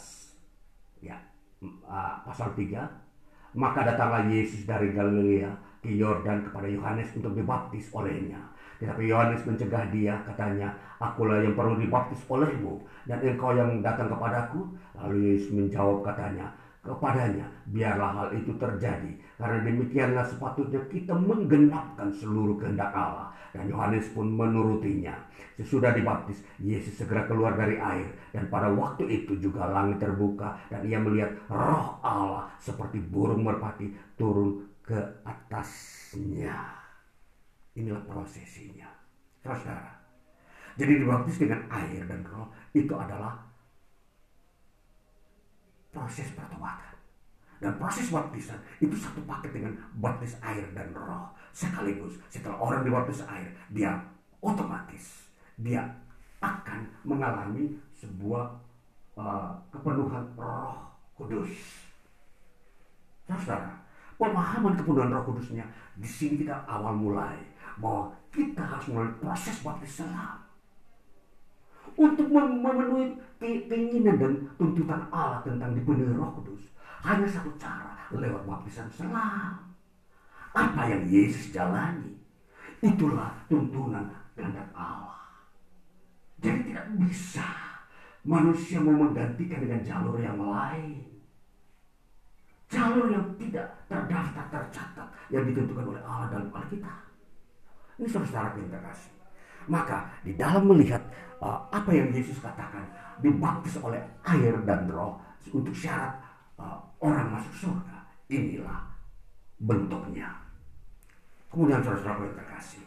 ya 1.04 1.16
uh, 1.84 2.14
pasal 2.24 2.56
3 2.56 3.08
maka 3.56 3.80
datanglah 3.84 4.28
Yesus 4.28 4.68
dari 4.68 4.92
Galilea 4.92 5.48
ke 5.80 5.88
Yordan 5.92 6.44
kepada 6.44 6.68
Yohanes 6.68 7.08
untuk 7.16 7.32
dibaptis 7.32 7.88
olehnya. 7.96 8.40
Tetapi 8.78 9.10
Yohanes 9.10 9.42
mencegah 9.42 9.90
dia, 9.90 10.14
katanya, 10.22 10.70
akulah 11.02 11.42
yang 11.42 11.58
perlu 11.58 11.74
dibaptis 11.82 12.22
olehmu, 12.30 12.78
dan 13.10 13.18
engkau 13.26 13.50
yang 13.50 13.82
datang 13.82 14.06
kepadaku. 14.06 14.70
Lalu 14.94 15.34
Yesus 15.34 15.50
menjawab 15.50 16.06
katanya, 16.06 16.46
kepadanya, 16.86 17.46
biarlah 17.74 18.10
hal 18.14 18.28
itu 18.38 18.54
terjadi. 18.54 19.10
Karena 19.34 19.58
demikianlah 19.66 20.24
sepatutnya 20.26 20.78
kita 20.86 21.10
menggenapkan 21.10 22.06
seluruh 22.14 22.54
kehendak 22.54 22.94
Allah. 22.94 23.34
Dan 23.50 23.66
Yohanes 23.66 24.06
pun 24.14 24.30
menurutinya. 24.30 25.16
Sesudah 25.58 25.90
dibaptis, 25.90 26.44
Yesus 26.62 27.02
segera 27.02 27.26
keluar 27.26 27.58
dari 27.58 27.80
air. 27.80 28.06
Dan 28.30 28.46
pada 28.46 28.70
waktu 28.70 29.10
itu 29.10 29.34
juga 29.42 29.66
langit 29.66 29.98
terbuka. 29.98 30.54
Dan 30.70 30.86
ia 30.86 31.02
melihat 31.02 31.34
roh 31.50 31.98
Allah 32.04 32.46
seperti 32.62 33.02
burung 33.02 33.42
merpati 33.42 33.90
turun 34.14 34.68
ke 34.84 35.00
atasnya. 35.26 36.77
Inilah 37.78 38.02
prosesinya. 38.02 38.90
Saudara. 39.38 39.94
Jadi 40.74 41.02
dibaptis 41.02 41.38
dengan 41.38 41.62
air 41.70 42.02
dan 42.06 42.22
roh 42.26 42.50
itu 42.74 42.94
adalah 42.94 43.38
proses 45.94 46.30
pertobatan. 46.34 46.94
Dan 47.58 47.74
proses 47.74 48.06
baptisan 48.14 48.58
itu 48.78 48.94
satu 48.94 49.18
paket 49.26 49.50
dengan 49.50 49.74
baptis 49.98 50.38
air 50.42 50.66
dan 50.74 50.90
roh. 50.94 51.30
Sekaligus 51.50 52.18
setelah 52.30 52.58
orang 52.58 52.86
dibaptis 52.86 53.26
air, 53.26 53.50
dia 53.74 53.98
otomatis 54.38 55.26
dia 55.58 55.82
akan 56.38 56.86
mengalami 57.02 57.74
sebuah 57.98 58.46
uh, 59.18 59.50
kepenuhan 59.74 60.22
roh 60.38 60.78
kudus. 61.18 61.50
Saudara, 63.26 63.74
pemahaman 64.14 64.78
kepenuhan 64.78 65.10
roh 65.10 65.34
kudusnya 65.34 65.66
di 65.98 66.06
sini 66.06 66.46
kita 66.46 66.62
awal 66.70 66.94
mulai 66.94 67.34
bahwa 67.78 68.12
kita 68.28 68.60
harus 68.60 68.86
melalui 68.92 69.14
proses 69.22 69.56
baptis 69.64 70.02
selam 70.02 70.48
untuk 71.98 72.30
memenuhi 72.30 73.18
keinginan 73.42 74.16
dan 74.18 74.32
tuntutan 74.54 75.02
Allah 75.10 75.42
tentang 75.42 75.74
dipenuhi 75.74 76.14
Roh 76.14 76.30
Kudus. 76.38 76.70
Hanya 77.02 77.26
satu 77.26 77.50
cara 77.58 78.06
lewat 78.14 78.42
baptisan 78.46 78.90
selam. 78.90 79.74
Apa 80.54 80.82
yang 80.90 81.02
Yesus 81.06 81.54
jalani 81.54 82.18
itulah 82.82 83.34
tuntunan 83.50 84.06
kehendak 84.34 84.70
Allah. 84.74 85.18
Jadi 86.38 86.70
tidak 86.70 86.86
bisa 87.02 87.46
manusia 88.22 88.78
mau 88.78 88.94
menggantikan 88.94 89.62
dengan 89.62 89.82
jalur 89.82 90.18
yang 90.18 90.38
lain. 90.38 91.02
Jalur 92.68 93.08
yang 93.10 93.24
tidak 93.40 93.66
terdaftar, 93.88 94.44
tercatat, 94.52 95.08
yang 95.32 95.42
ditentukan 95.48 95.88
oleh 95.88 96.02
Allah 96.04 96.28
dalam 96.30 96.52
Alkitab. 96.52 97.00
Ini 97.98 98.06
saudara 98.06 98.54
yang 98.54 98.70
terkasih. 98.70 99.12
Maka 99.68 100.08
di 100.24 100.32
dalam 100.38 100.64
melihat 100.70 101.02
uh, 101.42 101.60
apa 101.68 101.90
yang 101.92 102.14
Yesus 102.14 102.38
katakan 102.40 102.86
dibaptis 103.20 103.76
oleh 103.82 104.00
air 104.24 104.54
dan 104.64 104.86
roh 104.88 105.18
untuk 105.50 105.74
syarat 105.74 106.14
uh, 106.56 106.78
orang 107.02 107.34
masuk 107.36 107.68
surga. 107.68 107.98
Inilah 108.30 108.86
bentuknya. 109.58 110.30
Kemudian 111.50 111.82
saudara-saudara 111.82 112.24
yang 112.24 112.38
terkasih. 112.38 112.84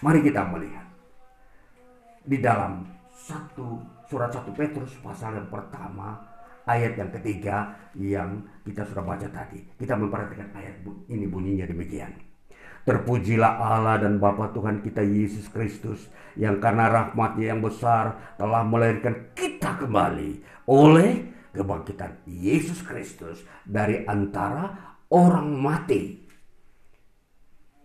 Mari 0.00 0.20
kita 0.24 0.46
melihat 0.48 0.86
di 2.24 2.38
dalam 2.40 2.86
satu 3.12 3.82
surat 4.08 4.32
satu 4.32 4.54
Petrus 4.56 4.96
pasal 5.04 5.36
yang 5.36 5.48
pertama 5.52 6.16
ayat 6.64 6.96
yang 6.96 7.10
ketiga 7.20 7.76
yang 7.98 8.40
kita 8.64 8.86
sudah 8.86 9.04
baca 9.04 9.28
tadi. 9.28 9.60
Kita 9.76 9.98
memperhatikan 9.98 10.48
ayat 10.56 10.80
ini 11.10 11.26
bunyinya 11.28 11.66
demikian. 11.68 12.29
Terpujilah 12.80 13.60
Allah 13.60 14.00
dan 14.00 14.16
Bapa 14.16 14.50
Tuhan 14.56 14.80
kita 14.80 15.04
Yesus 15.04 15.52
Kristus 15.52 16.08
yang 16.34 16.58
karena 16.58 16.88
rahmatnya 16.88 17.52
yang 17.52 17.60
besar 17.60 18.34
telah 18.40 18.64
melahirkan 18.64 19.36
kita 19.36 19.76
kembali 19.76 20.40
oleh 20.64 21.28
kebangkitan 21.52 22.24
Yesus 22.24 22.80
Kristus 22.80 23.44
dari 23.66 24.06
antara 24.08 24.96
orang 25.10 25.50
mati. 25.60 26.24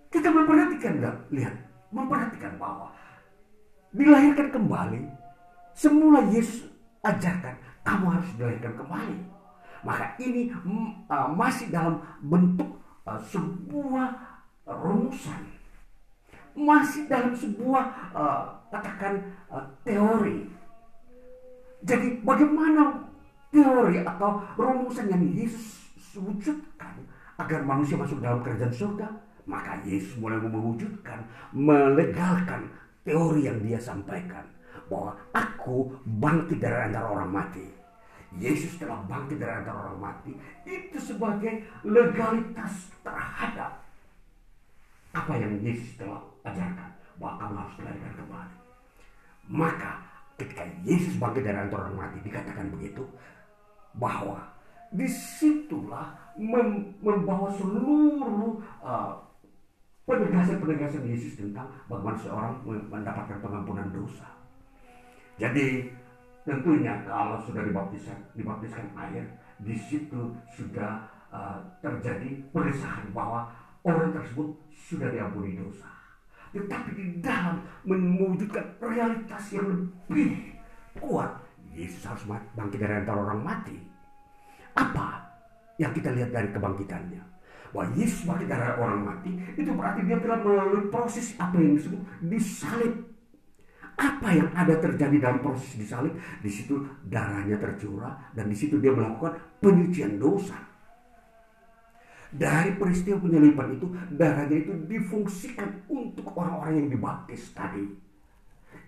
Kita 0.07 0.31
memperhatikan 0.31 1.01
enggak? 1.01 1.15
Lihat, 1.33 1.55
memperhatikan 1.91 2.55
bahwa 2.55 2.93
dilahirkan 3.91 4.47
kembali 4.47 5.01
semula 5.75 6.23
Yesus 6.31 6.71
ajarkan 7.03 7.55
kamu 7.83 8.05
harus 8.15 8.29
dilahirkan 8.39 8.73
kembali. 8.79 9.17
Maka 9.85 10.17
ini 10.17 10.49
uh, 11.11 11.29
masih 11.29 11.69
dalam 11.69 12.01
bentuk 12.25 12.81
uh, 13.05 13.21
sebuah 13.29 14.34
rumusan. 14.67 15.41
Masih 16.55 17.05
dalam 17.05 17.35
sebuah 17.35 17.83
uh, 18.15 18.43
katakan 18.71 19.21
uh, 19.51 19.63
teori. 19.85 20.47
Jadi 21.85 22.23
bagaimana 22.25 23.05
teori 23.53 24.01
atau 24.01 24.41
rumusan 24.57 25.11
yang 25.11 25.23
Yesus 25.35 26.17
wujudkan 26.17 26.95
agar 27.37 27.61
manusia 27.61 27.99
masuk 27.99 28.23
dalam 28.23 28.41
kerajaan 28.41 28.73
surga? 28.73 29.07
Maka 29.45 29.77
Yesus 29.85 30.17
mulai 30.17 30.41
mewujudkan, 30.41 31.21
melegalkan 31.53 32.65
teori 33.05 33.45
yang 33.45 33.61
dia 33.61 33.77
sampaikan 33.77 34.41
bahwa 34.89 35.13
aku 35.37 35.93
bangkit 36.17 36.57
dari 36.57 36.89
antara 36.89 37.13
orang 37.13 37.29
mati. 37.29 37.65
Yesus 38.35 38.75
telah 38.81 38.99
bangkit 39.05 39.37
dari 39.39 39.53
antara 39.63 39.85
orang 39.87 40.11
mati 40.11 40.33
itu 40.67 40.97
sebagai 40.99 41.63
legalitas 41.87 42.91
terhadap 42.99 43.84
apa 45.15 45.33
yang 45.39 45.55
Yesus 45.63 45.95
telah 45.95 46.19
ajarkan 46.43 46.91
bahwa 47.15 47.33
kamu 47.39 47.55
harus 47.55 47.75
dilahirkan 47.79 48.13
kembali. 48.19 48.55
Maka 49.47 49.91
ketika 50.35 50.63
Yesus 50.83 51.15
bangkit 51.15 51.47
dari 51.47 51.55
antara 51.55 51.87
orang 51.87 51.95
mati 51.95 52.19
dikatakan 52.19 52.67
begitu 52.75 53.07
bahwa 53.95 54.43
di 54.91 55.07
situlah 55.07 56.11
mem 56.35 56.91
membawa 56.99 57.47
seluruh 57.55 58.59
uh, 58.83 59.15
penegasan-penegasan 60.03 61.07
Yesus 61.07 61.39
tentang 61.39 61.65
bagaimana 61.87 62.19
seorang 62.19 62.53
mendapatkan 62.67 63.39
pengampunan 63.39 63.87
dosa. 63.89 64.27
Jadi 65.39 65.89
tentunya 66.45 66.93
kalau 67.07 67.41
sudah 67.41 67.65
dibaptiskan, 67.65 68.15
dibaptiskan 68.37 68.85
air, 68.93 69.25
di 69.63 69.73
situ 69.73 70.35
sudah 70.53 71.07
uh, 71.33 71.57
terjadi 71.81 72.43
pengesahan 72.53 73.09
bahwa 73.11 73.49
orang 73.85 74.09
tersebut 74.11 74.47
sudah 74.73 75.07
diampuni 75.13 75.55
dosa. 75.55 75.87
Tetapi 76.51 76.89
di 76.97 77.05
dalam 77.21 77.61
mewujudkan 77.85 78.81
realitas 78.81 79.53
yang 79.53 79.69
lebih 79.69 80.57
kuat, 80.97 81.29
Yesus 81.75 82.01
harus 82.07 82.25
bangkit 82.27 82.79
dari 82.81 82.95
antara 82.97 83.19
orang 83.21 83.43
mati. 83.45 83.77
Apa 84.75 85.21
yang 85.77 85.91
kita 85.93 86.11
lihat 86.15 86.33
dari 86.33 86.49
kebangkitannya? 86.49 87.21
Bahwa 87.75 87.85
Yesus 87.93 88.23
bangkit 88.23 88.47
dari 88.47 88.63
orang 88.79 89.01
mati, 89.03 89.31
itu 89.59 89.69
berarti 89.69 90.01
dia 90.07 90.17
telah 90.17 90.39
melalui 90.41 90.87
proses 90.89 91.35
apa 91.37 91.59
yang 91.59 91.75
disebut 91.75 92.01
disalib 92.25 93.15
apa 93.95 94.27
yang 94.27 94.51
ada 94.51 94.75
terjadi 94.75 95.23
dalam 95.23 95.39
proses 95.39 95.79
disalib? 95.79 96.11
Di 96.43 96.51
situ 96.51 96.75
darahnya 97.07 97.55
tercurah 97.55 98.11
dan 98.35 98.51
di 98.51 98.55
situ 98.57 98.75
dia 98.83 98.91
melakukan 98.91 99.39
penyucian 99.63 100.19
dosa. 100.19 100.55
Dari 102.35 102.75
peristiwa 102.75 103.15
penyaliban 103.23 103.79
itu, 103.79 103.87
darahnya 104.11 104.59
itu 104.59 104.75
difungsikan 104.91 105.87
untuk 105.87 106.35
orang-orang 106.35 106.83
yang 106.83 106.89
dibaptis 106.91 107.55
tadi. 107.55 107.87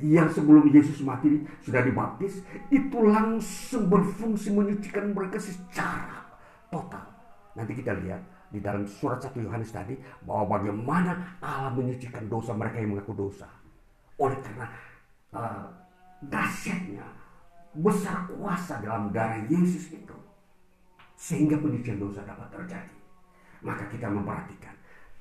Yang 0.04 0.42
sebelum 0.42 0.68
Yesus 0.68 1.00
mati 1.00 1.48
sudah 1.64 1.80
dibaptis, 1.80 2.44
itu 2.68 2.98
langsung 3.08 3.88
berfungsi 3.88 4.52
menyucikan 4.52 5.16
mereka 5.16 5.40
secara 5.40 6.28
total. 6.68 7.08
Nanti 7.56 7.72
kita 7.72 7.96
lihat 8.04 8.20
di 8.52 8.60
dalam 8.60 8.84
surat 8.84 9.24
1 9.24 9.40
Yohanes 9.40 9.72
tadi 9.72 9.96
bahwa 10.28 10.60
bagaimana 10.60 11.40
Allah 11.40 11.72
menyucikan 11.72 12.28
dosa 12.28 12.52
mereka 12.52 12.84
yang 12.84 13.00
mengaku 13.00 13.16
dosa. 13.16 13.48
Oleh 14.20 14.38
karena 14.44 14.68
uh, 15.32 15.66
dahsyatnya 16.20 17.06
besar 17.80 18.28
kuasa 18.28 18.84
dalam 18.84 19.14
darah 19.14 19.40
Yesus 19.48 19.94
itu 19.94 20.18
sehingga 21.18 21.58
penyucian 21.58 21.98
dosa 21.98 22.22
dapat 22.26 22.50
terjadi 22.54 22.97
maka 23.68 23.84
kita 23.92 24.08
memperhatikan. 24.08 24.72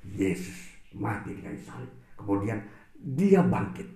Yesus 0.07 0.71
mati 0.95 1.35
di 1.35 1.43
kayu 1.43 1.59
salib. 1.59 1.91
Kemudian 2.15 2.63
dia 2.95 3.43
bangkit. 3.43 3.91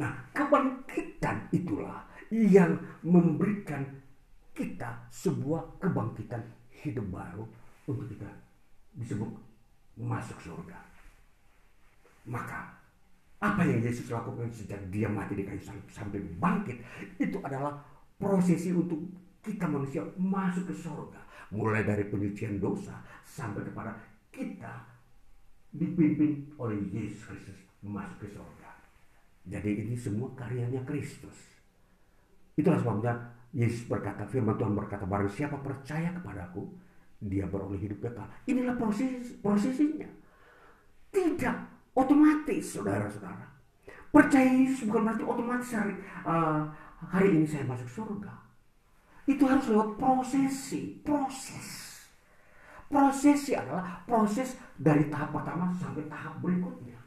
Nah 0.00 0.16
kebangkitan 0.32 1.52
itulah 1.52 2.08
yang 2.32 2.80
memberikan 3.04 3.84
kita 4.56 5.04
sebuah 5.12 5.76
kebangkitan 5.76 6.40
hidup 6.80 7.04
baru 7.12 7.44
untuk 7.84 8.08
kita 8.08 8.30
disebut 8.96 9.28
masuk 10.00 10.40
surga. 10.40 10.80
Maka 12.24 12.80
apa 13.40 13.64
yang 13.64 13.80
Yesus 13.84 14.08
lakukan 14.12 14.48
sejak 14.52 14.80
dia 14.88 15.08
mati 15.08 15.36
di 15.36 15.44
kayu 15.44 15.60
salib 15.60 15.84
sampai 15.92 16.20
bangkit 16.40 16.80
itu 17.20 17.36
adalah 17.44 17.76
prosesi 18.20 18.72
untuk 18.72 19.00
kita 19.40 19.64
manusia 19.66 20.04
masuk 20.16 20.68
ke 20.70 20.74
surga. 20.74 21.20
Mulai 21.50 21.82
dari 21.82 22.06
penyucian 22.06 22.62
dosa 22.62 22.94
sampai 23.26 23.66
kepada 23.66 23.90
kita 24.30 24.86
dipimpin 25.74 26.46
oleh 26.58 26.78
Yesus 26.94 27.26
Kristus 27.26 27.58
masuk 27.82 28.26
ke 28.26 28.28
surga. 28.30 28.70
Jadi 29.50 29.82
ini 29.86 29.96
semua 29.98 30.30
karyanya 30.38 30.84
Kristus. 30.86 31.34
Itulah 32.54 32.78
sebabnya 32.78 33.12
Yesus 33.50 33.88
berkata, 33.90 34.22
firman 34.28 34.54
Tuhan 34.54 34.76
berkata, 34.76 35.02
barang 35.08 35.32
siapa 35.32 35.58
percaya 35.58 36.14
kepadaku, 36.14 36.70
dia 37.18 37.48
beroleh 37.50 37.80
hidup 37.80 37.98
kekal. 38.04 38.28
Inilah 38.46 38.78
proses 38.78 39.34
prosesinya. 39.42 40.06
Tidak 41.10 41.80
Otomatis 41.94 42.64
saudara-saudara. 42.70 43.46
Percaya 44.10 44.50
Yesus 44.50 44.86
bukan 44.86 45.06
berarti 45.06 45.22
otomatis 45.26 45.70
hari, 45.74 45.94
uh, 46.26 46.66
hari 47.02 47.28
ini 47.34 47.46
saya 47.46 47.66
masuk 47.66 47.86
surga. 47.86 48.30
Itu 49.30 49.46
harus 49.46 49.70
lewat 49.70 49.94
prosesi, 49.94 50.98
proses. 51.06 52.02
Prosesi 52.90 53.54
adalah 53.54 54.02
proses 54.02 54.58
dari 54.74 55.06
tahap 55.06 55.30
pertama 55.30 55.70
sampai 55.78 56.02
tahap 56.10 56.42
berikutnya. 56.42 56.98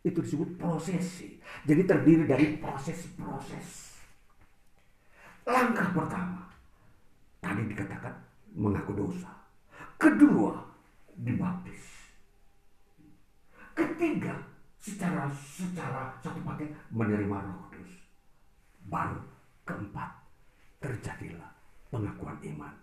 Itu 0.00 0.24
disebut 0.24 0.56
prosesi. 0.56 1.36
Jadi 1.68 1.84
terdiri 1.84 2.24
dari 2.24 2.56
proses-proses. 2.56 4.00
Langkah 5.44 5.92
pertama, 5.92 6.48
tadi 7.44 7.68
dikatakan 7.68 8.16
mengaku 8.56 8.96
dosa. 8.96 9.28
Kedua, 10.00 10.56
dibaptis. 11.20 11.84
Ketiga, 13.76 14.40
secara 14.80 15.28
secara 15.36 16.16
satu 16.24 16.40
paket 16.48 16.72
menerima 16.88 17.36
Roh 17.44 17.68
Kudus. 17.68 17.92
Baru 18.88 19.20
keempat, 19.68 20.08
terjadilah 20.80 21.57
pengakuan 21.88 22.38
iman. 22.54 22.74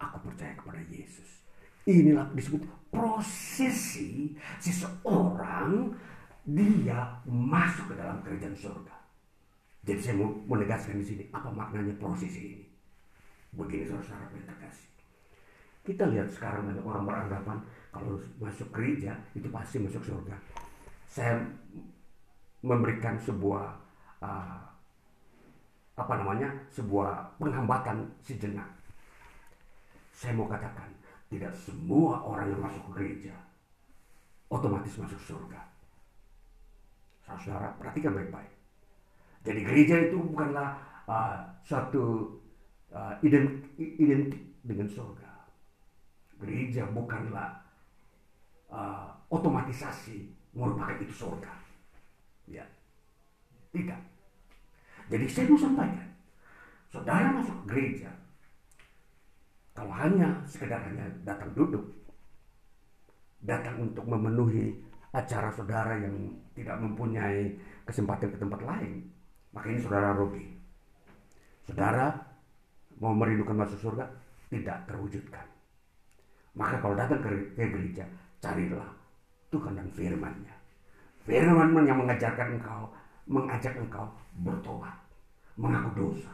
Aku 0.00 0.20
percaya 0.26 0.52
kepada 0.58 0.80
Yesus. 0.90 1.44
Inilah 1.84 2.28
disebut 2.32 2.64
prosesi 2.88 4.32
seseorang 4.56 5.92
dia 6.44 7.20
masuk 7.24 7.92
ke 7.92 7.94
dalam 7.96 8.20
kerajaan 8.20 8.56
surga. 8.56 8.96
Jadi 9.84 10.00
saya 10.00 10.14
mau 10.16 10.32
menegaskan 10.48 11.00
di 11.00 11.04
sini 11.04 11.24
apa 11.28 11.52
maknanya 11.52 11.92
prosesi 12.00 12.56
ini. 12.56 12.66
Begini 13.52 13.84
saudara-saudara 13.84 14.32
yang 14.32 14.48
terkasih. 14.48 14.88
Kita 15.84 16.08
lihat 16.08 16.28
sekarang 16.32 16.72
banyak 16.72 16.84
orang 16.84 17.04
beranggapan 17.04 17.58
kalau 17.92 18.16
masuk 18.40 18.68
gereja 18.72 19.12
itu 19.36 19.48
pasti 19.52 19.76
masuk 19.84 20.00
surga. 20.00 20.36
Saya 21.04 21.36
memberikan 22.64 23.20
sebuah 23.20 23.76
uh, 24.24 24.73
apa 25.94 26.12
namanya 26.18 26.50
sebuah 26.74 27.38
penghambatan 27.38 28.10
sejenak. 28.22 28.66
Saya 30.14 30.34
mau 30.34 30.46
katakan 30.50 30.90
tidak 31.30 31.54
semua 31.54 32.22
orang 32.22 32.50
yang 32.50 32.62
masuk 32.62 32.84
gereja 32.94 33.34
otomatis 34.54 34.94
masuk 34.94 35.18
surga. 35.18 35.60
Saudara 37.24 37.74
perhatikan 37.80 38.14
baik-baik. 38.14 38.52
Jadi 39.44 39.60
gereja 39.64 39.96
itu 40.08 40.16
bukanlah 40.20 40.78
uh, 41.08 41.36
suatu 41.66 42.36
uh, 42.94 43.18
identik 43.24 44.40
dengan 44.62 44.86
surga. 44.86 45.32
Gereja 46.38 46.86
bukanlah 46.92 47.64
uh, 48.70 49.08
otomatisasi 49.32 50.30
merupakan 50.54 50.96
itu 51.00 51.12
surga. 51.12 51.52
Ya. 52.46 52.64
Tidak. 53.74 54.13
Jadi 55.12 55.24
saya 55.28 55.44
mau 55.52 55.60
sampaikan, 55.60 56.08
saudara 56.88 57.28
masuk 57.36 57.58
gereja, 57.68 58.08
kalau 59.76 59.92
hanya 59.92 60.40
sekedar 60.48 60.80
hanya 60.80 61.04
datang 61.26 61.52
duduk, 61.52 61.84
datang 63.44 63.84
untuk 63.84 64.06
memenuhi 64.08 64.72
acara 65.12 65.52
saudara 65.52 65.98
yang 66.00 66.14
tidak 66.56 66.80
mempunyai 66.80 67.52
kesempatan 67.84 68.32
ke 68.32 68.38
tempat 68.40 68.60
lain, 68.64 69.04
maka 69.52 69.66
ini 69.68 69.78
saudara 69.84 70.16
rugi. 70.16 70.46
Saudara 71.68 72.10
mau 72.98 73.12
merindukan 73.12 73.60
masuk 73.60 73.78
surga, 73.78 74.08
tidak 74.48 74.88
terwujudkan. 74.88 75.46
Maka 76.54 76.78
kalau 76.78 76.94
datang 76.94 77.18
ke, 77.20 77.28
gereja, 77.58 78.06
carilah 78.38 78.86
Tuhan 79.50 79.74
dan 79.74 79.88
firman-Nya. 79.90 80.54
Firman 81.26 81.82
yang 81.82 81.98
mengajarkan 81.98 82.60
engkau, 82.60 82.86
mengajak 83.24 83.74
engkau 83.76 84.04
bertobat, 84.44 84.94
mengaku 85.56 85.90
dosa. 85.96 86.32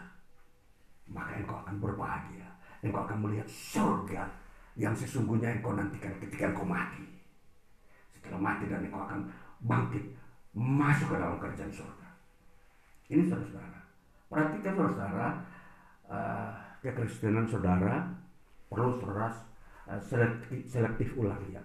Maka 1.11 1.43
engkau 1.43 1.59
akan 1.63 1.77
berbahagia. 1.79 2.47
Engkau 2.81 3.03
akan 3.07 3.19
melihat 3.27 3.47
surga 3.51 4.25
yang 4.79 4.95
sesungguhnya 4.95 5.59
engkau 5.59 5.75
nantikan 5.75 6.15
ketika 6.23 6.55
engkau 6.55 6.67
mati. 6.67 7.03
Setelah 8.15 8.41
mati 8.41 8.71
dan 8.71 8.87
engkau 8.87 9.03
akan 9.03 9.21
bangkit 9.67 10.05
masuk 10.55 11.15
ke 11.15 11.17
dalam 11.19 11.39
kerjaan 11.39 11.73
surga. 11.73 12.09
Ini 13.11 13.23
saudara-saudara. 13.27 13.81
Perhatikan 14.31 14.73
saudara-saudara, 14.79 15.29
uh, 16.07 16.51
kekristenan 16.79 17.47
saudara 17.51 18.07
perlu 18.71 18.95
saudara 19.03 19.35
uh, 19.91 19.99
selektif, 19.99 20.63
selektif 20.67 21.09
ulang 21.19 21.43
ya. 21.51 21.63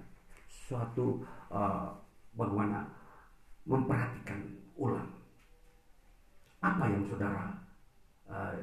Suatu 0.50 1.22
uh, 1.54 1.94
bagaimana 2.34 2.82
memperhatikan 3.70 4.42
ulang 4.78 5.15
apa 6.66 6.90
yang 6.90 7.04
saudara 7.06 7.46
uh, 8.26 8.58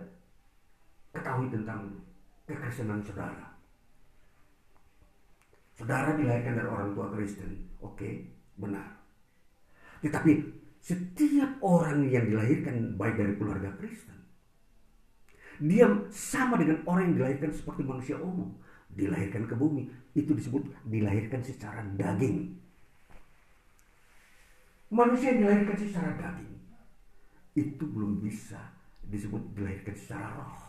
ketahui 1.14 1.46
tentang 1.54 1.86
kekristenan 2.50 2.98
saudara. 3.06 3.46
Saudara 5.72 6.18
dilahirkan 6.18 6.58
dari 6.58 6.68
orang 6.68 6.90
tua 6.92 7.08
Kristen, 7.14 7.48
oke, 7.80 7.96
okay, 7.96 8.12
benar. 8.58 8.84
Tetapi 10.02 10.32
setiap 10.82 11.62
orang 11.62 12.10
yang 12.10 12.26
dilahirkan 12.26 12.98
baik 12.98 13.16
dari 13.16 13.34
keluarga 13.38 13.70
Kristen, 13.78 14.18
dia 15.62 15.86
sama 16.10 16.58
dengan 16.58 16.82
orang 16.84 17.12
yang 17.12 17.16
dilahirkan 17.22 17.50
seperti 17.54 17.86
manusia 17.86 18.18
umum, 18.18 18.50
dilahirkan 18.92 19.46
ke 19.46 19.54
bumi, 19.54 19.88
itu 20.12 20.34
disebut 20.34 20.66
dilahirkan 20.84 21.40
secara 21.40 21.86
daging. 21.96 22.52
Manusia 24.92 25.32
yang 25.32 25.48
dilahirkan 25.48 25.76
secara 25.80 26.10
daging 26.20 26.51
itu 27.52 27.84
belum 27.84 28.24
bisa 28.24 28.58
disebut 29.06 29.52
dilahirkan 29.52 29.96
secara 29.96 30.32
roh. 30.36 30.62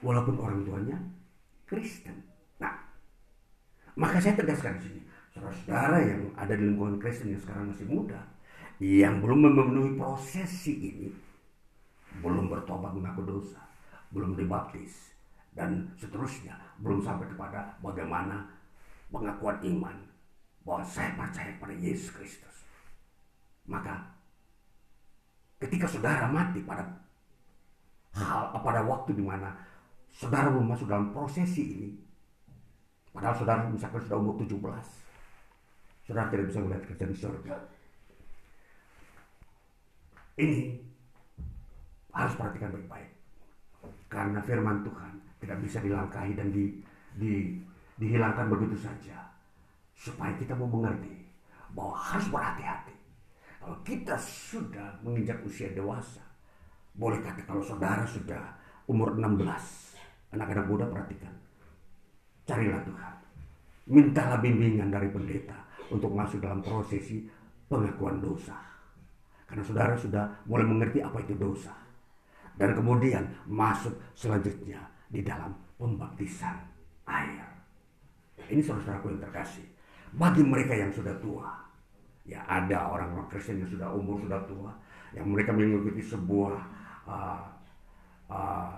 Walaupun 0.00 0.36
orang 0.40 0.64
tuanya 0.64 0.96
Kristen. 1.66 2.16
Nah, 2.58 2.72
maka 3.94 4.18
saya 4.18 4.34
tegaskan 4.38 4.80
di 4.80 4.90
sini, 4.90 5.00
saudara-saudara 5.34 5.98
yang 6.02 6.22
ada 6.34 6.54
di 6.56 6.64
lingkungan 6.66 6.98
Kristen 6.98 7.30
yang 7.30 7.42
sekarang 7.42 7.70
masih 7.70 7.86
muda, 7.86 8.20
yang 8.80 9.20
belum 9.20 9.50
memenuhi 9.50 9.92
prosesi 9.94 10.74
ini, 10.78 11.08
belum 12.18 12.50
bertobat 12.50 12.90
mengaku 12.96 13.22
dosa, 13.22 13.60
belum 14.10 14.34
dibaptis, 14.34 15.14
dan 15.54 15.90
seterusnya, 15.98 16.58
belum 16.82 17.02
sampai 17.02 17.28
kepada 17.30 17.76
bagaimana 17.82 18.46
pengakuan 19.10 19.58
iman 19.66 19.96
bahwa 20.62 20.82
saya 20.86 21.14
percaya 21.18 21.54
pada 21.58 21.74
Yesus 21.74 22.14
Kristus. 22.14 22.66
Maka 23.66 24.19
ketika 25.60 25.84
saudara 25.84 26.24
mati 26.26 26.64
pada 26.64 26.88
hal 28.16 28.50
pada 28.58 28.80
waktu 28.82 29.14
di 29.14 29.22
mana 29.22 29.52
saudara 30.10 30.50
belum 30.50 30.72
masuk 30.74 30.88
dalam 30.90 31.12
prosesi 31.14 31.62
ini, 31.76 31.88
padahal 33.14 33.36
saudara 33.36 33.68
misalkan 33.68 34.02
sudah 34.02 34.18
umur 34.18 34.34
17, 34.42 34.58
saudara 36.08 36.26
tidak 36.32 36.46
bisa 36.50 36.58
melihat 36.64 36.82
kerjaan 36.90 37.14
surga. 37.14 37.54
Ini 40.40 40.80
harus 42.16 42.34
perhatikan 42.34 42.72
baik-baik. 42.72 43.10
Karena 44.10 44.40
firman 44.42 44.82
Tuhan 44.82 45.12
tidak 45.38 45.58
bisa 45.62 45.78
dilangkahi 45.84 46.32
dan 46.34 46.48
di, 46.50 46.80
di, 47.14 47.60
dihilangkan 48.00 48.48
begitu 48.48 48.74
saja. 48.80 49.20
Supaya 49.94 50.32
kita 50.40 50.56
mau 50.56 50.66
mengerti 50.66 51.12
bahwa 51.76 51.94
harus 51.94 52.26
berhati-hati. 52.32 52.89
Kalau 53.60 53.76
kita 53.84 54.16
sudah 54.16 54.96
menginjak 55.04 55.44
usia 55.44 55.68
dewasa, 55.76 56.24
boleh 56.96 57.20
kata 57.20 57.44
kalau 57.44 57.60
saudara 57.60 58.02
sudah 58.08 58.40
umur 58.88 59.14
16, 59.14 59.36
anak-anak 60.32 60.66
muda 60.66 60.88
perhatikan. 60.88 61.34
Carilah 62.48 62.80
Tuhan. 62.82 63.14
Mintalah 63.90 64.40
bimbingan 64.40 64.88
dari 64.88 65.12
pendeta 65.12 65.60
untuk 65.92 66.16
masuk 66.16 66.40
dalam 66.40 66.64
prosesi 66.64 67.28
pengakuan 67.68 68.18
dosa. 68.18 68.56
Karena 69.44 69.62
saudara 69.62 69.94
sudah 69.94 70.24
mulai 70.48 70.66
mengerti 70.66 71.04
apa 71.04 71.20
itu 71.20 71.34
dosa 71.36 71.74
dan 72.60 72.76
kemudian 72.76 73.24
masuk 73.48 73.96
selanjutnya 74.12 74.84
di 75.08 75.24
dalam 75.24 75.56
pembaptisan 75.80 76.60
air. 77.08 77.48
Ini 78.52 78.60
saudara-saudaraku 78.60 79.16
yang 79.16 79.22
terkasih. 79.24 79.66
Bagi 80.12 80.42
mereka 80.44 80.74
yang 80.76 80.92
sudah 80.92 81.14
tua, 81.22 81.48
ya 82.24 82.40
ada 82.46 82.90
orang-orang 82.92 83.28
Kristen 83.32 83.64
yang 83.64 83.70
sudah 83.70 83.88
umur 83.92 84.20
sudah 84.20 84.40
tua, 84.44 84.72
yang 85.16 85.26
mereka 85.28 85.50
mengikuti 85.54 86.02
sebuah 86.04 86.54
uh, 87.08 87.42
uh, 88.30 88.76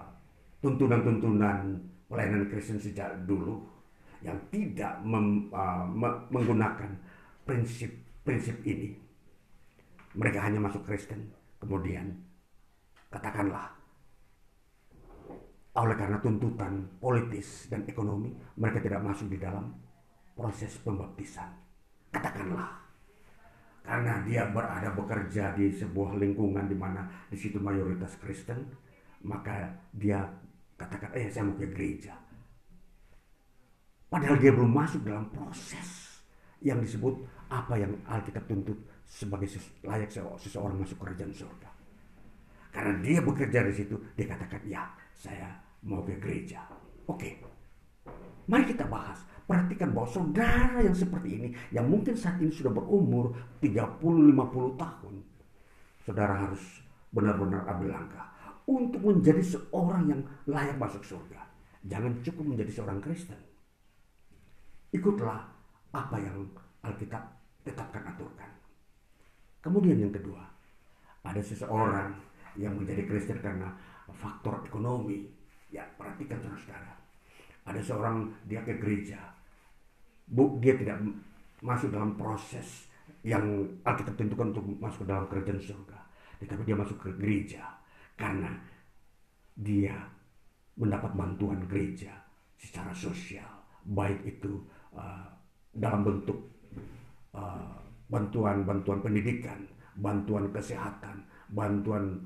tuntunan-tuntunan 0.62 1.76
pelayanan 2.06 2.46
Kristen 2.48 2.78
sejak 2.78 3.12
dulu 3.26 3.60
yang 4.22 4.38
tidak 4.54 5.02
mem, 5.02 5.50
uh, 5.50 5.84
menggunakan 6.30 6.90
prinsip-prinsip 7.42 8.62
ini. 8.62 8.94
Mereka 10.12 10.38
hanya 10.44 10.60
masuk 10.60 10.84
Kristen, 10.84 11.32
kemudian 11.58 12.12
katakanlah 13.08 13.82
oleh 15.72 15.96
karena 15.96 16.20
tuntutan 16.20 16.84
politis 17.00 17.64
dan 17.72 17.88
ekonomi 17.88 18.28
mereka 18.60 18.76
tidak 18.84 19.00
masuk 19.00 19.32
di 19.32 19.40
dalam 19.40 19.72
proses 20.36 20.76
pembaptisan 20.84 21.48
katakanlah 22.12 22.81
karena 23.82 24.22
dia 24.22 24.46
berada 24.50 24.94
bekerja 24.94 25.54
di 25.58 25.74
sebuah 25.74 26.18
lingkungan 26.18 26.70
di 26.70 26.76
mana 26.78 27.06
di 27.26 27.36
situ 27.38 27.58
mayoritas 27.58 28.14
Kristen 28.22 28.62
maka 29.26 29.70
dia 29.94 30.22
katakan 30.78 31.10
eh 31.14 31.30
saya 31.30 31.50
mau 31.50 31.58
ke 31.58 31.66
gereja 31.70 32.14
padahal 34.06 34.38
dia 34.38 34.54
belum 34.54 34.70
masuk 34.70 35.02
dalam 35.02 35.26
proses 35.34 36.22
yang 36.62 36.78
disebut 36.78 37.26
apa 37.50 37.74
yang 37.74 37.90
Alkitab 38.06 38.46
tuntut 38.46 38.78
sebagai 39.02 39.50
layak 39.82 40.08
seseorang 40.38 40.78
masuk 40.78 41.02
kerajaan 41.02 41.34
surga 41.34 41.72
karena 42.72 42.92
dia 43.04 43.20
bekerja 43.20 43.60
di 43.68 43.74
situ, 43.76 43.94
dia 44.16 44.24
katakan, 44.24 44.64
ya 44.64 44.88
saya 45.12 45.52
mau 45.84 46.00
ke 46.00 46.16
gereja. 46.16 46.64
Oke, 47.04 47.36
mari 48.48 48.64
kita 48.72 48.88
bahas. 48.88 49.20
Perhatikan 49.42 49.90
bahwa 49.90 50.08
saudara 50.08 50.78
yang 50.80 50.94
seperti 50.94 51.28
ini, 51.34 51.48
yang 51.74 51.90
mungkin 51.90 52.14
saat 52.14 52.38
ini 52.38 52.54
sudah 52.54 52.70
berumur 52.70 53.34
30-50 53.58 54.78
tahun, 54.78 55.14
saudara 56.06 56.34
harus 56.46 56.62
benar-benar 57.12 57.66
ambil 57.68 57.90
langkah 57.92 58.26
untuk 58.64 59.02
menjadi 59.02 59.42
seorang 59.42 60.08
yang 60.08 60.22
layak 60.46 60.78
masuk 60.78 61.02
surga. 61.02 61.42
Jangan 61.82 62.22
cukup 62.22 62.54
menjadi 62.54 62.70
seorang 62.70 63.02
Kristen. 63.02 63.38
Ikutlah 64.94 65.42
apa 65.90 66.16
yang 66.22 66.46
Alkitab 66.86 67.22
tetapkan 67.66 68.06
aturkan. 68.06 68.50
Kemudian 69.58 69.98
yang 69.98 70.14
kedua, 70.14 70.42
ada 71.22 71.42
seseorang 71.42 72.14
yang 72.54 72.78
menjadi 72.78 73.06
Kristen 73.06 73.38
karena 73.42 73.74
faktor 74.14 74.62
ekonomi. 74.62 75.26
Ya, 75.72 75.88
perhatikan 75.96 76.38
saudara. 76.42 77.01
Ada 77.62 77.80
seorang 77.82 78.30
dia 78.46 78.62
ke 78.66 78.78
gereja. 78.78 79.18
Bu, 80.26 80.58
dia 80.58 80.74
tidak 80.74 80.98
masuk 81.62 81.94
dalam 81.94 82.18
proses 82.18 82.90
yang 83.22 83.44
Alkitab 83.86 84.18
tentukan 84.18 84.50
untuk 84.50 84.66
masuk 84.82 85.06
ke 85.06 85.08
dalam 85.08 85.26
kerajaan 85.30 85.62
surga. 85.62 85.98
Tetapi 86.42 86.62
dia 86.66 86.74
masuk 86.74 86.98
ke 86.98 87.10
gereja 87.14 87.62
karena 88.18 88.50
dia 89.54 89.94
mendapat 90.74 91.14
bantuan 91.14 91.62
gereja 91.70 92.10
secara 92.58 92.90
sosial, 92.90 93.46
baik 93.86 94.18
itu 94.26 94.58
uh, 94.96 95.26
dalam 95.70 96.02
bentuk 96.02 96.38
uh, 97.36 97.78
bantuan-bantuan 98.10 98.98
pendidikan, 99.04 99.62
bantuan 99.98 100.50
kesehatan, 100.50 101.22
bantuan 101.52 102.18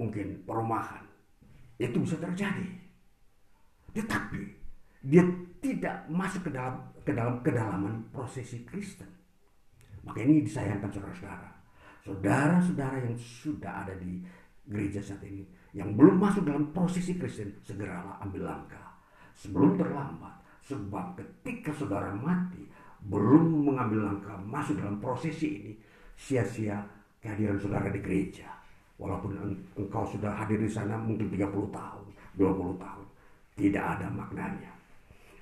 mungkin 0.00 0.40
perumahan. 0.48 1.04
Itu 1.76 2.00
bisa 2.00 2.16
terjadi. 2.20 2.68
Tetapi 3.92 4.59
dia 5.00 5.24
tidak 5.60 6.04
masuk 6.12 6.48
ke 6.48 6.50
dalam 6.52 6.76
ke 7.00 7.12
dalam 7.12 7.40
kedalaman 7.40 8.04
prosesi 8.12 8.62
Kristen. 8.68 9.08
Maka 10.04 10.24
ini 10.24 10.44
disayangkan 10.44 10.88
saudara-saudara. 10.88 11.50
saudara-saudara 12.00 12.96
yang 13.04 13.16
sudah 13.20 13.84
ada 13.84 13.92
di 14.00 14.24
gereja 14.64 15.04
saat 15.04 15.20
ini, 15.20 15.44
yang 15.76 15.92
belum 15.92 16.16
masuk 16.16 16.48
dalam 16.48 16.72
prosesi 16.72 17.20
Kristen, 17.20 17.52
segeralah 17.60 18.16
ambil 18.24 18.48
langkah 18.48 18.96
sebelum 19.36 19.76
terlambat. 19.76 20.32
Sebab 20.64 21.16
ketika 21.20 21.76
saudara 21.76 22.12
mati, 22.16 22.64
belum 23.04 23.68
mengambil 23.68 24.12
langkah 24.12 24.36
masuk 24.40 24.80
dalam 24.80 24.96
prosesi 24.96 25.48
ini, 25.60 25.72
sia-sia 26.16 26.80
kehadiran 27.20 27.60
saudara 27.60 27.92
di 27.92 28.00
gereja. 28.00 28.48
Walaupun 29.00 29.32
engkau 29.76 30.04
sudah 30.04 30.36
hadir 30.36 30.60
di 30.60 30.68
sana 30.68 31.00
mungkin 31.00 31.32
30 31.32 31.48
tahun, 31.72 32.04
20 32.36 32.76
tahun. 32.76 33.06
Tidak 33.56 33.84
ada 33.84 34.06
maknanya. 34.12 34.69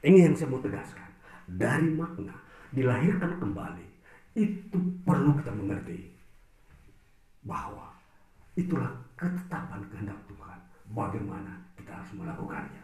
Ini 0.04 0.18
yang 0.30 0.34
saya 0.34 0.48
mau 0.50 0.62
tegaskan. 0.62 1.10
Dari 1.48 1.88
makna 1.96 2.36
dilahirkan 2.70 3.40
kembali, 3.40 3.88
itu 4.36 4.78
perlu 5.02 5.34
kita 5.40 5.52
mengerti. 5.56 6.12
Bahwa 7.42 7.88
itulah 8.54 8.92
ketetapan 9.16 9.82
kehendak 9.88 10.20
Tuhan. 10.28 10.58
Bagaimana 10.88 11.52
kita 11.76 11.92
harus 11.92 12.12
melakukannya. 12.16 12.82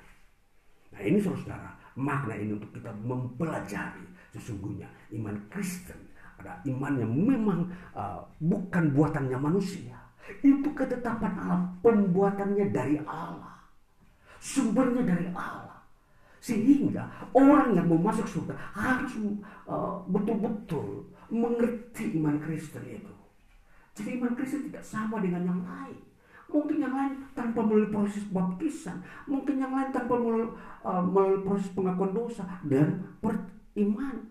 Nah 0.94 1.00
ini 1.02 1.18
saudara, 1.18 1.72
makna 1.96 2.36
ini 2.36 2.54
untuk 2.54 2.70
kita 2.70 2.92
mempelajari 3.02 4.04
sesungguhnya 4.34 4.86
iman 5.14 5.34
Kristen 5.50 6.14
ada 6.38 6.58
iman 6.66 6.92
yang 6.98 7.12
memang 7.12 7.60
uh, 7.94 8.20
bukan 8.42 8.90
buatannya 8.92 9.38
manusia. 9.38 9.96
Itu 10.40 10.72
ketetapan 10.72 11.32
Allah, 11.36 11.62
pembuatannya 11.84 12.72
dari 12.72 12.96
Allah. 13.04 13.60
Sumbernya 14.40 15.04
dari 15.04 15.28
Allah. 15.32 15.73
Sehingga 16.44 17.08
orang 17.32 17.72
yang 17.72 17.88
mau 17.88 18.12
masuk 18.12 18.28
surga 18.28 18.52
harus 18.76 19.16
uh, 19.64 20.04
betul-betul 20.12 21.08
mengerti 21.32 22.20
iman 22.20 22.36
Kristen 22.36 22.84
itu. 22.84 23.14
Jadi 23.96 24.20
iman 24.20 24.36
Kristen 24.36 24.68
tidak 24.68 24.84
sama 24.84 25.24
dengan 25.24 25.48
yang 25.48 25.60
lain. 25.64 25.96
Mungkin 26.52 26.84
yang 26.84 26.92
lain 26.92 27.24
tanpa 27.32 27.64
melalui 27.64 27.88
proses 27.88 28.28
baptisan, 28.28 29.00
mungkin 29.24 29.56
yang 29.56 29.72
lain 29.72 29.88
tanpa 29.88 30.20
melalui, 30.20 30.52
uh, 30.84 31.00
melalui 31.00 31.40
proses 31.48 31.72
pengakuan 31.72 32.12
dosa 32.12 32.44
dan 32.68 33.16
beriman. 33.24 34.28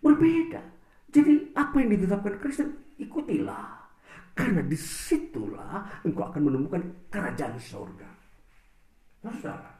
Berbeda. 0.00 0.64
Jadi 1.12 1.52
apa 1.52 1.76
yang 1.84 2.00
ditetapkan 2.00 2.34
Kristen 2.40 2.80
ikutilah. 2.96 3.84
Karena 4.32 4.64
di 4.64 4.76
situlah 4.76 6.00
engkau 6.00 6.32
akan 6.32 6.42
menemukan 6.48 6.80
kerajaan 7.12 7.60
surga. 7.60 8.08
Saudara, 9.20 9.76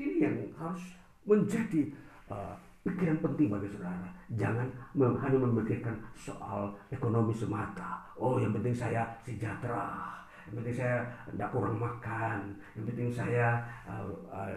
ini 0.00 0.24
yang 0.24 0.36
harus 0.56 0.97
menjadi 1.28 1.92
uh, 2.32 2.56
pikiran 2.88 3.20
penting 3.20 3.52
bagi 3.52 3.68
saudara. 3.68 4.08
Jangan 4.32 4.68
hanya 4.96 5.38
memikirkan 5.44 5.94
soal 6.16 6.72
ekonomi 6.88 7.36
semata. 7.36 8.00
Oh, 8.16 8.40
yang 8.40 8.56
penting 8.56 8.72
saya 8.72 9.04
sejahtera 9.20 10.18
yang 10.48 10.64
penting 10.64 10.76
saya 10.80 11.04
tidak 11.28 11.52
kurang 11.52 11.76
makan, 11.76 12.56
yang 12.72 12.84
penting 12.88 13.12
saya 13.12 13.60
uh, 13.84 14.08
uh, 14.32 14.48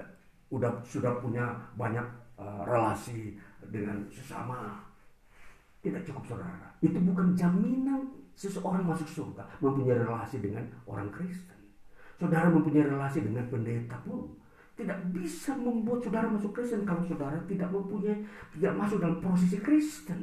udah 0.48 0.72
sudah 0.88 1.20
punya 1.20 1.52
banyak 1.76 2.04
uh, 2.40 2.64
relasi 2.64 3.36
dengan 3.68 4.00
sesama. 4.08 4.80
Tidak 5.84 6.00
cukup 6.08 6.24
saudara. 6.24 6.72
Itu 6.80 6.96
bukan 7.04 7.36
jaminan 7.36 8.08
seseorang 8.40 8.88
masuk 8.88 9.10
surga 9.10 9.44
mempunyai 9.60 10.00
relasi 10.00 10.40
dengan 10.40 10.64
orang 10.88 11.12
Kristen. 11.12 11.60
Saudara 12.16 12.48
mempunyai 12.48 12.88
relasi 12.88 13.28
dengan 13.28 13.44
pendeta 13.52 14.00
pun 14.08 14.32
tidak 14.82 15.00
bisa 15.14 15.54
membuat 15.54 16.02
saudara 16.02 16.28
masuk 16.28 16.52
Kristen 16.58 16.82
kalau 16.84 17.06
saudara 17.06 17.38
tidak 17.46 17.70
mempunyai 17.70 18.18
tidak 18.58 18.74
masuk 18.74 18.98
dalam 18.98 19.22
prosesi 19.22 19.58
Kristen. 19.62 20.20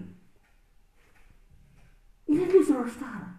Ini 2.28 2.44
saudara-saudara. 2.44 3.30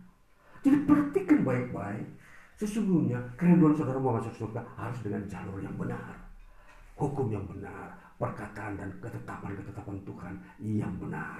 Jadi 0.60 0.78
perhatikan 0.84 1.46
baik-baik 1.46 2.20
Sesungguhnya 2.60 3.16
kerinduan 3.40 3.72
saudara 3.72 3.96
mau 3.96 4.20
masuk 4.20 4.36
surga 4.36 4.60
harus 4.76 5.00
dengan 5.00 5.24
jalur 5.32 5.64
yang 5.64 5.72
benar. 5.80 6.12
Hukum 7.00 7.32
yang 7.32 7.48
benar, 7.48 7.96
perkataan 8.20 8.76
dan 8.76 8.92
ketetapan-ketetapan 9.00 9.96
Tuhan 10.04 10.36
yang 10.60 10.92
benar. 11.00 11.40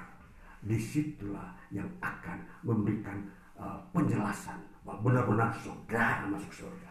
Di 0.64 0.80
situlah 0.80 1.52
yang 1.76 1.92
akan 2.00 2.40
memberikan 2.64 3.20
uh, 3.60 3.76
penjelasan 3.92 4.64
bahwa 4.88 5.12
benar-benar 5.12 5.52
saudara 5.60 6.24
masuk 6.32 6.64
surga. 6.64 6.89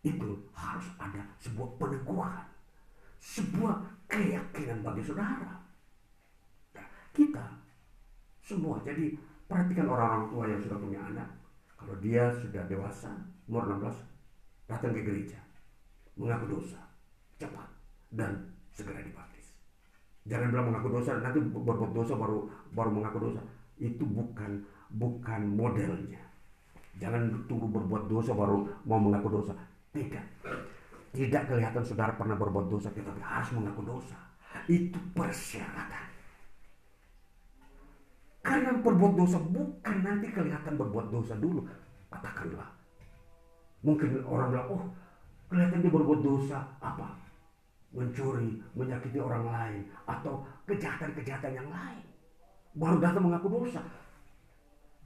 Itu 0.00 0.48
harus 0.56 0.88
ada 0.96 1.22
sebuah 1.40 1.76
peneguhan, 1.76 2.46
sebuah 3.20 3.74
keyakinan 4.08 4.80
bagi 4.80 5.02
saudara. 5.04 5.60
Ya, 6.72 6.84
kita 7.12 7.46
semua 8.40 8.80
jadi 8.82 9.14
perhatikan 9.44 9.86
orang-orang 9.90 10.26
tua 10.32 10.44
yang 10.48 10.60
sudah 10.62 10.78
punya 10.80 11.00
anak 11.04 11.28
kalau 11.80 11.96
dia 12.04 12.28
sudah 12.28 12.60
dewasa, 12.68 13.08
umur 13.48 13.64
16, 13.64 13.88
datang 14.68 14.92
ke 14.92 15.00
gereja, 15.00 15.40
mengaku 16.12 16.60
dosa, 16.60 16.76
cepat, 17.40 17.64
dan 18.12 18.36
segera 18.76 19.00
dibaptis. 19.00 19.56
Jangan 20.28 20.52
bilang 20.52 20.68
mengaku 20.68 21.00
dosa, 21.00 21.16
nanti 21.24 21.40
berbuat 21.40 21.96
dosa 21.96 22.20
baru 22.20 22.52
baru 22.76 22.90
mengaku 22.92 23.32
dosa. 23.32 23.40
Itu 23.80 24.04
bukan 24.04 24.60
bukan 24.92 25.40
modelnya. 25.56 26.20
Jangan 27.00 27.48
tunggu 27.48 27.64
berbuat 27.72 28.12
dosa 28.12 28.36
baru 28.36 28.68
mau 28.84 29.00
mengaku 29.00 29.40
dosa. 29.40 29.56
Tidak. 29.90 30.24
Tidak 31.10 31.42
kelihatan 31.50 31.82
saudara 31.82 32.14
pernah 32.14 32.38
berbuat 32.38 32.70
dosa, 32.70 32.86
tetapi 32.94 33.18
harus 33.18 33.50
mengaku 33.58 33.82
dosa. 33.82 34.14
Itu 34.70 34.98
persyaratan. 35.18 36.06
Karena 38.40 38.72
berbuat 38.78 39.14
dosa 39.18 39.36
bukan 39.42 39.96
nanti 40.00 40.30
kelihatan 40.30 40.78
berbuat 40.78 41.10
dosa 41.10 41.34
dulu. 41.36 41.66
Katakanlah. 42.08 42.70
Mungkin 43.82 44.22
orang 44.22 44.54
bilang, 44.54 44.68
oh 44.70 44.82
kelihatan 45.50 45.82
dia 45.82 45.92
berbuat 45.92 46.20
dosa. 46.22 46.58
Apa? 46.78 47.10
Mencuri, 47.90 48.62
menyakiti 48.78 49.18
orang 49.18 49.50
lain. 49.50 49.82
Atau 50.06 50.46
kejahatan-kejahatan 50.70 51.52
yang 51.58 51.68
lain. 51.68 52.06
Baru 52.78 53.02
datang 53.02 53.26
mengaku 53.26 53.50
dosa. 53.50 53.82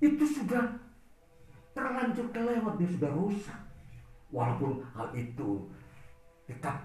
Itu 0.04 0.28
sudah 0.28 0.68
terlanjur 1.72 2.28
kelewat. 2.28 2.76
Dia 2.76 2.88
sudah 2.92 3.10
rusak. 3.16 3.63
Walaupun 4.34 4.82
hal 4.98 5.14
itu 5.14 5.70
tetap 6.50 6.82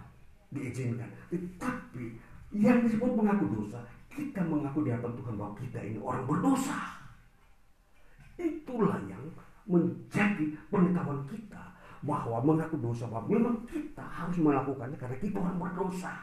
diizinkan. 0.53 1.09
Tetapi 1.33 2.13
yang 2.53 2.85
disebut 2.85 3.09
mengaku 3.17 3.49
dosa 3.57 3.81
kita 4.19 4.41
mengaku 4.43 4.83
di 4.83 4.89
hadapan 4.91 5.13
Tuhan 5.15 5.33
bahwa 5.39 5.53
kita 5.55 5.79
ini 5.79 5.99
orang 6.01 6.25
berdosa. 6.27 6.79
Itulah 8.35 8.99
yang 9.07 9.23
menjadi 9.69 10.45
pengetahuan 10.67 11.23
kita 11.29 11.63
bahwa 12.03 12.41
mengaku 12.41 12.79
dosa 12.79 13.05
bahwa 13.07 13.27
memang 13.27 13.55
kita 13.67 14.01
harus 14.01 14.37
melakukannya 14.39 14.97
karena 14.97 15.17
kita 15.19 15.37
orang 15.39 15.59
berdosa. 15.59 16.13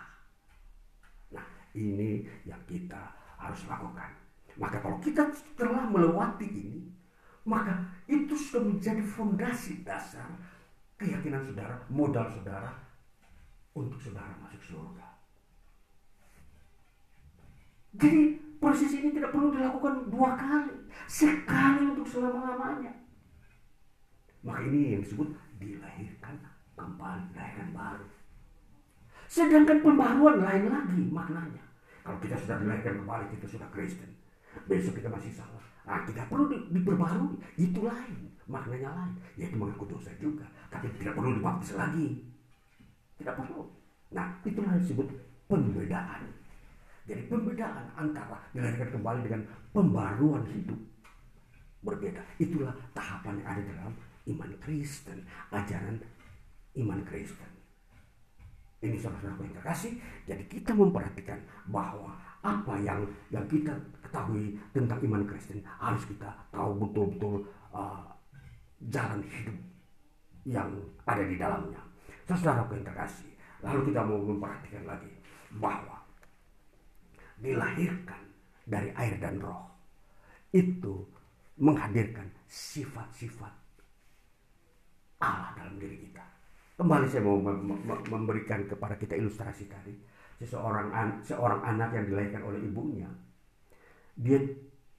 Nah, 1.30 1.46
ini 1.76 2.26
yang 2.44 2.60
kita 2.68 3.00
harus 3.36 3.60
lakukan. 3.68 4.10
Maka 4.56 4.80
kalau 4.80 4.96
kita 5.04 5.28
telah 5.52 5.84
melewati 5.84 6.48
ini, 6.48 6.80
maka 7.44 7.76
itu 8.08 8.32
sudah 8.32 8.64
menjadi 8.72 9.04
fondasi 9.04 9.84
dasar 9.84 10.26
keyakinan 10.97 11.44
saudara, 11.44 11.77
modal 11.93 12.27
saudara 12.32 12.73
untuk 13.77 14.01
saudara 14.01 14.32
masuk 14.40 14.62
surga. 14.73 15.06
Jadi 17.97 18.36
proses 18.60 18.93
ini 18.93 19.12
tidak 19.12 19.32
perlu 19.32 19.52
dilakukan 19.52 20.09
dua 20.12 20.36
kali, 20.36 20.77
sekali 21.09 21.85
untuk 21.93 22.09
selama-lamanya. 22.09 22.93
Maka 24.44 24.60
ini 24.68 24.97
yang 24.97 25.02
disebut 25.05 25.32
dilahirkan 25.60 26.36
kembali, 26.77 27.32
dilahirkan 27.32 27.68
baru. 27.73 28.06
Sedangkan 29.27 29.82
pembaruan 29.82 30.39
lain 30.44 30.70
lagi 30.70 31.02
maknanya. 31.10 31.64
Kalau 32.06 32.18
kita 32.23 32.39
sudah 32.39 32.62
dilahirkan 32.62 33.02
kembali, 33.02 33.24
kita 33.36 33.47
sudah 33.59 33.68
Kristen. 33.74 34.12
Besok 34.70 35.02
kita 35.02 35.10
masih 35.10 35.35
salah. 35.35 35.64
Nah, 35.86 36.02
tidak 36.06 36.31
perlu 36.31 36.47
di, 36.51 36.56
diperbarui. 36.70 37.36
Itu 37.59 37.82
lain. 37.82 38.31
Maknanya 38.47 38.94
lain. 38.94 39.14
Yaitu 39.35 39.59
mengaku 39.59 39.90
dosa 39.90 40.10
juga. 40.23 40.47
Tapi 40.76 40.92
tidak 41.00 41.16
perlu 41.16 41.40
dibaptis 41.40 41.72
lagi. 41.72 42.20
Tidak 43.16 43.32
perlu. 43.32 43.64
Nah, 44.12 44.28
itulah 44.44 44.76
yang 44.76 44.82
disebut 44.84 45.08
pembedaan. 45.48 46.22
Jadi 47.08 47.22
pembedaan 47.32 47.86
antara 47.96 48.36
dilahirkan 48.52 49.00
kembali 49.00 49.20
dengan 49.24 49.42
pembaruan 49.72 50.44
hidup 50.52 50.76
berbeda. 51.80 52.20
Itulah 52.36 52.76
tahapan 52.92 53.40
yang 53.40 53.48
ada 53.48 53.62
dalam 53.72 53.92
iman 54.36 54.50
Kristen, 54.60 55.24
ajaran 55.48 55.96
iman 56.76 57.00
Kristen. 57.08 57.48
Ini 58.84 59.00
saudara-saudara 59.00 59.48
yang 59.48 59.56
terkasih, 59.56 59.92
jadi 60.28 60.44
kita 60.52 60.76
memperhatikan 60.76 61.40
bahwa 61.72 62.12
apa 62.44 62.76
yang 62.84 63.00
yang 63.32 63.42
kita 63.48 63.72
ketahui 64.04 64.54
tentang 64.76 65.00
iman 65.00 65.24
Kristen 65.24 65.64
harus 65.80 66.04
kita 66.04 66.28
tahu 66.52 66.76
betul-betul 66.84 67.42
uh, 67.72 68.04
jalan 68.92 69.24
hidup 69.24 69.56
yang 70.47 70.70
ada 71.02 71.27
di 71.27 71.35
dalamnya. 71.35 71.82
Saudara 72.27 72.62
yang 72.70 72.86
terkasih, 72.86 73.31
lalu 73.62 73.90
kita 73.90 74.02
mau 74.06 74.18
memperhatikan 74.18 74.86
lagi 74.86 75.10
bahwa 75.59 75.98
dilahirkan 77.43 78.23
dari 78.66 78.90
air 78.94 79.18
dan 79.18 79.39
roh. 79.43 79.66
itu 80.55 81.05
menghadirkan 81.60 82.24
sifat-sifat 82.48 83.52
Allah 85.20 85.52
dalam 85.59 85.77
diri 85.77 86.09
kita. 86.09 86.24
Kembali 86.81 87.05
saya 87.09 87.24
mau 87.24 87.36
memberikan 88.09 88.64
kepada 88.64 88.97
kita 88.97 89.16
ilustrasi 89.16 89.68
tadi. 89.68 89.93
Seseorang 90.36 90.93
an 90.93 91.09
seorang 91.24 91.60
anak 91.64 91.97
yang 91.97 92.05
dilahirkan 92.09 92.44
oleh 92.44 92.60
ibunya, 92.60 93.09
dia 94.16 94.36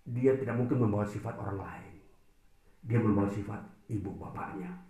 dia 0.05 0.33
tidak 0.37 0.57
mungkin 0.57 0.81
membawa 0.81 1.05
sifat 1.05 1.37
orang 1.37 1.57
lain. 1.61 1.93
Dia 2.85 2.97
membawa 3.01 3.29
sifat 3.29 3.61
ibu 3.89 4.13
bapaknya. 4.17 4.86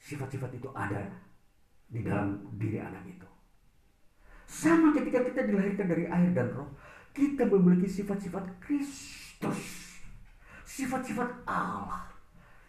Sifat-sifat 0.00 0.50
itu 0.54 0.68
ada 0.74 1.02
di 1.86 2.02
dalam 2.02 2.50
diri 2.58 2.78
anak 2.82 3.04
itu. 3.06 3.28
Sama 4.46 4.94
ketika 4.94 5.26
kita 5.26 5.42
dilahirkan 5.46 5.86
dari 5.90 6.06
air 6.06 6.30
dan 6.30 6.54
roh, 6.54 6.70
kita 7.10 7.48
memiliki 7.50 7.90
sifat-sifat 7.90 8.62
Kristus. 8.62 9.62
Sifat-sifat 10.62 11.46
Allah. 11.48 12.06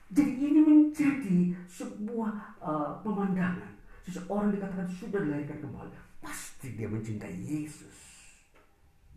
Jadi 0.07 0.33
ini 0.39 0.59
menjadi 0.63 1.51
sebuah 1.67 2.33
uh, 2.63 2.91
pemandangan. 3.03 3.75
Seseorang 4.07 4.55
dikatakan 4.55 4.87
sudah 4.87 5.19
dilahirkan 5.19 5.59
kembali. 5.59 5.91
Pasti 6.23 6.79
dia 6.79 6.87
mencintai 6.87 7.35
Yesus. 7.43 7.97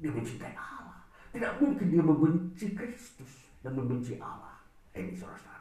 Dia 0.03 0.11
mencintai 0.11 0.51
Allah. 0.59 1.07
Tidak 1.31 1.63
mungkin 1.63 1.87
dia 1.95 2.03
membenci 2.03 2.75
Kristus 2.75 3.47
dan 3.63 3.79
membenci 3.79 4.19
Allah. 4.19 4.59
Ini 4.91 5.15
saudara-saudara. 5.15 5.60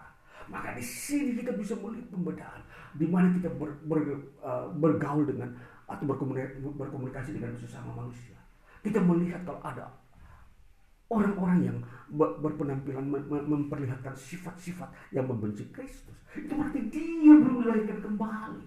Maka 0.49 0.73
di 0.73 0.83
sini 0.83 1.37
kita 1.37 1.53
bisa 1.53 1.77
melihat 1.77 2.09
pembedaan. 2.09 2.61
Di 2.97 3.05
mana 3.05 3.29
kita 3.37 3.53
ber, 3.53 3.69
ber, 3.85 3.99
uh, 4.41 4.65
bergaul 4.73 5.29
dengan 5.29 5.53
atau 5.89 6.05
berkomunikasi, 6.05 6.61
berkomunikasi 6.61 7.29
dengan 7.37 7.53
sesama 7.57 7.93
manusia. 7.93 8.37
Kita 8.81 9.01
melihat 9.01 9.41
kalau 9.45 9.61
ada 9.61 9.85
orang-orang 11.09 11.59
yang 11.65 11.77
berpenampilan 12.13 13.05
memperlihatkan 13.29 14.13
sifat-sifat 14.13 14.89
yang 15.09 15.25
membenci 15.25 15.65
Kristus. 15.73 16.15
Itu 16.37 16.53
berarti 16.53 16.79
dia 16.93 17.33
belum 17.33 17.65
dilahirkan 17.65 17.99
kembali. 18.05 18.65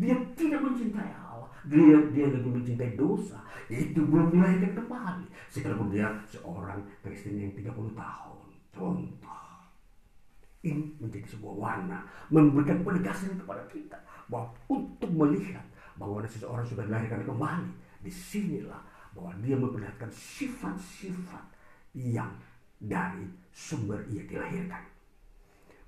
Dia 0.00 0.16
tidak 0.36 0.60
mencintai 0.64 1.12
Allah. 1.16 1.48
Dia 1.68 1.96
dia 2.12 2.26
lebih 2.28 2.60
mencintai 2.60 2.96
dosa. 2.96 3.40
Itu 3.68 4.04
belum 4.08 4.32
dilahirkan 4.32 4.72
kembali. 4.84 5.26
Sekalipun 5.52 5.92
dia 5.92 6.08
seorang 6.28 6.80
Kristen 7.04 7.36
yang 7.36 7.52
30 7.52 7.92
tahun. 7.92 8.46
Contoh. 8.72 9.47
Ini 10.68 10.84
menjadi 11.00 11.26
sebuah 11.32 11.54
warna. 11.56 11.98
Memberikan 12.28 12.84
penegasan 12.84 13.40
kepada 13.40 13.64
kita. 13.72 13.98
Bahwa 14.28 14.52
untuk 14.68 15.08
melihat 15.08 15.64
bahwa 15.96 16.20
seseorang 16.28 16.66
sudah 16.68 16.84
dilahirkan 16.84 17.24
kembali. 17.24 17.72
Di 18.04 18.12
sinilah 18.12 18.78
bahwa 19.16 19.32
dia 19.42 19.56
memperlihatkan 19.58 20.12
sifat-sifat 20.12 21.44
yang 21.96 22.30
dari 22.78 23.26
sumber 23.50 24.06
ia 24.06 24.22
dilahirkan. 24.22 24.84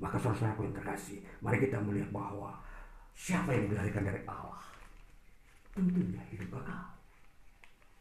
Maka 0.01 0.17
saudara-saudaraku 0.17 0.65
yang 0.67 0.75
terkasih, 0.75 1.21
mari 1.45 1.61
kita 1.61 1.77
melihat 1.79 2.09
bahwa 2.11 2.57
siapa 3.13 3.53
yang 3.53 3.69
dilahirkan 3.69 4.09
dari 4.09 4.21
Allah, 4.25 4.65
tentunya 5.77 6.25
hidup 6.33 6.49
kekal. 6.57 6.89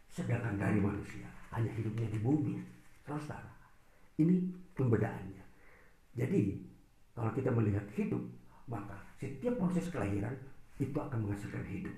Sedangkan 0.10 0.56
dari 0.56 0.80
manusia 0.80 1.28
hanya 1.54 1.70
hidupnya 1.76 2.08
di 2.10 2.20
bumi. 2.24 2.56
Saudara, 3.04 3.52
ini 4.22 4.48
pembedaannya. 4.78 5.44
Jadi, 6.14 6.62
kalau 7.20 7.36
kita 7.36 7.52
melihat 7.52 7.84
hidup, 8.00 8.24
maka 8.72 8.96
setiap 9.20 9.60
proses 9.60 9.92
kelahiran 9.92 10.32
itu 10.80 10.96
akan 10.96 11.28
menghasilkan 11.28 11.68
hidup. 11.68 11.92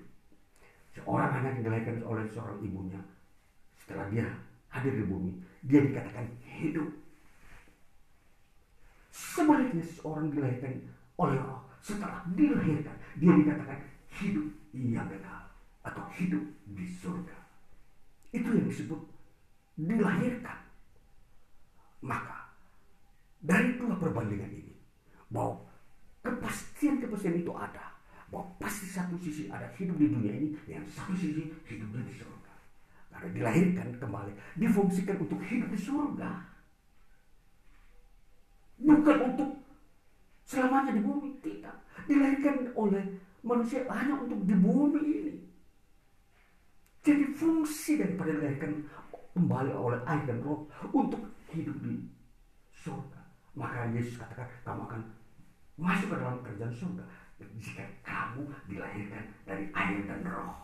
Seorang 0.98 1.30
anak 1.30 1.62
yang 1.62 1.70
dilahirkan 1.70 2.02
oleh 2.02 2.26
seorang 2.26 2.58
ibunya, 2.58 2.98
setelah 3.78 4.10
dia 4.10 4.26
hadir 4.66 4.98
di 4.98 5.06
bumi, 5.06 5.30
dia 5.62 5.78
dikatakan 5.86 6.26
hidup. 6.42 6.90
Sebaliknya 9.14 9.86
seseorang 9.86 10.34
dilahirkan 10.34 10.90
oleh 11.22 11.38
roh, 11.38 11.62
setelah 11.78 12.26
dilahirkan, 12.34 12.96
dia 13.14 13.32
dikatakan 13.38 13.78
hidup 14.18 14.46
yang 14.74 15.06
kekal 15.06 15.42
atau 15.86 16.04
hidup 16.18 16.42
di 16.66 16.84
surga. 16.98 17.38
Itu 18.34 18.48
yang 18.50 18.66
disebut 18.66 19.00
dilahirkan. 19.78 20.58
Maka 22.02 22.50
dari 23.38 23.78
dua 23.78 23.94
perbandingan 23.94 24.50
ini, 24.50 24.71
bahwa 25.32 25.56
kepastian-kepastian 26.22 27.40
itu 27.40 27.52
ada, 27.56 27.96
bahwa 28.28 28.46
pasti 28.60 28.86
satu 28.86 29.16
sisi 29.18 29.48
ada 29.48 29.66
hidup 29.74 29.96
di 29.96 30.06
dunia 30.12 30.32
ini, 30.36 30.48
yang 30.68 30.84
satu 30.86 31.16
sisi 31.16 31.48
hidupnya 31.66 32.04
di 32.04 32.14
surga. 32.14 32.52
Karena 33.12 33.28
dilahirkan 33.32 33.88
kembali, 33.96 34.32
difungsikan 34.60 35.16
untuk 35.18 35.40
hidup 35.48 35.68
di 35.72 35.80
surga. 35.80 36.30
Bukan 38.82 39.18
untuk 39.34 39.50
selamanya 40.44 40.92
di 40.92 41.02
bumi, 41.02 41.28
tidak. 41.40 41.76
Dilahirkan 42.04 42.70
oleh 42.76 43.04
manusia 43.40 43.82
hanya 43.88 44.20
untuk 44.20 44.40
di 44.44 44.54
bumi 44.54 45.00
ini. 45.00 45.34
Jadi 47.02 47.34
fungsi 47.34 47.98
daripada 47.98 48.30
dilahirkan 48.30 48.86
kembali 49.34 49.72
oleh 49.74 50.00
air 50.06 50.22
dan 50.28 50.38
roh 50.44 50.68
untuk 50.94 51.18
hidup 51.50 51.74
di 51.82 51.98
surga. 52.70 53.20
Maka 53.58 53.90
Yesus 53.92 54.16
katakan 54.16 54.48
kamu 54.64 54.82
akan 54.86 55.02
ke 55.82 56.14
dalam 56.14 56.38
kerjaan 56.46 56.74
surga 56.74 57.04
jika 57.58 57.84
kamu 58.06 58.46
dilahirkan 58.70 59.24
dari 59.42 59.66
air 59.74 60.00
dan 60.06 60.22
roh. 60.22 60.54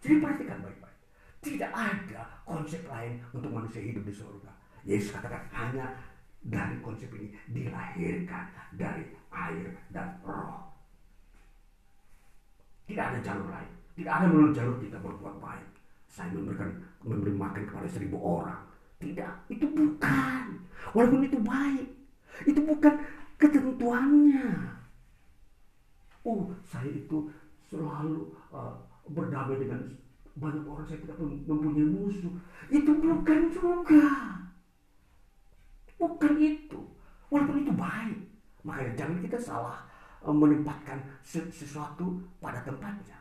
Jadi 0.00 0.22
perhatikan 0.22 0.62
baik-baik. 0.62 0.98
Tidak 1.40 1.70
ada 1.72 2.22
konsep 2.46 2.84
lain 2.86 3.18
untuk 3.34 3.50
manusia 3.50 3.82
hidup 3.82 4.06
di 4.06 4.14
surga. 4.14 4.52
Yesus 4.86 5.12
katakan 5.12 5.44
hanya 5.50 5.92
dari 6.40 6.78
konsep 6.80 7.10
ini 7.12 7.36
dilahirkan 7.52 8.48
dari 8.78 9.04
air 9.34 9.66
dan 9.92 10.14
roh. 10.24 10.70
Tidak 12.86 13.02
ada 13.02 13.18
jalur 13.20 13.48
lain. 13.50 13.70
Tidak 13.98 14.12
ada 14.12 14.26
melalui 14.30 14.56
jalur 14.56 14.76
kita 14.80 14.96
berbuat 14.98 15.36
baik. 15.42 15.68
Saya 16.10 16.32
memberikan 16.34 16.70
memberi 17.04 17.34
makan 17.34 17.62
kepada 17.68 17.86
seribu 17.86 18.18
orang. 18.18 18.62
Tidak, 18.98 19.32
itu 19.52 19.64
bukan. 19.70 20.44
Walaupun 20.92 21.22
itu 21.24 21.38
baik, 21.40 21.88
itu 22.48 22.60
bukan 22.64 22.94
ketentuannya. 23.40 24.52
Oh, 26.28 26.52
saya 26.68 26.92
itu 26.92 27.32
selalu 27.64 28.28
uh, 28.52 28.76
berdamai 29.08 29.56
dengan 29.56 29.80
banyak 30.36 30.62
orang 30.68 30.84
saya 30.84 31.00
tidak 31.00 31.16
mempunyai 31.18 31.88
musuh. 31.88 32.34
Itu 32.68 32.92
bukan 33.00 33.40
juga. 33.48 34.06
Bukan 35.96 36.34
itu. 36.36 36.80
Walaupun 37.32 37.64
itu 37.64 37.72
baik. 37.72 38.18
Makanya 38.60 38.92
jangan 38.94 39.18
kita 39.24 39.38
salah 39.40 39.78
eh, 40.20 40.32
menempatkan 40.32 41.00
sesuatu 41.24 42.20
pada 42.38 42.60
tempatnya. 42.60 43.16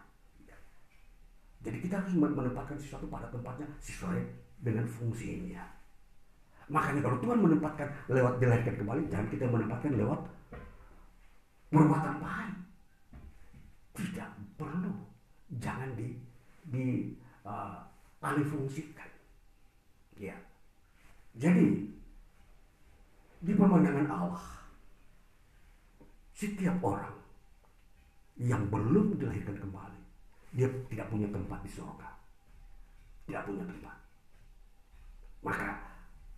Jadi 1.59 1.77
kita 1.83 1.99
harus 1.99 2.15
menempatkan 2.15 2.79
sesuatu 2.79 3.07
pada 3.11 3.27
tempatnya 3.27 3.67
sesuai 3.83 4.19
dengan 4.63 4.87
fungsinya. 4.87 5.78
Makanya 6.69 7.01
kalau 7.01 7.17
Tuhan 7.17 7.39
menempatkan 7.41 7.89
lewat 8.13 8.33
dilahirkan 8.37 8.75
kembali, 8.77 9.01
jangan 9.09 9.27
kita 9.33 9.45
menempatkan 9.49 9.91
lewat 9.97 10.19
perbuatan 11.73 12.15
baik. 12.21 12.57
Tidak 13.97 14.29
perlu 14.55 14.93
jangan 15.57 15.89
di 15.97 16.13
di 16.69 16.85
uh, 17.41 17.81
alih 18.21 18.45
fungsikan. 18.45 19.09
Ya. 20.15 20.37
Jadi 21.33 21.89
di 23.39 23.51
pemandangan 23.55 24.07
Allah 24.13 24.45
setiap 26.37 26.77
orang 26.85 27.17
yang 28.39 28.63
belum 28.71 29.19
dilahirkan 29.19 29.57
kembali 29.57 29.99
dia 30.53 30.69
tidak 30.89 31.07
punya 31.09 31.27
tempat 31.29 31.59
di 31.61 31.71
surga. 31.73 32.09
Tidak 33.29 33.43
punya 33.45 33.63
tempat. 33.65 33.97
Maka 35.45 35.67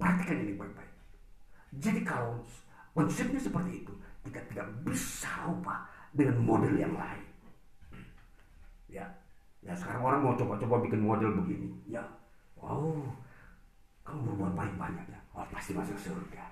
perhatikan 0.01 0.41
ini 0.41 0.57
baik-baik. 0.57 0.93
Jadi 1.77 2.01
kalau 2.01 2.41
konsepnya 2.97 3.37
seperti 3.37 3.85
itu, 3.85 3.93
kita 4.25 4.41
tidak 4.49 4.67
bisa 4.81 5.29
ubah 5.45 5.85
dengan 6.17 6.41
model 6.41 6.73
yang 6.73 6.97
lain. 6.97 7.23
Ya, 8.89 9.05
ya 9.61 9.71
sekarang 9.77 10.01
orang 10.01 10.21
mau 10.25 10.33
coba-coba 10.33 10.81
bikin 10.83 11.05
model 11.05 11.37
begini. 11.37 11.69
Ya, 11.85 12.01
wow, 12.57 12.97
kamu 14.03 14.33
berbuat 14.33 14.53
baik 14.57 14.75
banyak 14.75 15.05
ya. 15.05 15.19
Oh, 15.31 15.45
pasti 15.53 15.71
masuk 15.77 15.95
surga. 15.95 16.43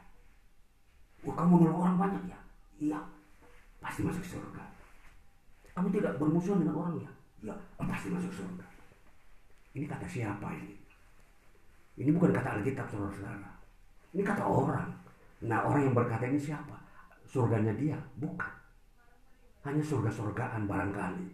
Oh, 1.28 1.36
kamu 1.36 1.68
nolong 1.68 1.82
orang 1.84 1.98
banyak 2.00 2.24
ya. 2.32 2.40
Iya, 2.80 3.00
pasti 3.84 4.08
masuk 4.08 4.24
surga. 4.24 4.64
Kamu 5.76 5.92
tidak 5.92 6.16
bermusuhan 6.16 6.64
dengan 6.64 6.80
orang 6.80 6.96
ya. 7.04 7.12
Ya, 7.52 7.56
oh, 7.76 7.84
pasti 7.84 8.08
masuk 8.08 8.32
surga. 8.32 8.64
Ini 9.76 9.84
kata 9.84 10.08
siapa 10.08 10.48
ini? 10.56 10.79
Ini 12.00 12.16
bukan 12.16 12.32
kata 12.32 12.64
Alkitab 12.64 12.88
saudara-saudara. 12.88 13.52
Ini 14.16 14.24
kata 14.24 14.48
orang. 14.48 14.88
Nah 15.44 15.68
orang 15.68 15.92
yang 15.92 15.96
berkata 15.96 16.24
ini 16.32 16.40
siapa? 16.40 16.80
Surganya 17.28 17.76
dia? 17.76 18.00
Bukan. 18.16 18.54
Hanya 19.68 19.84
surga-surgaan 19.84 20.64
barangkali. 20.64 21.28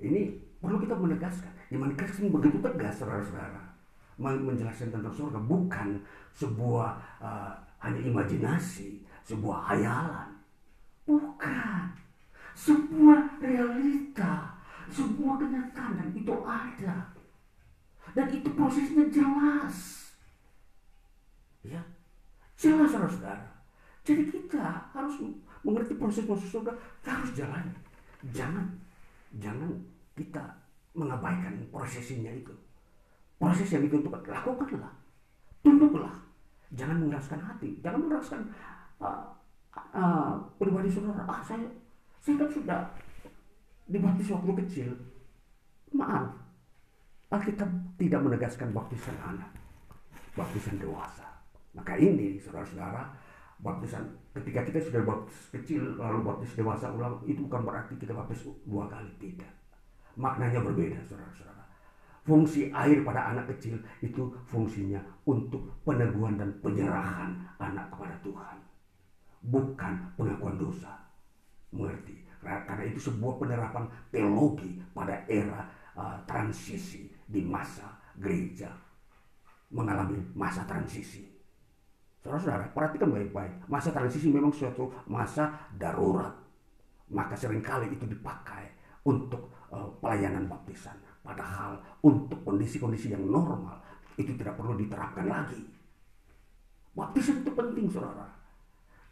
Ini 0.00 0.20
perlu 0.64 0.80
kita 0.80 0.96
menegaskan. 0.96 1.52
Iman 1.68 1.92
Kristen 1.92 2.32
begitu 2.32 2.56
tegas, 2.64 2.96
saudara-saudara. 2.96 3.76
menjelaskan 4.18 4.90
tentang 4.90 5.14
surga 5.14 5.38
bukan 5.38 6.02
sebuah 6.34 6.90
uh, 7.22 7.54
hanya 7.78 8.00
imajinasi, 8.02 9.04
sebuah 9.22 9.70
hayalan. 9.70 10.34
Bukan. 11.06 11.84
Sebuah 12.58 13.38
realita, 13.38 14.58
sebuah 14.90 15.38
kenyataan 15.38 15.92
dan 16.02 16.08
itu 16.10 16.34
ada. 16.42 17.17
Dan 18.16 18.26
itu 18.32 18.48
prosesnya 18.54 19.04
jelas. 19.12 19.76
Ya, 21.64 21.82
jelas 22.56 22.92
saudara. 22.94 23.48
Jadi 24.06 24.24
kita 24.32 24.88
harus 24.96 25.20
mengerti 25.60 25.92
proses 26.00 26.24
masuk 26.24 26.48
surga, 26.48 26.72
kita 27.02 27.10
harus 27.12 27.30
jalan. 27.36 27.64
Jangan, 28.32 28.66
jangan 29.36 29.70
kita 30.16 30.40
mengabaikan 30.96 31.60
prosesnya 31.68 32.32
itu. 32.32 32.54
Proses 33.36 33.68
yang 33.70 33.84
ditentukan, 33.86 34.24
lakukanlah. 34.24 34.90
Tunduklah. 35.60 36.16
Jangan 36.74 37.04
mengeraskan 37.04 37.38
hati. 37.38 37.78
Jangan 37.84 38.00
mengeraskan 38.08 38.40
uh, 38.98 39.22
uh, 39.94 40.34
pribadi 40.58 40.90
saudara. 40.90 41.22
Ah, 41.28 41.40
saya, 41.44 41.68
saya 42.18 42.34
kan 42.40 42.48
sudah 42.50 42.80
dibaptis 43.86 44.32
waktu 44.32 44.52
kecil. 44.64 44.88
Maaf. 45.94 46.47
Alkitab 47.28 47.68
tidak 48.00 48.20
menegaskan 48.24 48.72
baptisan 48.72 49.16
anak. 49.20 49.52
Baptisan 50.32 50.80
dewasa. 50.80 51.28
Maka 51.76 52.00
ini 52.00 52.40
saudara-saudara, 52.40 53.04
baptisan 53.60 54.08
ketika 54.32 54.64
kita 54.64 54.78
sudah 54.80 55.02
baptis 55.04 55.38
kecil 55.52 55.98
lalu 56.00 56.24
baptis 56.24 56.56
dewasa 56.56 56.88
ulang 56.88 57.20
itu 57.28 57.44
bukan 57.44 57.66
berarti 57.66 57.98
kita 57.98 58.14
baptis 58.14 58.46
dua 58.64 58.86
kali 58.86 59.10
tidak 59.18 59.50
maknanya 60.18 60.60
berbeda 60.60 60.98
saudara-saudara. 61.06 61.64
Fungsi 62.26 62.68
air 62.68 63.00
pada 63.06 63.32
anak 63.32 63.56
kecil 63.56 63.80
itu 64.04 64.28
fungsinya 64.44 65.00
untuk 65.24 65.64
peneguhan 65.86 66.36
dan 66.36 66.52
penyerahan 66.60 67.32
anak 67.56 67.88
kepada 67.88 68.16
Tuhan. 68.20 68.56
Bukan 69.48 69.92
pengakuan 70.18 70.60
dosa. 70.60 70.92
Mengerti? 71.72 72.20
Karena 72.42 72.84
itu 72.84 73.00
sebuah 73.00 73.40
penerapan 73.40 73.88
teologi 74.12 74.76
pada 74.92 75.24
era 75.24 75.64
uh, 75.96 76.20
transisi 76.28 77.08
di 77.28 77.44
masa 77.44 77.92
gereja. 78.16 78.72
Mengalami 79.68 80.16
masa 80.32 80.64
transisi. 80.64 81.28
Saudara-saudara, 82.24 82.72
perhatikan 82.72 83.12
baik-baik. 83.12 83.68
Masa 83.68 83.92
transisi 83.92 84.32
memang 84.32 84.50
suatu 84.50 84.88
masa 85.04 85.68
darurat. 85.76 86.32
Maka 87.12 87.36
sering 87.36 87.60
kali 87.60 87.92
itu 87.92 88.08
dipakai 88.08 88.64
untuk 89.04 89.52
uh, 89.68 89.92
pelayanan 90.00 90.48
baptisan. 90.48 90.96
Padahal 91.20 91.76
untuk 92.00 92.40
kondisi-kondisi 92.48 93.12
yang 93.12 93.28
normal 93.28 93.76
itu 94.16 94.32
tidak 94.34 94.56
perlu 94.56 94.74
diterapkan 94.74 95.28
lagi. 95.28 95.60
Baptisan 96.96 97.44
itu 97.44 97.52
penting 97.52 97.86
saudara. 97.92 98.26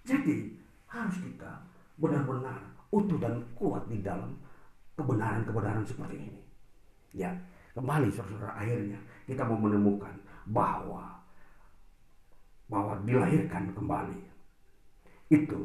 Jadi 0.02 0.56
harus 0.88 1.16
kita 1.20 1.62
benar-benar 2.00 2.58
utuh 2.90 3.18
dan 3.20 3.44
kuat 3.54 3.84
di 3.86 4.00
dalam 4.00 4.34
kebenaran-kebenaran 4.96 5.84
seperti 5.86 6.16
ini. 6.16 6.42
Ya, 7.16 7.32
kembali 7.76 8.08
saudara 8.08 8.56
akhirnya 8.56 8.96
kita 9.28 9.44
mau 9.44 9.60
menemukan 9.60 10.16
bahwa 10.48 11.20
bahwa 12.72 12.96
dilahirkan 13.04 13.70
kembali 13.76 14.16
itu 15.28 15.60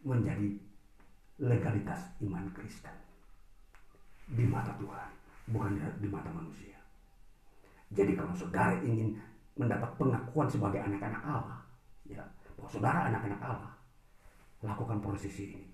menjadi 0.00 0.56
legalitas 1.36 2.00
iman 2.24 2.48
Kristen 2.56 2.96
di 4.30 4.46
mata 4.46 4.70
Tuhan, 4.78 5.10
bukan 5.50 5.74
di 5.98 6.08
mata 6.08 6.30
manusia. 6.30 6.78
Jadi 7.90 8.14
kalau 8.14 8.30
saudara 8.34 8.78
ingin 8.86 9.18
mendapat 9.58 9.90
pengakuan 9.98 10.46
sebagai 10.46 10.78
anak-anak 10.78 11.22
Allah, 11.26 11.58
ya, 12.06 12.22
bahwa 12.54 12.70
saudara 12.70 13.10
anak-anak 13.10 13.40
Allah, 13.42 13.72
lakukan 14.62 15.02
proses 15.02 15.34
ini. 15.42 15.66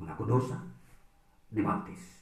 Mengaku 0.00 0.24
dosa, 0.24 0.56
dibaptis, 1.52 2.19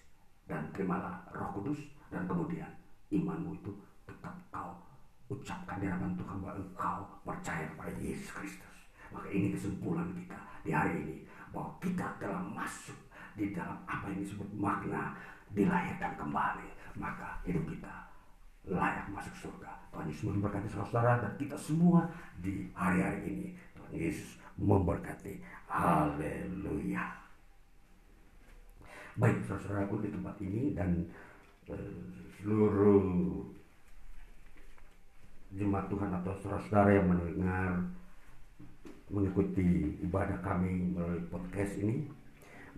dan 0.49 0.65
terimalah 0.73 1.20
roh 1.31 1.61
kudus, 1.61 1.79
dan 2.09 2.25
kemudian 2.25 2.73
imanmu 3.12 3.55
itu 3.61 3.70
tetap 4.09 4.35
kau 4.49 4.73
ucapkan 5.29 5.77
di 5.77 5.87
hadapan 5.87 6.16
Tuhan 6.16 6.37
bahwa 6.41 6.57
engkau 6.57 6.99
percaya 7.23 7.69
kepada 7.77 7.93
Yesus 8.01 8.33
Kristus. 8.33 8.77
Maka 9.12 9.29
ini 9.29 9.53
kesimpulan 9.53 10.09
kita 10.16 10.41
di 10.65 10.73
hari 10.73 10.93
ini 11.05 11.16
bahwa 11.53 11.77
kita 11.81 12.16
telah 12.16 12.41
masuk 12.41 12.97
di 13.37 13.53
dalam 13.53 13.77
apa 13.85 14.09
yang 14.09 14.25
disebut 14.25 14.49
makna 14.57 15.12
dilahirkan 15.53 16.16
kembali, 16.16 16.69
maka 16.97 17.41
hidup 17.45 17.65
kita 17.69 17.95
layak 18.69 19.07
masuk 19.12 19.49
surga. 19.49 19.73
Tuhan 19.93 20.09
Yesus 20.09 20.25
memberkati 20.29 20.69
saudara 20.69 21.20
dan 21.20 21.33
kita 21.41 21.57
semua 21.57 22.05
di 22.41 22.69
hari-hari 22.77 23.20
ini. 23.25 23.49
Tuhan 23.77 23.93
Yesus 23.97 24.37
memberkati. 24.61 25.41
Haleluya. 25.69 27.27
Baik 29.19 29.43
saudara-saudaraku 29.43 30.07
di 30.07 30.09
tempat 30.15 30.36
ini 30.39 30.62
dan 30.78 31.03
uh, 31.66 31.99
seluruh 32.39 33.03
jemaat 35.59 35.90
Tuhan 35.90 36.11
atau 36.23 36.32
saudara-saudara 36.39 37.03
yang 37.03 37.07
mendengar 37.11 37.82
mengikuti 39.11 39.99
ibadah 40.07 40.39
kami 40.45 40.95
melalui 40.95 41.24
podcast 41.32 41.81
ini 41.82 42.07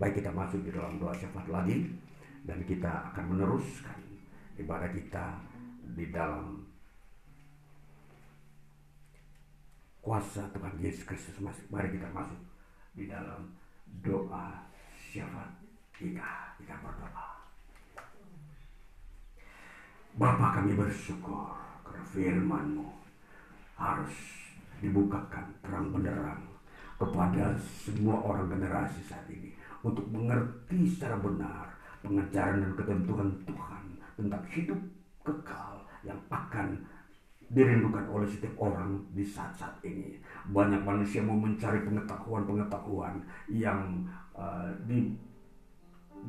Baik 0.01 0.25
kita 0.25 0.33
masuk 0.33 0.65
di 0.65 0.73
dalam 0.73 0.97
doa 0.97 1.12
syafaat 1.12 1.45
lagi 1.53 1.93
dan 2.49 2.65
kita 2.65 3.12
akan 3.12 3.37
meneruskan 3.37 4.01
ibadah 4.57 4.89
kita 4.97 5.37
di 5.93 6.09
dalam 6.09 6.65
kuasa 10.01 10.49
Tuhan 10.57 10.81
Yesus 10.81 11.05
Kristus. 11.05 11.37
Mari 11.69 12.01
kita 12.01 12.09
masuk 12.17 12.41
di 12.97 13.12
dalam 13.12 13.53
doa 14.01 14.65
syafaat 14.97 15.60
kita. 16.01 16.56
Kita 16.56 16.74
berdoa. 16.81 17.28
Bapa 20.16 20.47
kami 20.60 20.72
bersyukur 20.72 21.52
karena 21.85 22.05
firman-Mu 22.09 22.89
harus 23.77 24.16
dibukakan 24.81 25.47
terang 25.60 25.93
benderang 25.93 26.40
kepada 26.97 27.56
semua 27.60 28.16
orang 28.20 28.48
generasi 28.48 29.01
saat 29.05 29.24
ini 29.28 29.52
untuk 29.81 30.05
mengerti 30.12 30.89
secara 30.89 31.16
benar 31.20 31.68
pengajaran 32.05 32.64
dan 32.64 32.72
ketentuan 32.77 33.28
Tuhan 33.44 33.85
tentang 34.16 34.44
hidup 34.52 34.81
kekal 35.24 35.85
yang 36.05 36.20
akan 36.28 36.81
dirindukan 37.51 38.06
oleh 38.12 38.28
setiap 38.31 38.55
orang 38.62 39.01
di 39.10 39.24
saat-saat 39.27 39.81
ini. 39.82 40.20
Banyak 40.52 40.86
manusia 40.86 41.20
mau 41.24 41.36
mencari 41.36 41.82
pengetahuan-pengetahuan 41.82 43.20
yang 43.51 44.06
uh, 44.36 44.70
di, 44.86 45.12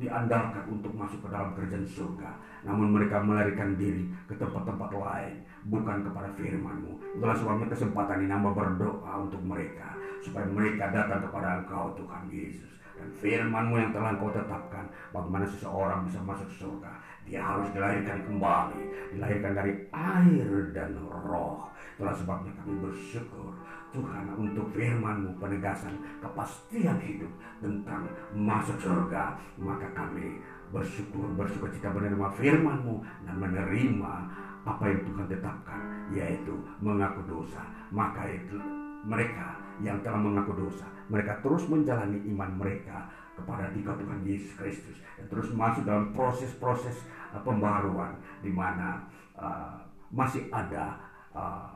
diandalkan 0.00 0.64
untuk 0.68 0.92
masuk 0.96 1.20
ke 1.24 1.28
dalam 1.28 1.52
kerjaan 1.52 1.84
surga. 1.84 2.30
Namun 2.64 2.92
mereka 2.92 3.20
melarikan 3.20 3.76
diri 3.76 4.08
ke 4.28 4.34
tempat-tempat 4.36 4.90
lain, 4.92 5.34
bukan 5.68 6.04
kepada 6.06 6.28
firman-Mu. 6.36 6.92
Itulah 7.18 7.36
sebabnya 7.36 7.66
kesempatan 7.68 8.24
ini 8.24 8.28
nama 8.32 8.48
berdoa 8.52 9.12
untuk 9.20 9.40
mereka, 9.44 9.96
supaya 10.24 10.48
mereka 10.48 10.88
datang 10.92 11.24
kepada 11.28 11.64
Engkau 11.64 11.92
Tuhan 11.96 12.28
Yesus 12.28 12.72
dan 13.02 13.10
firmanmu 13.18 13.74
yang 13.74 13.90
telah 13.90 14.14
kau 14.14 14.30
tetapkan 14.30 14.86
bagaimana 15.10 15.42
seseorang 15.42 16.06
bisa 16.06 16.22
masuk 16.22 16.46
surga? 16.54 16.94
Dia 17.26 17.42
harus 17.42 17.66
dilahirkan 17.74 18.22
kembali. 18.30 18.82
Dilahirkan 19.18 19.52
dari 19.58 19.72
air 19.90 20.70
dan 20.70 20.94
roh. 21.10 21.66
Itulah 21.98 22.14
sebabnya 22.14 22.54
kami 22.62 22.78
bersyukur 22.78 23.50
Tuhan 23.90 24.38
untuk 24.38 24.70
firmanmu 24.70 25.34
penegasan 25.42 25.98
kepastian 26.22 26.98
hidup 27.02 27.30
tentang 27.58 28.06
masuk 28.38 28.78
surga. 28.78 29.34
Maka 29.58 29.90
kami 29.98 30.38
bersyukur 30.70 31.26
bersyukur 31.34 31.74
cita 31.74 31.90
menerima 31.90 32.30
firmanmu 32.38 33.02
dan 33.26 33.34
menerima 33.34 34.14
apa 34.62 34.84
yang 34.86 35.02
Tuhan 35.10 35.26
tetapkan 35.26 35.82
yaitu 36.14 36.54
mengaku 36.78 37.26
dosa. 37.26 37.66
Maka 37.90 38.30
itu 38.30 38.58
mereka 39.02 39.61
yang 39.80 39.96
telah 40.04 40.20
mengaku 40.20 40.68
dosa. 40.68 40.84
Mereka 41.08 41.40
terus 41.40 41.64
menjalani 41.70 42.20
iman 42.34 42.50
mereka 42.60 43.08
kepada 43.32 43.72
dikau 43.72 43.96
Tuhan 43.96 44.20
Yesus 44.28 44.52
Kristus 44.60 45.00
dan 45.16 45.24
terus 45.32 45.48
masuk 45.56 45.88
dalam 45.88 46.12
proses-proses 46.12 47.08
uh, 47.32 47.40
pembaruan 47.40 48.12
di 48.44 48.52
mana 48.52 49.00
uh, 49.32 49.80
masih 50.12 50.52
ada 50.52 51.00
uh, 51.32 51.72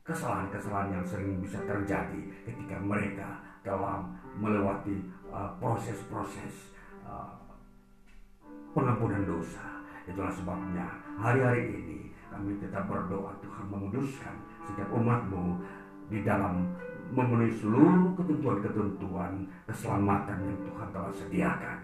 kesalahan-kesalahan 0.00 0.96
yang 0.96 1.04
sering 1.04 1.36
bisa 1.44 1.60
terjadi 1.68 2.32
ketika 2.48 2.80
mereka 2.80 3.28
telah 3.60 4.00
melewati 4.40 5.04
uh, 5.28 5.52
proses-proses 5.60 6.72
uh, 7.04 7.36
pengampunan 8.72 9.28
dosa. 9.28 9.84
Itulah 10.08 10.32
sebabnya 10.32 10.88
hari-hari 11.20 11.68
ini 11.68 11.98
kami 12.32 12.56
tetap 12.56 12.88
berdoa 12.88 13.36
Tuhan 13.44 13.68
menguduskan 13.68 14.32
setiap 14.64 14.88
umatmu 14.88 15.60
di 16.08 16.24
dalam 16.24 16.64
memenuhi 17.12 17.52
seluruh 17.56 18.12
ketentuan-ketentuan 18.16 19.48
keselamatan 19.64 20.38
yang 20.44 20.58
Tuhan 20.64 20.88
telah 20.92 21.12
sediakan 21.12 21.78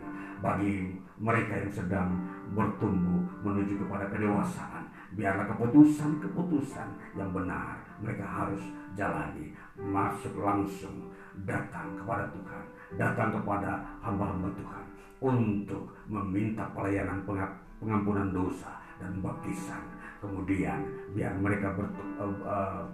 bagi 0.44 1.00
mereka 1.16 1.56
yang 1.64 1.72
sedang 1.72 2.10
bertumbuh 2.52 3.24
menuju 3.40 3.80
kepada 3.86 4.12
kedewasaan. 4.12 4.84
Biarlah 5.14 5.46
keputusan-keputusan 5.54 6.88
yang 7.14 7.30
benar 7.30 7.78
mereka 8.02 8.26
harus 8.26 8.60
jalani 8.98 9.54
masuk 9.78 10.34
langsung 10.42 11.14
datang 11.46 11.94
kepada 11.98 12.26
Tuhan 12.34 12.64
datang 12.94 13.34
kepada 13.40 13.82
hamba-hamba 14.02 14.50
Tuhan 14.54 14.84
untuk 15.22 15.84
meminta 16.06 16.68
pelayanan 16.76 17.24
pengampunan 17.80 18.30
dosa 18.30 18.78
dan 19.00 19.18
baptisan. 19.18 19.82
Kemudian 20.22 20.80
biar 21.12 21.36
mereka 21.36 21.74
uh, 22.16 22.84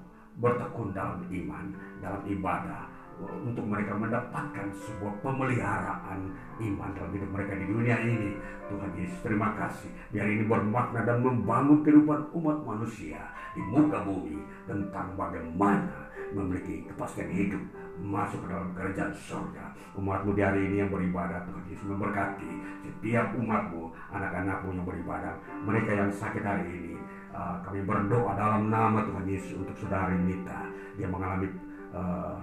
bertekun 0.40 0.96
dalam 0.96 1.20
iman 1.28 1.64
dalam 2.00 2.22
ibadah 2.26 2.88
untuk 3.20 3.64
mereka 3.68 3.92
mendapatkan 3.92 4.72
sebuah 4.72 5.12
pemeliharaan 5.20 6.32
iman 6.56 6.90
dalam 6.96 7.12
hidup 7.12 7.30
mereka 7.30 7.52
di 7.52 7.66
dunia 7.68 7.96
ini. 8.00 8.32
Tuhan 8.72 8.90
Yesus 8.96 9.20
terima 9.20 9.52
kasih. 9.60 9.92
Biar 10.08 10.24
ini 10.24 10.48
bermakna 10.48 11.04
dan 11.04 11.20
membangun 11.20 11.84
kehidupan 11.84 12.32
umat 12.32 12.58
manusia 12.64 13.20
di 13.52 13.60
muka 13.60 14.00
bumi 14.06 14.40
tentang 14.64 15.12
bagaimana 15.18 16.08
memiliki 16.32 16.86
kepastian 16.86 17.28
hidup 17.28 17.60
masuk 18.00 18.46
ke 18.46 18.48
dalam 18.48 18.70
kerajaan 18.72 19.12
surga. 19.12 19.64
Umatmu 19.98 20.32
di 20.32 20.40
hari 20.40 20.70
ini 20.70 20.86
yang 20.86 20.90
beribadah, 20.94 21.44
Tuhan 21.44 21.64
Yesus 21.68 21.86
memberkati 21.90 22.50
setiap 22.86 23.34
umatmu, 23.36 23.90
anak-anakmu 24.14 24.68
yang 24.80 24.86
beribadah, 24.86 25.34
mereka 25.66 25.90
yang 25.92 26.10
sakit 26.14 26.40
hari 26.40 26.64
ini. 26.70 26.94
Uh, 27.30 27.56
kami 27.62 27.86
berdoa 27.86 28.34
dalam 28.34 28.74
nama 28.74 29.06
Tuhan 29.06 29.22
Yesus 29.22 29.54
untuk 29.54 29.74
saudari 29.78 30.18
Nita. 30.18 30.66
Dia 30.98 31.06
mengalami 31.06 31.46
uh, 31.94 32.36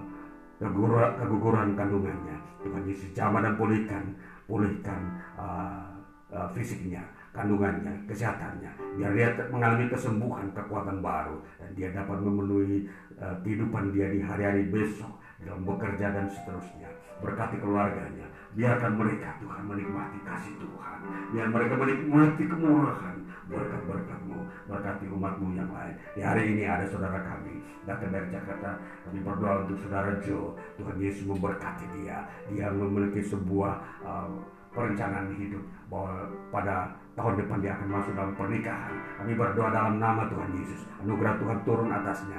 keguguran, 0.56 1.12
keguguran 1.20 1.68
kandungannya. 1.76 2.36
Tuhan 2.64 2.82
Yesus 2.88 3.12
jamah 3.12 3.44
dan 3.44 3.54
pulihkan, 3.60 4.16
pulihkan 4.48 5.00
uh, 5.36 5.92
uh, 6.32 6.48
fisiknya, 6.56 7.04
kandungannya, 7.36 7.94
kesehatannya. 8.08 8.72
Biar 8.96 9.12
dia 9.12 9.28
mengalami 9.52 9.92
kesembuhan, 9.92 10.48
kekuatan 10.56 11.04
baru. 11.04 11.36
Dan 11.60 11.68
dia 11.76 11.88
dapat 11.92 12.18
memenuhi 12.24 12.88
uh, 13.20 13.36
kehidupan 13.44 13.92
dia 13.92 14.08
di 14.08 14.24
hari-hari 14.24 14.72
besok 14.72 15.20
dalam 15.48 15.64
bekerja 15.64 16.06
dan 16.12 16.28
seterusnya. 16.28 16.92
Berkati 17.24 17.56
keluarganya. 17.58 18.28
Biarkan 18.52 18.92
mereka 19.00 19.40
Tuhan 19.40 19.64
menikmati 19.64 20.20
kasih 20.22 20.54
Tuhan. 20.60 20.98
Biar 21.32 21.48
mereka 21.48 21.74
menikmati 21.74 22.44
kemurahan 22.44 23.16
berkat-berkatmu, 23.48 24.38
berkati 24.68 25.04
umatmu 25.08 25.56
yang 25.56 25.72
lain. 25.72 25.96
Di 26.12 26.20
hari 26.20 26.52
ini 26.52 26.68
ada 26.68 26.84
saudara 26.84 27.16
kami 27.24 27.64
datang 27.88 28.12
dari 28.12 28.28
Jakarta. 28.28 28.76
Kami 29.08 29.18
berdoa 29.24 29.64
untuk 29.64 29.80
saudara 29.80 30.20
Joe. 30.20 30.52
Tuhan 30.76 30.96
Yesus 31.00 31.24
memberkati 31.24 31.88
dia. 31.96 32.28
Dia 32.52 32.68
memiliki 32.70 33.24
sebuah 33.24 34.04
uh, 34.04 34.36
perencanaan 34.78 35.34
hidup 35.34 35.62
bahwa 35.90 36.30
pada 36.54 36.94
tahun 37.18 37.34
depan 37.42 37.58
dia 37.58 37.74
akan 37.74 37.88
masuk 37.90 38.14
dalam 38.14 38.34
pernikahan. 38.38 38.94
Kami 39.18 39.34
berdoa 39.34 39.74
dalam 39.74 39.98
nama 39.98 40.30
Tuhan 40.30 40.54
Yesus. 40.54 40.86
Anugerah 41.02 41.34
Tuhan 41.42 41.58
turun 41.66 41.90
atasnya 41.90 42.38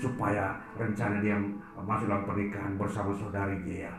supaya 0.00 0.56
rencana 0.80 1.20
dia 1.20 1.36
masuk 1.76 2.08
dalam 2.08 2.24
pernikahan 2.24 2.80
bersama 2.80 3.12
saudari 3.12 3.60
dia 3.68 3.92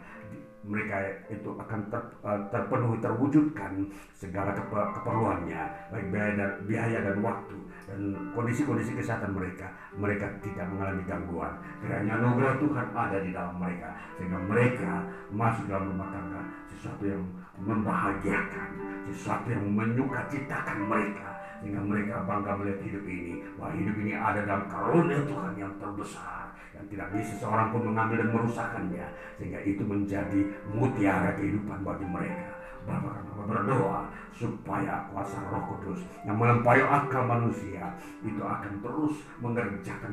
mereka 0.68 1.00
itu 1.32 1.50
akan 1.56 1.80
ter, 1.88 2.02
uh, 2.28 2.40
terpenuhi 2.52 3.00
terwujudkan 3.00 3.88
segala 4.12 4.52
keperluannya 4.92 5.64
baik 5.90 6.08
biaya 6.12 6.32
dan, 6.36 6.52
biaya 6.68 7.00
dan 7.08 7.18
waktu 7.24 7.58
dan 7.88 8.00
kondisi-kondisi 8.36 9.00
kesehatan 9.00 9.32
mereka 9.32 9.72
mereka 9.96 10.28
tidak 10.44 10.68
mengalami 10.68 11.04
gangguan 11.08 11.54
kiranya 11.80 12.20
anugerah 12.20 12.54
Tuhan 12.60 12.88
ada 12.92 13.18
di 13.24 13.32
dalam 13.32 13.56
mereka 13.56 13.96
sehingga 14.20 14.40
mereka 14.44 14.92
masuk 15.32 15.66
dalam 15.72 15.88
rumah 15.96 16.12
tangga 16.12 16.42
sesuatu 16.68 17.04
yang 17.08 17.24
membahagiakan 17.62 18.70
sesuatu 19.10 19.48
yang 19.50 19.66
menyukacitakan 19.74 20.78
mereka 20.86 21.38
sehingga 21.58 21.82
mereka 21.82 22.22
bangga 22.26 22.54
melihat 22.62 22.80
hidup 22.86 23.04
ini. 23.10 23.42
Bahwa 23.58 23.72
hidup 23.74 23.96
ini 23.98 24.14
ada 24.14 24.40
dalam 24.46 24.66
karunia 24.70 25.20
Tuhan 25.26 25.54
yang 25.58 25.74
terbesar 25.82 26.54
yang 26.78 26.86
tidak 26.94 27.10
bisa 27.18 27.34
seorang 27.42 27.74
pun 27.74 27.90
mengambil 27.90 28.22
dan 28.22 28.30
merusakkannya 28.30 29.06
sehingga 29.42 29.60
itu 29.66 29.82
menjadi 29.82 30.40
mutiara 30.70 31.34
kehidupan 31.34 31.82
bagi 31.82 32.06
mereka. 32.06 32.54
Bapak 32.88 33.20
kami 33.20 33.52
berdoa 33.52 34.08
supaya 34.32 35.12
kuasa 35.12 35.36
Roh 35.52 35.60
Kudus 35.76 36.08
yang 36.24 36.40
melampaui 36.40 36.80
akal 36.80 37.28
manusia 37.28 37.92
itu 38.24 38.40
akan 38.40 38.80
terus 38.80 39.16
mengerjakan 39.44 40.12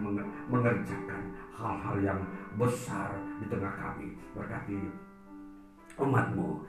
mengerjakan 0.51 1.23
hal-hal 1.55 1.97
yang 2.03 2.21
besar 2.59 3.15
di 3.39 3.47
tengah 3.47 3.71
kami. 3.79 4.19
Berkati 4.35 4.91
umatmu 5.95 6.67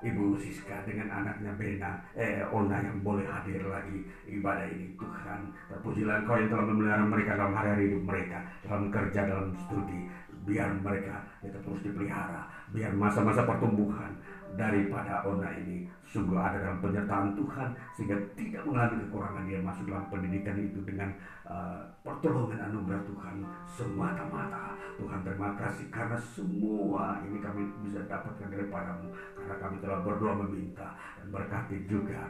Ibu 0.00 0.40
Siska 0.40 0.80
dengan 0.88 1.12
anaknya 1.12 1.52
Bena, 1.60 2.00
eh 2.16 2.40
Ona 2.48 2.80
yang 2.80 3.04
boleh 3.04 3.28
hadir 3.28 3.60
lagi 3.68 4.00
ibadah 4.32 4.64
ini 4.72 4.96
Tuhan. 4.96 5.52
Terpujilah 5.68 6.24
Engkau 6.24 6.40
yang 6.40 6.48
telah 6.48 6.64
memelihara 6.64 7.04
mereka 7.04 7.36
dalam 7.36 7.52
hari-hari 7.52 7.92
hidup 7.92 8.04
mereka, 8.08 8.38
dalam 8.64 8.88
kerja, 8.88 9.20
dalam 9.28 9.52
studi. 9.68 10.08
Biar 10.40 10.72
mereka 10.80 11.20
itu 11.44 11.58
terus 11.60 11.84
dipelihara, 11.84 12.48
biar 12.72 12.96
masa-masa 12.96 13.44
pertumbuhan 13.44 14.16
daripada 14.58 15.22
Ona 15.26 15.50
ini 15.62 15.86
sungguh 16.10 16.34
ada 16.34 16.58
dalam 16.58 16.82
penyertaan 16.82 17.38
Tuhan 17.38 17.68
sehingga 17.94 18.16
tidak 18.34 18.62
mengalami 18.66 19.06
kekurangan 19.06 19.44
dia 19.46 19.60
masuk 19.62 19.84
dalam 19.86 20.06
pendidikan 20.10 20.56
itu 20.58 20.78
dengan 20.82 21.10
uh, 21.46 21.86
pertolongan 22.02 22.58
anugerah 22.66 23.02
Tuhan 23.06 23.36
semata-mata. 23.70 24.74
Tuhan 24.98 25.20
terima 25.22 25.54
kasih 25.54 25.86
karena 25.94 26.18
semua 26.18 27.22
ini 27.22 27.38
kami 27.38 27.62
bisa 27.86 28.02
dapatkan 28.10 28.50
daripadamu 28.50 29.06
karena 29.38 29.54
kami 29.62 29.76
telah 29.78 29.98
berdoa 30.02 30.34
meminta 30.42 30.88
dan 31.22 31.26
berkati 31.30 31.76
juga 31.86 32.20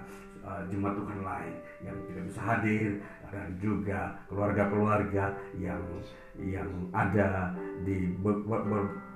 uh, 0.44 0.62
jemaat 0.68 0.94
Tuhan 1.00 1.20
lain 1.24 1.54
yang 1.80 1.96
tidak 2.04 2.24
bisa 2.28 2.40
hadir 2.44 2.88
dan 3.32 3.48
juga 3.62 4.00
keluarga-keluarga 4.28 5.24
yang 5.56 5.80
yang 6.36 6.68
ada 6.92 7.56
di 7.84 8.12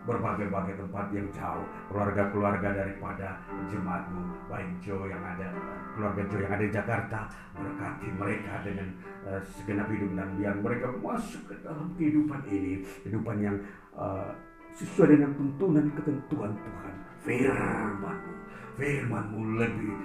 berbagai-bagai 0.05 0.77
tempat 0.81 1.07
yang 1.13 1.29
jauh. 1.33 1.67
Keluarga-keluarga 1.91 2.69
daripada 2.73 3.41
jemaatmu 3.69 4.23
baik 4.49 4.71
Jo 4.85 5.09
yang 5.09 5.21
ada 5.21 5.49
keluarga 5.97 6.23
Jo 6.29 6.37
yang 6.41 6.53
ada 6.53 6.65
di 6.65 6.73
Jakarta 6.73 7.19
berkati 7.57 8.09
mereka 8.15 8.53
dengan 8.65 8.89
uh, 9.25 9.41
segenap 9.57 9.89
hidup 9.89 10.11
dan 10.17 10.29
biar 10.37 10.55
mereka 10.61 10.87
masuk 11.01 11.43
ke 11.49 11.55
dalam 11.65 11.89
kehidupan 11.97 12.41
ini. 12.49 12.85
Kehidupan 13.03 13.37
yang 13.41 13.57
uh, 13.97 14.29
sesuai 14.77 15.17
dengan 15.17 15.31
tuntunan 15.39 15.87
ketentuan 15.97 16.53
Tuhan. 16.59 16.95
Firmanmu 17.25 18.33
firmanmu 18.75 19.41
lebih 19.59 19.97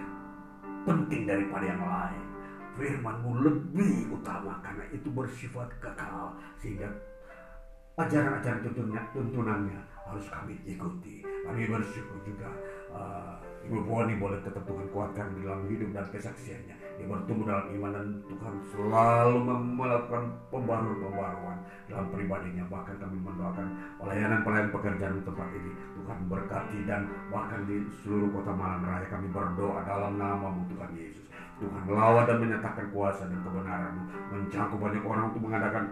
penting 0.85 1.25
daripada 1.25 1.65
yang 1.65 1.83
lain. 1.83 2.23
Firmanmu 2.79 3.43
lebih 3.43 4.07
utama 4.13 4.61
karena 4.63 4.85
itu 4.93 5.09
bersifat 5.11 5.67
kekal 5.83 6.37
sehingga 6.61 6.87
ajaran-ajaran 7.99 8.63
tuntunannya 9.11 9.79
harus 10.07 10.25
kami 10.31 10.55
ikuti. 10.65 11.21
Kami 11.45 11.67
bersyukur 11.67 12.17
juga 12.23 12.49
uh, 12.93 13.35
Ibu 13.67 13.85
Boni 13.85 14.15
boleh 14.15 14.39
tetap 14.41 14.63
Tuhan 14.63 14.87
kuatkan 14.89 15.35
dalam 15.43 15.67
hidup 15.67 15.91
dan 15.91 16.07
kesaksiannya. 16.09 16.75
Dia 16.99 17.07
bertumbuh 17.07 17.47
dalam 17.47 17.67
iman 17.75 17.91
dan 17.95 18.07
Tuhan 18.27 18.53
selalu 18.71 19.35
melakukan 19.75 20.23
pembaruan-pembaruan 20.51 21.57
dalam 21.91 22.07
pribadinya. 22.11 22.63
Bahkan 22.71 22.95
kami 22.97 23.17
mendoakan 23.19 23.67
pelayanan-pelayanan 23.99 24.71
pekerjaan 24.71 25.21
tempat 25.21 25.49
ini. 25.53 25.71
Tuhan 25.99 26.19
berkati 26.31 26.79
dan 26.87 27.01
bahkan 27.29 27.67
di 27.67 27.83
seluruh 28.01 28.31
kota 28.31 28.51
Malang 28.55 28.83
Raya 28.87 29.07
kami 29.11 29.27
berdoa 29.31 29.83
dalam 29.83 30.15
nama 30.15 30.47
Tuhan 30.71 30.91
Yesus. 30.95 31.27
Tuhan 31.59 31.83
lawan 31.91 32.23
dan 32.23 32.39
menyatakan 32.39 32.87
kuasa 32.95 33.27
dan 33.27 33.43
kebenaran 33.43 34.07
menjangkau 34.31 34.79
banyak 34.79 35.03
orang 35.03 35.35
untuk 35.35 35.43
mengadakan 35.43 35.91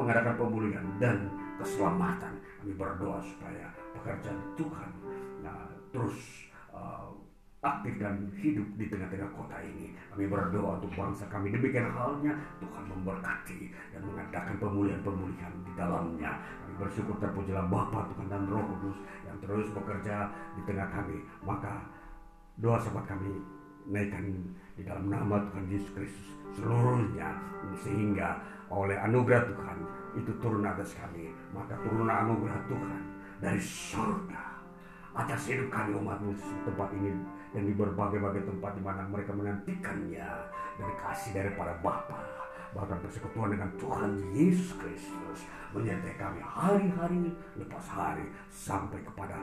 mengadakan 0.00 0.34
pemulihan 0.40 0.86
dan 0.96 1.28
keselamatan. 1.60 2.32
Kami 2.60 2.72
berdoa 2.76 3.20
supaya 3.20 3.68
pekerjaan 3.96 4.40
Tuhan 4.56 4.90
nah, 5.44 5.68
terus 5.92 6.48
uh, 6.72 7.12
aktif 7.60 8.00
dan 8.00 8.32
hidup 8.40 8.64
di 8.80 8.88
tengah-tengah 8.88 9.28
kota 9.36 9.60
ini. 9.60 9.92
Kami 10.08 10.24
berdoa 10.24 10.80
untuk 10.80 10.92
bangsa 10.96 11.28
kami. 11.28 11.52
Demikian 11.52 11.92
halnya 11.92 12.32
Tuhan 12.56 12.84
memberkati 12.88 13.60
dan 13.92 14.00
mengadakan 14.00 14.56
pemulihan-pemulihan 14.56 15.52
di 15.68 15.72
dalamnya. 15.76 16.40
Kami 16.40 16.74
bersyukur 16.80 17.20
terpujilah 17.20 17.68
Bapa 17.68 18.08
Tuhan 18.16 18.26
dan 18.32 18.48
Roh 18.48 18.64
Kudus 18.64 18.98
yang 19.28 19.36
terus 19.44 19.68
bekerja 19.76 20.32
di 20.56 20.62
tengah 20.64 20.88
kami. 20.88 21.20
Maka 21.44 21.84
doa 22.56 22.80
sobat 22.80 23.04
kami 23.04 23.40
naikkan 23.88 24.24
di 24.76 24.82
dalam 24.84 25.12
nama 25.12 25.44
Tuhan 25.52 25.68
Yesus 25.68 25.92
Kristus 25.92 26.28
seluruhnya 26.56 27.36
sehingga 27.80 28.40
oleh 28.70 28.96
anugerah 28.96 29.44
Tuhan 29.50 29.78
itu 30.16 30.30
turun 30.38 30.64
atas 30.64 30.94
kami. 30.94 31.34
Maka 31.50 31.74
turun 31.82 32.06
anugerah 32.06 32.60
Tuhan 32.70 33.02
dari 33.42 33.60
surga 33.60 34.44
atas 35.10 35.50
hidup 35.50 35.68
kami 35.74 35.98
umat 35.98 36.22
tempat 36.62 36.88
ini 36.94 37.10
dan 37.50 37.66
di 37.66 37.74
berbagai-bagai 37.74 38.46
tempat 38.46 38.78
di 38.78 38.82
mana 38.86 39.02
mereka 39.10 39.34
menantikannya 39.34 40.28
dari 40.78 40.94
kasih 41.02 41.34
daripada 41.34 41.74
Bapa 41.82 42.40
bahkan 42.70 43.02
persekutuan 43.02 43.50
dengan 43.50 43.70
Tuhan 43.82 44.14
Yesus 44.30 44.78
Kristus 44.78 45.42
menyertai 45.74 46.14
kami 46.14 46.38
hari-hari 46.38 47.34
lepas 47.58 47.82
hari 47.90 48.30
sampai 48.46 49.02
kepada 49.02 49.34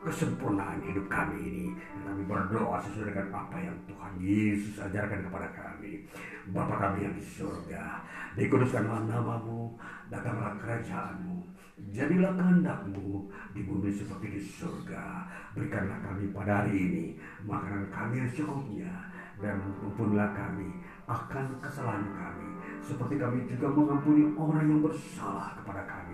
kesempurnaan 0.00 0.80
hidup 0.84 1.06
kami 1.08 1.36
ini. 1.42 1.66
Kami 2.04 2.22
berdoa 2.28 2.78
sesuai 2.84 3.10
dengan 3.10 3.28
apa 3.34 3.56
yang 3.58 3.76
Tuhan 3.90 4.12
Yesus 4.22 4.78
ajarkan 4.78 5.26
kepada 5.26 5.48
kami. 5.52 6.06
Bapa 6.54 6.74
kami 6.78 7.08
yang 7.10 7.14
di 7.18 7.24
surga, 7.24 8.00
dikuduskanlah 8.38 9.02
namamu, 9.10 9.74
datanglah 10.06 10.54
kerajaanmu, 10.62 11.42
jadilah 11.90 12.30
kehendakmu 12.38 13.26
di 13.50 13.66
bumi 13.66 13.90
seperti 13.90 14.38
di 14.38 14.40
surga. 14.40 15.26
Berikanlah 15.58 15.98
kami 16.06 16.30
pada 16.30 16.62
hari 16.62 16.72
ini 16.78 17.04
makanan 17.42 17.90
kami 17.90 18.22
yang 18.22 18.30
secukupnya, 18.30 18.94
dan 19.42 19.58
ampunilah 19.82 20.30
kami 20.38 20.70
akan 21.10 21.58
kesalahan 21.58 22.06
kami, 22.14 22.48
seperti 22.78 23.18
kami 23.18 23.42
juga 23.50 23.74
mengampuni 23.74 24.30
orang 24.38 24.70
yang 24.70 24.80
bersalah 24.86 25.58
kepada 25.58 25.82
kami. 25.82 26.05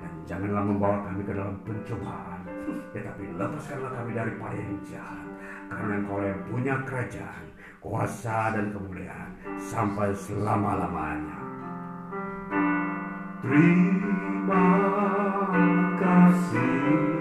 Dan 0.00 0.12
janganlah 0.24 0.64
membawa 0.64 0.98
kami 1.04 1.22
ke 1.28 1.32
dalam 1.36 1.60
pencobaan, 1.62 2.40
tetapi 2.96 3.22
lepaskanlah 3.36 3.92
kami 3.92 4.10
daripada 4.16 4.56
yang 4.56 4.80
jahat. 4.88 5.28
Karena 5.70 5.92
engkau 6.00 6.18
yang 6.24 6.40
punya 6.48 6.74
kerajaan, 6.88 7.44
kuasa 7.78 8.56
dan 8.56 8.72
kemuliaan 8.72 9.30
sampai 9.60 10.10
selama-lamanya. 10.16 11.38
Terima 13.40 14.66
kasih 15.96 17.19